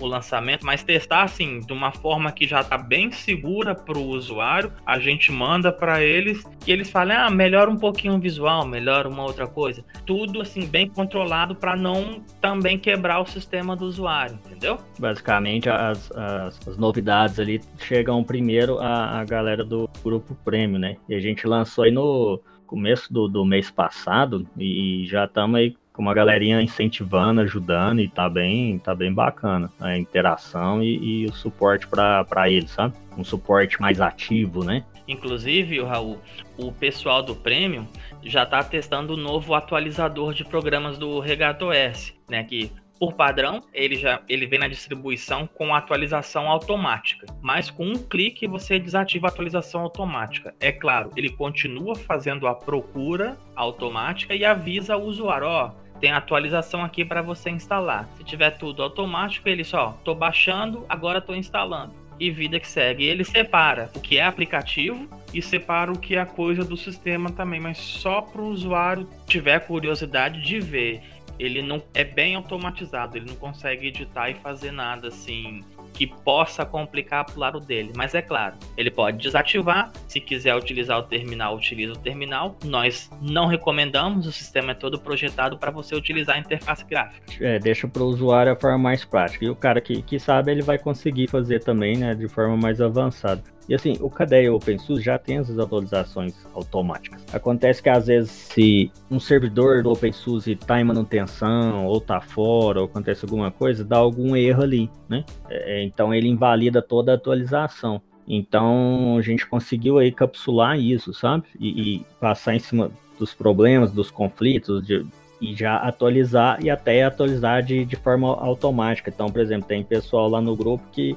o 0.00 0.06
lançamento, 0.06 0.64
mas 0.64 0.82
testar 0.82 1.22
assim 1.22 1.60
de 1.60 1.72
uma 1.72 1.92
forma 1.92 2.32
que 2.32 2.46
já 2.46 2.60
está 2.60 2.76
bem 2.76 3.10
segura 3.10 3.74
para 3.74 3.98
o 3.98 4.08
usuário. 4.08 4.72
A 4.84 4.98
gente 4.98 5.30
manda 5.30 5.72
para 5.72 6.02
eles 6.02 6.42
e 6.66 6.72
eles 6.72 6.90
falam: 6.90 7.16
ah, 7.16 7.30
melhora 7.30 7.70
um 7.70 7.76
pouquinho 7.76 8.14
o 8.14 8.18
visual, 8.18 8.66
melhora 8.66 9.08
uma 9.08 9.22
outra 9.22 9.46
coisa. 9.46 9.84
Tudo 10.06 10.40
assim 10.40 10.66
bem 10.66 10.88
controlado 10.88 11.54
para 11.54 11.76
não 11.76 12.22
também 12.40 12.78
quebrar 12.78 13.20
o 13.20 13.26
sistema 13.26 13.76
do 13.76 13.84
usuário, 13.84 14.38
entendeu? 14.46 14.78
Basicamente 14.98 15.68
as, 15.68 16.10
as, 16.12 16.68
as 16.68 16.76
novidades 16.76 17.38
ali 17.38 17.60
chegam 17.78 18.22
primeiro 18.24 18.78
a, 18.78 19.20
a 19.20 19.24
galera 19.24 19.64
do 19.64 19.88
grupo 20.02 20.34
prêmio, 20.44 20.78
né? 20.78 20.96
E 21.08 21.14
a 21.14 21.20
gente 21.20 21.46
lançou 21.46 21.84
aí 21.84 21.90
no 21.90 22.40
começo 22.66 23.12
do, 23.12 23.28
do 23.28 23.44
mês 23.44 23.70
passado 23.70 24.46
e 24.58 25.04
já 25.06 25.24
estamos 25.24 25.56
aí 25.56 25.76
com 25.94 26.02
uma 26.02 26.12
galerinha 26.12 26.60
incentivando, 26.60 27.40
ajudando 27.40 28.00
e 28.00 28.08
tá 28.08 28.28
bem, 28.28 28.78
tá 28.80 28.92
bem 28.94 29.14
bacana 29.14 29.70
a 29.80 29.96
interação 29.96 30.82
e, 30.82 31.22
e 31.22 31.26
o 31.26 31.32
suporte 31.32 31.86
para 31.86 32.50
eles, 32.50 32.72
sabe? 32.72 32.94
Um 33.16 33.22
suporte 33.22 33.80
mais 33.80 34.00
ativo, 34.00 34.64
né? 34.64 34.84
Inclusive, 35.06 35.80
o 35.80 35.86
Raul, 35.86 36.18
o 36.58 36.72
pessoal 36.72 37.22
do 37.22 37.36
Premium 37.36 37.86
já 38.24 38.42
está 38.42 38.62
testando 38.64 39.14
o 39.14 39.16
novo 39.16 39.54
atualizador 39.54 40.34
de 40.34 40.44
programas 40.44 40.98
do 40.98 41.20
Regato 41.20 41.70
S, 41.70 42.12
né? 42.28 42.42
Que 42.42 42.72
Por 42.98 43.12
padrão, 43.12 43.60
ele 43.72 43.96
já 43.96 44.20
ele 44.28 44.46
vem 44.46 44.58
na 44.58 44.66
distribuição 44.66 45.46
com 45.46 45.74
atualização 45.74 46.48
automática, 46.48 47.26
mas 47.40 47.70
com 47.70 47.86
um 47.86 47.94
clique 47.94 48.48
você 48.48 48.80
desativa 48.80 49.28
a 49.28 49.30
atualização 49.30 49.82
automática. 49.82 50.54
É 50.58 50.72
claro, 50.72 51.10
ele 51.16 51.30
continua 51.30 51.94
fazendo 51.94 52.48
a 52.48 52.54
procura 52.54 53.36
automática 53.54 54.34
e 54.34 54.44
avisa 54.44 54.96
o 54.96 55.04
usuário, 55.04 55.46
ó, 55.46 55.66
oh, 55.66 55.83
tem 56.04 56.12
atualização 56.12 56.84
aqui 56.84 57.02
para 57.02 57.22
você 57.22 57.48
instalar. 57.48 58.06
Se 58.18 58.24
tiver 58.24 58.50
tudo 58.50 58.82
automático, 58.82 59.48
ele 59.48 59.64
só, 59.64 59.98
tô 60.04 60.14
baixando, 60.14 60.84
agora 60.86 61.18
tô 61.18 61.34
instalando. 61.34 61.94
E 62.20 62.30
vida 62.30 62.60
que 62.60 62.68
segue. 62.68 63.04
Ele 63.04 63.24
separa 63.24 63.90
o 63.96 64.00
que 64.00 64.18
é 64.18 64.22
aplicativo 64.22 65.08
e 65.32 65.40
separa 65.40 65.90
o 65.90 65.98
que 65.98 66.14
é 66.14 66.24
coisa 66.26 66.62
do 66.62 66.76
sistema 66.76 67.32
também, 67.32 67.58
mas 67.58 67.78
só 67.78 68.20
para 68.20 68.42
o 68.42 68.50
usuário 68.50 69.08
tiver 69.26 69.60
curiosidade 69.60 70.42
de 70.42 70.60
ver. 70.60 71.00
Ele 71.38 71.62
não 71.62 71.82
é 71.94 72.04
bem 72.04 72.34
automatizado, 72.34 73.16
ele 73.16 73.30
não 73.30 73.36
consegue 73.36 73.86
editar 73.86 74.28
e 74.28 74.34
fazer 74.34 74.72
nada 74.72 75.08
assim 75.08 75.64
que 75.94 76.06
possa 76.06 76.66
complicar 76.66 77.24
o 77.34 77.38
lado 77.38 77.60
dele. 77.60 77.92
Mas 77.96 78.14
é 78.14 78.20
claro, 78.20 78.56
ele 78.76 78.90
pode 78.90 79.18
desativar. 79.18 79.92
Se 80.08 80.20
quiser 80.20 80.54
utilizar 80.56 80.98
o 80.98 81.04
terminal, 81.04 81.56
utiliza 81.56 81.92
o 81.92 81.96
terminal. 81.96 82.56
Nós 82.64 83.08
não 83.22 83.46
recomendamos, 83.46 84.26
o 84.26 84.32
sistema 84.32 84.72
é 84.72 84.74
todo 84.74 84.98
projetado 84.98 85.56
para 85.56 85.70
você 85.70 85.94
utilizar 85.94 86.36
a 86.36 86.38
interface 86.38 86.84
gráfica. 86.84 87.22
É, 87.40 87.58
deixa 87.58 87.86
para 87.86 88.02
o 88.02 88.06
usuário 88.06 88.52
a 88.52 88.56
forma 88.56 88.78
mais 88.78 89.04
prática. 89.04 89.44
E 89.44 89.48
o 89.48 89.56
cara 89.56 89.80
que, 89.80 90.02
que 90.02 90.18
sabe, 90.18 90.50
ele 90.50 90.62
vai 90.62 90.78
conseguir 90.78 91.28
fazer 91.28 91.62
também, 91.62 91.96
né, 91.96 92.14
de 92.14 92.28
forma 92.28 92.56
mais 92.56 92.80
avançada. 92.80 93.53
E 93.68 93.74
assim, 93.74 93.96
o 94.00 94.10
KDE 94.10 94.48
OpenSUSE 94.50 95.02
já 95.02 95.18
tem 95.18 95.38
essas 95.38 95.58
atualizações 95.58 96.34
automáticas. 96.54 97.24
Acontece 97.32 97.82
que 97.82 97.88
às 97.88 98.06
vezes 98.06 98.30
se 98.30 98.90
um 99.10 99.18
servidor 99.18 99.82
do 99.82 99.90
OpenSUSE 99.90 100.52
está 100.52 100.80
em 100.80 100.84
manutenção, 100.84 101.86
ou 101.86 101.98
está 101.98 102.20
fora, 102.20 102.80
ou 102.80 102.86
acontece 102.86 103.24
alguma 103.24 103.50
coisa, 103.50 103.84
dá 103.84 103.96
algum 103.96 104.36
erro 104.36 104.62
ali, 104.62 104.90
né? 105.08 105.24
É, 105.48 105.82
então 105.82 106.12
ele 106.12 106.28
invalida 106.28 106.82
toda 106.82 107.12
a 107.12 107.14
atualização. 107.14 108.02
Então 108.26 109.16
a 109.18 109.22
gente 109.22 109.46
conseguiu 109.46 109.98
aí 109.98 110.10
capsular 110.10 110.78
isso, 110.78 111.12
sabe? 111.12 111.44
E, 111.58 111.96
e 111.96 112.06
passar 112.20 112.54
em 112.54 112.58
cima 112.58 112.90
dos 113.18 113.32
problemas, 113.32 113.92
dos 113.92 114.10
conflitos, 114.10 114.86
de, 114.86 115.06
e 115.44 115.54
já 115.54 115.76
atualizar 115.76 116.58
e 116.64 116.70
até 116.70 117.04
atualizar 117.04 117.62
de, 117.62 117.84
de 117.84 117.96
forma 117.96 118.28
automática. 118.28 119.10
Então, 119.14 119.26
por 119.26 119.40
exemplo, 119.40 119.68
tem 119.68 119.82
pessoal 119.82 120.28
lá 120.28 120.40
no 120.40 120.56
grupo 120.56 120.82
que 120.90 121.16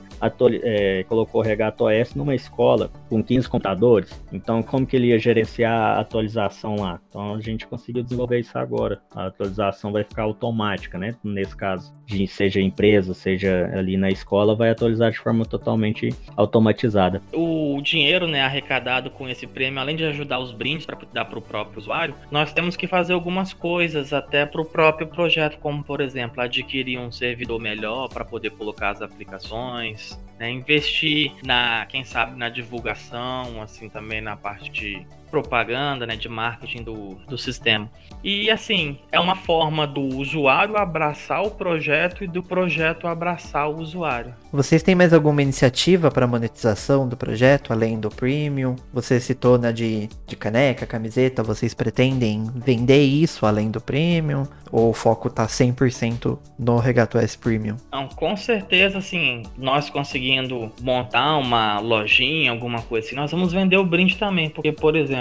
é, 0.64 1.04
colocou 1.08 1.42
o 1.42 1.44
Regato 1.44 1.86
OS 1.86 2.14
numa 2.14 2.36
escola 2.36 2.92
com 3.10 3.24
15 3.24 3.48
computadores. 3.48 4.22
Então, 4.32 4.62
como 4.62 4.86
que 4.86 4.96
ele 4.96 5.08
ia 5.08 5.20
gerenciar 5.20 5.74
a 5.74 6.00
atualização 6.00 6.76
lá? 6.76 7.00
Então, 7.10 7.36
a 7.36 7.42
gente 7.42 7.66
conseguiu 7.66 8.04
desenvolver 8.04 8.40
isso 8.40 8.58
agora. 8.58 9.02
A 9.16 9.28
atualização 9.28 9.92
vai 9.92 10.04
ficar 10.04 10.24
automática, 10.24 10.98
né? 10.98 11.16
Nesse 11.24 11.56
caso, 11.56 11.92
de, 12.08 12.26
seja 12.26 12.62
empresa, 12.62 13.14
seja 13.14 13.70
ali 13.76 13.98
na 13.98 14.10
escola, 14.10 14.56
vai 14.56 14.70
atualizar 14.70 15.12
de 15.12 15.20
forma 15.20 15.46
totalmente 15.46 16.10
automatizada. 16.38 17.22
O 17.34 17.80
dinheiro 17.82 18.26
né, 18.26 18.42
arrecadado 18.42 19.10
com 19.10 19.28
esse 19.28 19.46
prêmio, 19.46 19.80
além 19.80 19.98
de 19.98 20.06
ajudar 20.06 20.40
os 20.40 20.54
brindes 20.54 20.86
para 20.86 20.98
dar 21.14 21.26
para 21.26 21.38
o 21.38 21.42
próprio 21.42 21.80
usuário, 21.80 22.16
nós 22.32 22.54
temos 22.54 22.78
que 22.78 22.88
fazer 22.88 23.12
algumas 23.12 23.52
coisas 23.52 24.14
até 24.14 24.46
para 24.46 24.62
o 24.62 24.66
próprio 24.66 25.08
projeto, 25.08 25.60
como 25.60 25.84
por 25.84 26.00
exemplo 26.00 26.42
adquirir 26.42 26.98
um 26.98 27.12
servidor 27.12 27.60
melhor 27.60 28.08
para 28.08 28.24
poder 28.24 28.52
colocar 28.52 28.92
as 28.92 29.02
aplicações, 29.02 30.18
né? 30.40 30.50
investir 30.50 31.34
na, 31.44 31.86
quem 31.88 32.06
sabe, 32.06 32.38
na 32.38 32.48
divulgação, 32.48 33.62
assim 33.62 33.90
também 33.90 34.22
na 34.22 34.38
parte 34.38 34.72
de 34.72 35.06
propaganda, 35.30 36.06
né, 36.06 36.16
de 36.16 36.30
marketing 36.30 36.84
do, 36.84 37.16
do 37.28 37.38
sistema. 37.38 37.90
E 38.24 38.50
assim, 38.50 38.98
é 39.12 39.20
uma 39.20 39.36
forma 39.36 39.86
do 39.86 40.02
usuário 40.02 40.78
abraçar 40.78 41.44
o 41.44 41.52
projeto 41.52 42.24
e 42.24 42.28
do 42.28 42.42
projeto 42.42 43.08
abraçar 43.08 43.70
o 43.70 43.80
usuário. 43.80 44.34
Vocês 44.52 44.82
têm 44.82 44.96
mais 44.96 45.14
alguma 45.14 45.42
iniciativa 45.42 46.10
para 46.10 46.26
monetização 46.26 47.08
do 47.08 47.16
projeto, 47.16 47.72
além 47.72 48.00
do 48.00 48.10
premium? 48.10 48.76
Você 48.94 49.20
citou 49.20 49.58
na 49.58 49.68
né, 49.68 49.74
de, 49.74 50.10
de 50.26 50.36
caneca, 50.36 50.86
camiseta, 50.86 51.44
vocês 51.44 51.74
pretendem 51.74 52.46
vender 52.56 53.04
isso 53.04 53.46
além 53.46 53.70
do 53.70 53.80
premium? 53.80 54.44
Ou 54.72 54.90
o 54.90 54.94
foco 54.94 55.30
tá 55.30 55.46
100% 55.46 56.38
no 56.60 56.78
Regato 56.78 57.18
S 57.18 57.38
Premium? 57.38 57.78
Não, 57.92 58.08
com 58.08 58.36
certeza, 58.36 58.98
assim, 58.98 59.44
nós 59.58 59.90
conseguindo 59.90 60.72
montar 60.82 61.38
uma 61.38 61.80
lojinha, 61.80 62.52
alguma 62.52 62.82
coisa 62.82 63.08
assim, 63.08 63.16
nós 63.16 63.32
vamos 63.32 63.54
vender 63.54 63.78
o 63.78 63.86
brinde 63.86 64.18
também, 64.18 64.50
porque, 64.50 64.72
por 64.72 64.96
exemplo, 64.96 65.17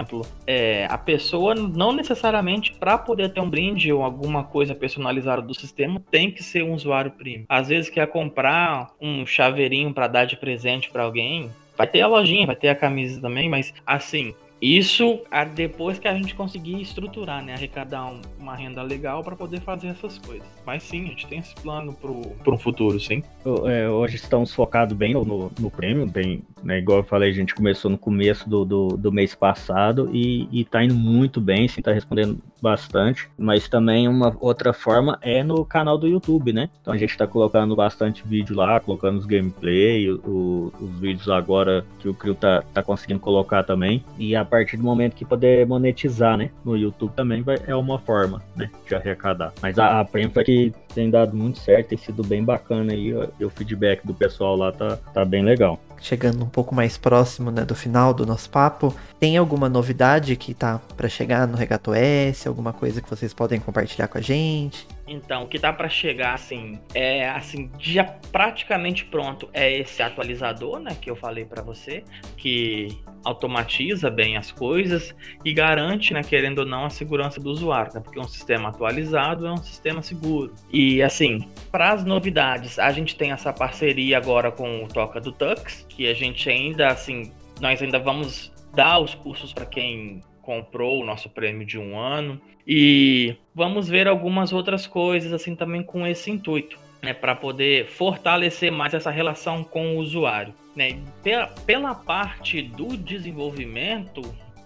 é, 0.46 0.86
a 0.90 0.98
pessoa 0.98 1.54
não 1.54 1.92
necessariamente 1.92 2.72
para 2.72 2.98
poder 2.98 3.32
ter 3.32 3.40
um 3.40 3.48
brinde 3.48 3.92
ou 3.92 4.02
alguma 4.02 4.44
coisa 4.44 4.74
personalizada 4.74 5.42
do 5.42 5.54
sistema 5.54 6.02
tem 6.10 6.30
que 6.30 6.42
ser 6.42 6.62
um 6.62 6.74
usuário 6.74 7.10
premium. 7.10 7.44
Às 7.48 7.68
vezes 7.68 7.90
quer 7.90 8.06
comprar 8.08 8.90
um 9.00 9.24
chaveirinho 9.24 9.92
para 9.92 10.08
dar 10.08 10.24
de 10.24 10.36
presente 10.36 10.90
para 10.90 11.02
alguém, 11.02 11.50
vai 11.76 11.86
ter 11.86 12.00
a 12.00 12.06
lojinha, 12.06 12.46
vai 12.46 12.56
ter 12.56 12.68
a 12.68 12.74
camisa 12.74 13.20
também, 13.20 13.48
mas 13.48 13.72
assim, 13.86 14.34
isso 14.60 15.20
depois 15.54 15.98
que 15.98 16.08
a 16.08 16.14
gente 16.14 16.34
conseguir 16.34 16.80
estruturar, 16.80 17.44
né? 17.44 17.54
Arrecadar 17.54 18.06
um, 18.06 18.22
uma 18.38 18.56
renda 18.56 18.82
legal 18.82 19.22
para 19.22 19.36
poder 19.36 19.60
fazer 19.60 19.88
essas 19.88 20.18
coisas. 20.18 20.46
Mas 20.64 20.82
sim, 20.82 21.04
a 21.04 21.08
gente 21.08 21.26
tem 21.26 21.38
esse 21.38 21.54
plano 21.56 21.92
para 21.92 22.54
um 22.54 22.58
futuro, 22.58 22.98
sim. 22.98 23.22
É, 23.66 23.88
hoje 23.88 24.16
estamos 24.16 24.52
focados 24.52 24.96
bem 24.96 25.14
no, 25.14 25.52
no 25.56 25.70
prêmio, 25.70 26.04
bem, 26.04 26.42
né, 26.64 26.78
igual 26.78 26.98
eu 26.98 27.04
falei, 27.04 27.30
a 27.30 27.32
gente 27.32 27.54
começou 27.54 27.88
no 27.88 27.96
começo 27.96 28.48
do, 28.48 28.64
do, 28.64 28.88
do 28.96 29.12
mês 29.12 29.36
passado 29.36 30.10
e, 30.12 30.48
e 30.50 30.64
tá 30.64 30.82
indo 30.82 30.96
muito 30.96 31.40
bem, 31.40 31.68
sim, 31.68 31.80
tá 31.80 31.92
respondendo 31.92 32.40
bastante. 32.60 33.28
Mas 33.38 33.68
também 33.68 34.08
uma 34.08 34.36
outra 34.40 34.72
forma 34.72 35.18
é 35.22 35.44
no 35.44 35.64
canal 35.64 35.96
do 35.96 36.08
YouTube, 36.08 36.52
né? 36.52 36.68
Então 36.80 36.92
a 36.92 36.96
gente 36.96 37.16
tá 37.16 37.26
colocando 37.26 37.76
bastante 37.76 38.26
vídeo 38.26 38.56
lá, 38.56 38.80
colocando 38.80 39.18
os 39.18 39.26
gameplay, 39.26 40.10
o, 40.10 40.72
os 40.80 40.98
vídeos 40.98 41.28
agora 41.28 41.84
que 42.00 42.08
o 42.08 42.14
Crio 42.14 42.34
tá, 42.34 42.62
tá 42.74 42.82
conseguindo 42.82 43.20
colocar 43.20 43.62
também. 43.62 44.04
E 44.18 44.34
a 44.34 44.44
partir 44.44 44.76
do 44.76 44.82
momento 44.82 45.14
que 45.14 45.24
poder 45.24 45.66
monetizar, 45.66 46.36
né? 46.36 46.50
No 46.64 46.76
YouTube 46.76 47.12
também 47.14 47.42
vai, 47.42 47.58
é 47.66 47.76
uma 47.76 47.98
forma, 47.98 48.42
né? 48.56 48.70
De 48.86 48.94
arrecadar. 48.94 49.52
Mas 49.62 49.78
a, 49.78 50.00
a 50.00 50.04
Premfa 50.04 50.42
que 50.42 50.72
tem 50.94 51.10
dado 51.10 51.36
muito 51.36 51.58
certo, 51.58 51.88
tem 51.88 51.98
sido 51.98 52.24
bem 52.24 52.42
bacana 52.42 52.92
aí. 52.92 53.12
E 53.38 53.44
o 53.44 53.50
feedback 53.50 54.06
do 54.06 54.14
pessoal 54.14 54.56
lá 54.56 54.72
tá, 54.72 54.96
tá 55.12 55.24
bem 55.24 55.42
legal 55.42 55.80
chegando 56.00 56.44
um 56.44 56.48
pouco 56.48 56.74
mais 56.74 56.96
próximo 56.96 57.50
né, 57.50 57.64
do 57.64 57.74
final 57.74 58.12
do 58.12 58.26
nosso 58.26 58.48
papo, 58.50 58.94
tem 59.18 59.36
alguma 59.36 59.68
novidade 59.68 60.36
que 60.36 60.54
tá 60.54 60.80
para 60.96 61.08
chegar 61.08 61.46
no 61.46 61.56
Regato 61.56 61.92
S? 61.92 62.46
Alguma 62.46 62.72
coisa 62.72 63.00
que 63.00 63.08
vocês 63.08 63.32
podem 63.32 63.58
compartilhar 63.58 64.08
com 64.08 64.18
a 64.18 64.20
gente? 64.20 64.86
Então, 65.06 65.44
o 65.44 65.48
que 65.48 65.58
dá 65.58 65.72
para 65.72 65.88
chegar 65.88 66.34
assim 66.34 66.80
é 66.92 67.28
assim 67.28 67.70
já 67.78 68.04
praticamente 68.04 69.04
pronto 69.04 69.48
é 69.52 69.78
esse 69.78 70.02
atualizador, 70.02 70.80
né, 70.80 70.96
que 71.00 71.10
eu 71.10 71.14
falei 71.14 71.44
para 71.44 71.62
você, 71.62 72.02
que 72.36 72.88
automatiza 73.24 74.10
bem 74.10 74.36
as 74.36 74.50
coisas 74.50 75.14
e 75.44 75.52
garante, 75.52 76.12
né, 76.12 76.22
querendo 76.22 76.60
ou 76.60 76.66
não, 76.66 76.84
a 76.84 76.90
segurança 76.90 77.40
do 77.40 77.50
usuário, 77.50 77.94
né, 77.94 78.00
porque 78.00 78.18
um 78.18 78.24
sistema 78.24 78.70
atualizado 78.70 79.46
é 79.46 79.52
um 79.52 79.56
sistema 79.56 80.02
seguro. 80.02 80.52
E 80.72 81.02
assim, 81.02 81.48
para 81.70 81.92
as 81.92 82.04
novidades, 82.04 82.78
a 82.78 82.90
gente 82.90 83.16
tem 83.16 83.30
essa 83.30 83.52
parceria 83.52 84.18
agora 84.18 84.50
com 84.50 84.84
o 84.84 84.88
Toca 84.88 85.20
do 85.20 85.30
Tux, 85.30 85.86
que 85.88 86.08
a 86.08 86.14
gente 86.14 86.48
ainda 86.50 86.88
assim, 86.88 87.32
nós 87.60 87.80
ainda 87.80 87.98
vamos 87.98 88.52
dar 88.74 88.98
os 88.98 89.14
cursos 89.14 89.52
para 89.52 89.66
quem 89.66 90.20
comprou 90.42 91.02
o 91.02 91.04
nosso 91.04 91.28
prêmio 91.28 91.66
de 91.66 91.78
um 91.78 91.98
ano 91.98 92.40
e 92.66 93.36
vamos 93.56 93.88
ver 93.88 94.06
algumas 94.06 94.52
outras 94.52 94.86
coisas 94.86 95.32
assim 95.32 95.56
também 95.56 95.82
com 95.82 96.06
esse 96.06 96.30
intuito, 96.30 96.78
né, 97.02 97.14
para 97.14 97.34
poder 97.34 97.86
fortalecer 97.86 98.70
mais 98.70 98.92
essa 98.92 99.10
relação 99.10 99.64
com 99.64 99.96
o 99.96 99.98
usuário, 99.98 100.52
né? 100.76 100.98
Pela, 101.22 101.46
pela 101.46 101.94
parte 101.94 102.60
do 102.60 102.96
desenvolvimento 102.98 104.20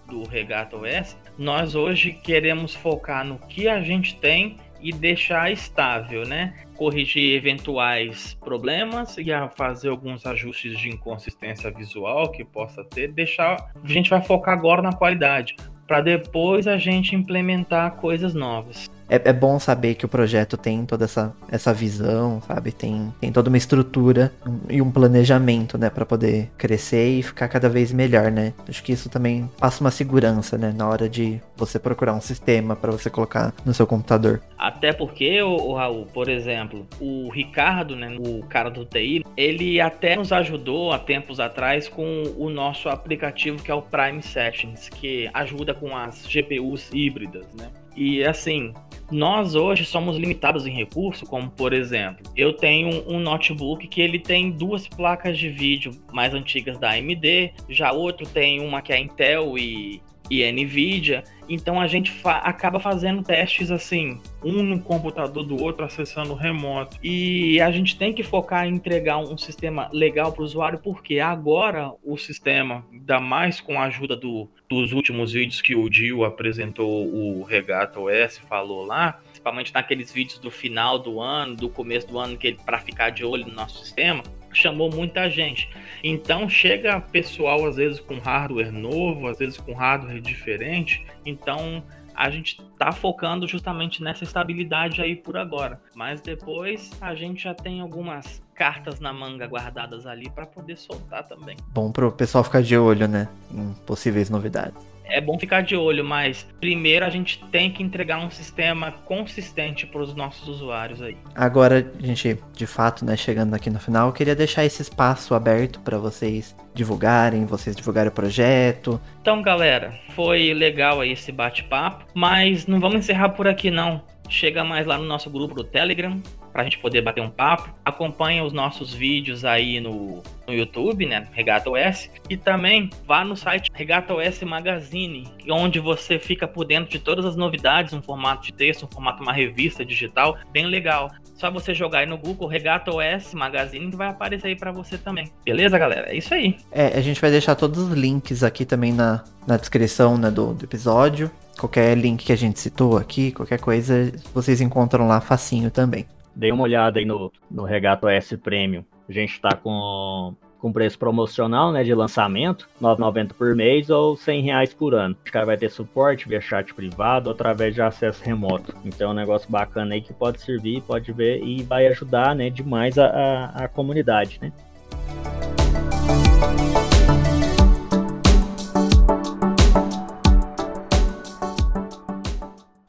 do 0.09 0.27
Regato 0.27 0.75
OS, 0.75 1.17
nós 1.37 1.73
hoje 1.73 2.11
queremos 2.11 2.75
focar 2.75 3.25
no 3.25 3.39
que 3.39 3.69
a 3.69 3.81
gente 3.81 4.17
tem 4.17 4.57
e 4.81 4.91
deixar 4.91 5.51
estável, 5.51 6.27
né? 6.27 6.53
Corrigir 6.75 7.35
eventuais 7.35 8.33
problemas 8.43 9.17
e 9.17 9.25
fazer 9.55 9.89
alguns 9.89 10.25
ajustes 10.25 10.77
de 10.77 10.89
inconsistência 10.89 11.71
visual 11.71 12.31
que 12.31 12.43
possa 12.43 12.83
ter. 12.83 13.11
Deixar, 13.11 13.71
a 13.81 13.87
gente 13.87 14.09
vai 14.09 14.21
focar 14.21 14.57
agora 14.57 14.81
na 14.81 14.91
qualidade, 14.91 15.55
para 15.91 15.99
depois 15.99 16.67
a 16.67 16.77
gente 16.77 17.17
implementar 17.17 17.97
coisas 17.97 18.33
novas 18.33 18.89
é, 19.11 19.21
é, 19.25 19.33
bom 19.33 19.59
saber 19.59 19.95
que 19.95 20.05
o 20.05 20.07
projeto 20.07 20.55
tem 20.55 20.85
toda 20.85 21.03
essa, 21.03 21.35
essa 21.51 21.73
visão, 21.73 22.41
sabe? 22.47 22.71
Tem, 22.71 23.13
tem 23.19 23.29
toda 23.29 23.49
uma 23.49 23.57
estrutura 23.57 24.31
e 24.69 24.81
um 24.81 24.89
planejamento, 24.89 25.77
né? 25.77 25.89
para 25.89 26.05
poder 26.05 26.49
crescer 26.57 27.19
e 27.19 27.21
ficar 27.21 27.49
cada 27.49 27.67
vez 27.67 27.91
melhor, 27.91 28.31
né? 28.31 28.53
Acho 28.69 28.81
que 28.81 28.93
isso 28.93 29.09
também 29.09 29.51
passa 29.59 29.81
uma 29.81 29.91
segurança, 29.91 30.57
né? 30.57 30.73
Na 30.73 30.87
hora 30.87 31.09
de 31.09 31.41
você 31.57 31.77
procurar 31.77 32.13
um 32.13 32.21
sistema 32.21 32.73
para 32.73 32.89
você 32.91 33.09
colocar 33.09 33.53
no 33.65 33.73
seu 33.73 33.85
computador. 33.85 34.41
Até 34.57 34.93
porque, 34.93 35.41
o, 35.41 35.55
o 35.55 35.75
Raul, 35.75 36.05
por 36.05 36.29
exemplo, 36.29 36.87
o 37.01 37.29
Ricardo, 37.29 37.97
né? 37.97 38.15
O 38.17 38.45
cara 38.45 38.69
do 38.69 38.85
TI, 38.85 39.25
ele 39.35 39.81
até 39.81 40.15
nos 40.15 40.31
ajudou 40.31 40.93
há 40.93 40.99
tempos 40.99 41.41
atrás 41.41 41.89
com 41.89 42.23
o 42.37 42.49
nosso 42.49 42.87
aplicativo 42.87 43.61
que 43.61 43.69
é 43.69 43.75
o 43.75 43.81
Prime 43.81 44.23
Sessions, 44.23 44.87
que 44.87 45.29
ajuda 45.33 45.73
com 45.73 45.97
as 45.97 46.25
GPUs 46.25 46.89
híbridas, 46.93 47.45
né? 47.57 47.67
E 47.95 48.23
assim, 48.23 48.73
nós 49.11 49.55
hoje 49.55 49.85
somos 49.85 50.17
limitados 50.17 50.65
em 50.65 50.71
recurso, 50.71 51.25
como 51.25 51.49
por 51.49 51.73
exemplo, 51.73 52.23
eu 52.35 52.53
tenho 52.53 53.03
um 53.07 53.19
notebook 53.19 53.87
que 53.87 54.01
ele 54.01 54.19
tem 54.19 54.51
duas 54.51 54.87
placas 54.87 55.37
de 55.37 55.49
vídeo 55.49 55.91
mais 56.11 56.33
antigas 56.33 56.77
da 56.77 56.91
AMD, 56.91 57.53
já 57.69 57.91
outro 57.91 58.25
tem 58.25 58.59
uma 58.59 58.81
que 58.81 58.93
é 58.93 58.99
Intel 58.99 59.57
e 59.57 60.01
e 60.31 60.49
NVIDIA. 60.49 61.25
Então 61.49 61.81
a 61.81 61.85
gente 61.85 62.09
fa 62.09 62.37
acaba 62.37 62.79
fazendo 62.79 63.21
testes 63.21 63.69
assim, 63.69 64.21
um 64.41 64.63
no 64.63 64.79
computador 64.79 65.43
do 65.43 65.61
outro 65.61 65.83
acessando 65.83 66.33
remoto. 66.33 66.97
E 67.03 67.59
a 67.59 67.69
gente 67.69 67.97
tem 67.97 68.13
que 68.13 68.23
focar 68.23 68.65
em 68.65 68.75
entregar 68.75 69.17
um 69.17 69.37
sistema 69.37 69.89
legal 69.91 70.31
para 70.31 70.41
o 70.41 70.45
usuário, 70.45 70.79
porque 70.79 71.19
agora 71.19 71.91
o 72.01 72.17
sistema, 72.17 72.85
ainda 72.89 73.19
mais 73.19 73.59
com 73.59 73.77
a 73.77 73.83
ajuda 73.83 74.15
do, 74.15 74.49
dos 74.69 74.93
últimos 74.93 75.33
vídeos 75.33 75.61
que 75.61 75.75
o 75.75 75.89
Dio 75.89 76.23
apresentou, 76.23 77.13
o 77.13 77.43
Regata 77.43 77.99
OS 77.99 78.37
falou 78.37 78.85
lá, 78.85 79.19
principalmente 79.25 79.73
naqueles 79.73 80.13
vídeos 80.13 80.39
do 80.39 80.49
final 80.49 80.97
do 80.97 81.19
ano, 81.19 81.57
do 81.57 81.69
começo 81.69 82.07
do 82.07 82.17
ano, 82.17 82.37
que 82.37 82.53
para 82.53 82.79
ficar 82.79 83.09
de 83.09 83.25
olho 83.25 83.45
no 83.45 83.53
nosso 83.53 83.83
sistema 83.83 84.23
chamou 84.53 84.89
muita 84.89 85.29
gente. 85.29 85.69
Então 86.03 86.49
chega 86.49 86.99
pessoal 86.99 87.65
às 87.65 87.75
vezes 87.75 87.99
com 87.99 88.17
hardware 88.19 88.71
novo, 88.71 89.27
às 89.27 89.39
vezes 89.39 89.57
com 89.57 89.73
hardware 89.73 90.19
diferente. 90.21 91.05
Então 91.25 91.83
a 92.13 92.29
gente 92.29 92.61
está 92.61 92.91
focando 92.91 93.47
justamente 93.47 94.03
nessa 94.03 94.23
estabilidade 94.23 95.01
aí 95.01 95.15
por 95.15 95.37
agora. 95.37 95.81
Mas 95.95 96.21
depois 96.21 96.91
a 96.99 97.15
gente 97.15 97.43
já 97.43 97.53
tem 97.53 97.81
algumas 97.81 98.41
cartas 98.53 98.99
na 98.99 99.11
manga 99.11 99.47
guardadas 99.47 100.05
ali 100.05 100.29
para 100.29 100.45
poder 100.45 100.77
soltar 100.77 101.27
também. 101.27 101.57
Bom 101.69 101.91
para 101.91 102.07
o 102.07 102.11
pessoal 102.11 102.43
ficar 102.43 102.61
de 102.61 102.77
olho, 102.77 103.07
né, 103.07 103.27
em 103.51 103.73
possíveis 103.85 104.29
novidades 104.29 104.91
é 105.11 105.21
bom 105.21 105.37
ficar 105.37 105.61
de 105.61 105.75
olho, 105.75 106.03
mas 106.03 106.47
primeiro 106.59 107.05
a 107.05 107.09
gente 107.09 107.39
tem 107.51 107.71
que 107.71 107.83
entregar 107.83 108.17
um 108.19 108.29
sistema 108.29 108.91
consistente 108.91 109.85
para 109.85 110.01
os 110.01 110.15
nossos 110.15 110.47
usuários 110.47 111.01
aí. 111.01 111.17
Agora, 111.35 111.91
gente, 111.99 112.37
de 112.53 112.65
fato, 112.65 113.05
né, 113.05 113.15
chegando 113.15 113.53
aqui 113.53 113.69
no 113.69 113.79
final, 113.79 114.07
eu 114.07 114.13
queria 114.13 114.35
deixar 114.35 114.65
esse 114.65 114.81
espaço 114.81 115.35
aberto 115.35 115.79
para 115.81 115.97
vocês 115.97 116.55
divulgarem, 116.73 117.45
vocês 117.45 117.75
divulgarem 117.75 118.09
o 118.09 118.13
projeto. 118.13 118.99
Então, 119.21 119.41
galera, 119.41 119.93
foi 120.15 120.53
legal 120.53 121.01
aí 121.01 121.11
esse 121.11 121.31
bate-papo, 121.31 122.05
mas 122.13 122.65
não 122.65 122.79
vamos 122.79 122.99
encerrar 122.99 123.29
por 123.29 123.47
aqui 123.47 123.69
não. 123.69 124.01
Chega 124.31 124.63
mais 124.63 124.87
lá 124.87 124.97
no 124.97 125.03
nosso 125.03 125.29
grupo 125.29 125.53
do 125.53 125.61
Telegram, 125.61 126.21
para 126.53 126.61
a 126.61 126.63
gente 126.63 126.79
poder 126.79 127.01
bater 127.01 127.21
um 127.21 127.29
papo. 127.29 127.69
Acompanha 127.83 128.45
os 128.45 128.53
nossos 128.53 128.93
vídeos 128.93 129.43
aí 129.43 129.81
no, 129.81 130.23
no 130.47 130.53
YouTube, 130.53 131.05
né? 131.05 131.27
Regata 131.33 131.69
OS. 131.69 132.09
E 132.29 132.37
também 132.37 132.89
vá 133.05 133.25
no 133.25 133.35
site 133.35 133.69
Regata 133.73 134.13
OS 134.13 134.41
Magazine, 134.43 135.27
onde 135.49 135.81
você 135.81 136.17
fica 136.17 136.47
por 136.47 136.63
dentro 136.63 136.89
de 136.89 136.97
todas 136.97 137.25
as 137.25 137.35
novidades, 137.35 137.93
um 137.93 138.01
formato 138.01 138.43
de 138.45 138.53
texto, 138.53 138.85
um 138.85 138.87
formato 138.89 139.21
uma 139.21 139.33
revista 139.33 139.83
digital, 139.83 140.37
bem 140.53 140.65
legal. 140.65 141.11
Só 141.35 141.51
você 141.51 141.73
jogar 141.73 141.99
aí 141.99 142.05
no 142.05 142.17
Google 142.17 142.47
Regata 142.47 142.89
OS 142.89 143.33
Magazine 143.33 143.91
vai 143.91 144.07
aparecer 144.07 144.47
aí 144.47 144.55
para 144.55 144.71
você 144.71 144.97
também. 144.97 145.29
Beleza, 145.43 145.77
galera? 145.77 146.09
É 146.09 146.15
isso 146.15 146.33
aí. 146.33 146.55
É, 146.71 146.97
a 146.97 147.01
gente 147.01 147.19
vai 147.19 147.31
deixar 147.31 147.55
todos 147.55 147.79
os 147.79 147.91
links 147.91 148.43
aqui 148.43 148.63
também 148.63 148.93
na, 148.93 149.25
na 149.45 149.57
descrição 149.57 150.17
né, 150.17 150.31
do, 150.31 150.53
do 150.53 150.63
episódio. 150.63 151.29
Qualquer 151.59 151.95
link 151.97 152.25
que 152.25 152.31
a 152.31 152.35
gente 152.35 152.59
citou 152.59 152.97
aqui, 152.97 153.31
qualquer 153.31 153.59
coisa, 153.59 154.11
vocês 154.33 154.61
encontram 154.61 155.07
lá 155.07 155.21
facinho 155.21 155.69
também. 155.69 156.05
Dei 156.35 156.51
uma 156.51 156.63
olhada 156.63 156.99
aí 156.99 157.05
no, 157.05 157.31
no 157.49 157.63
Regato 157.63 158.07
S 158.07 158.35
Premium. 158.37 158.83
A 159.07 159.11
gente 159.11 159.33
está 159.33 159.55
com, 159.55 160.33
com 160.59 160.71
preço 160.71 160.97
promocional, 160.97 161.71
né, 161.71 161.83
de 161.83 161.93
lançamento, 161.93 162.69
R$ 162.79 162.87
9,90 162.87 163.33
por 163.33 163.55
mês 163.55 163.89
ou 163.89 164.13
R$ 164.15 164.41
reais 164.41 164.73
por 164.73 164.95
ano. 164.95 165.15
O 165.27 165.31
cara 165.31 165.45
vai 165.45 165.57
ter 165.57 165.69
suporte 165.69 166.29
via 166.29 166.39
chat 166.39 166.73
privado 166.73 167.29
através 167.29 167.75
de 167.75 167.81
acesso 167.81 168.23
remoto. 168.23 168.73
Então 168.85 169.09
é 169.09 169.11
um 169.11 169.15
negócio 169.15 169.51
bacana 169.51 169.95
aí 169.95 170.01
que 170.01 170.13
pode 170.13 170.39
servir, 170.39 170.81
pode 170.81 171.11
ver 171.11 171.43
e 171.43 171.63
vai 171.63 171.87
ajudar, 171.87 172.35
né, 172.35 172.49
demais 172.49 172.97
a, 172.97 173.07
a, 173.07 173.65
a 173.65 173.67
comunidade, 173.67 174.39
né. 174.41 174.51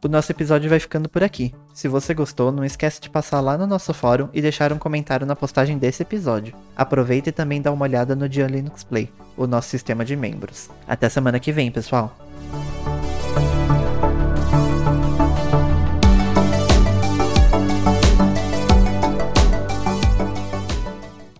O 0.04 0.08
nosso 0.08 0.32
episódio 0.32 0.68
vai 0.68 0.80
ficando 0.80 1.08
por 1.08 1.22
aqui. 1.22 1.54
Se 1.72 1.86
você 1.86 2.12
gostou, 2.12 2.50
não 2.50 2.64
esquece 2.64 3.00
de 3.00 3.08
passar 3.08 3.40
lá 3.40 3.56
no 3.56 3.68
nosso 3.68 3.94
fórum 3.94 4.28
e 4.32 4.42
deixar 4.42 4.72
um 4.72 4.78
comentário 4.78 5.24
na 5.24 5.36
postagem 5.36 5.78
desse 5.78 6.02
episódio. 6.02 6.56
Aproveita 6.76 7.28
e 7.28 7.32
também 7.32 7.62
dá 7.62 7.70
uma 7.70 7.84
olhada 7.84 8.16
no 8.16 8.28
Dia 8.28 8.48
Linux 8.48 8.82
Play, 8.82 9.08
o 9.36 9.46
nosso 9.46 9.68
sistema 9.68 10.04
de 10.04 10.16
membros. 10.16 10.68
Até 10.88 11.08
semana 11.08 11.38
que 11.38 11.52
vem, 11.52 11.70
pessoal! 11.70 12.16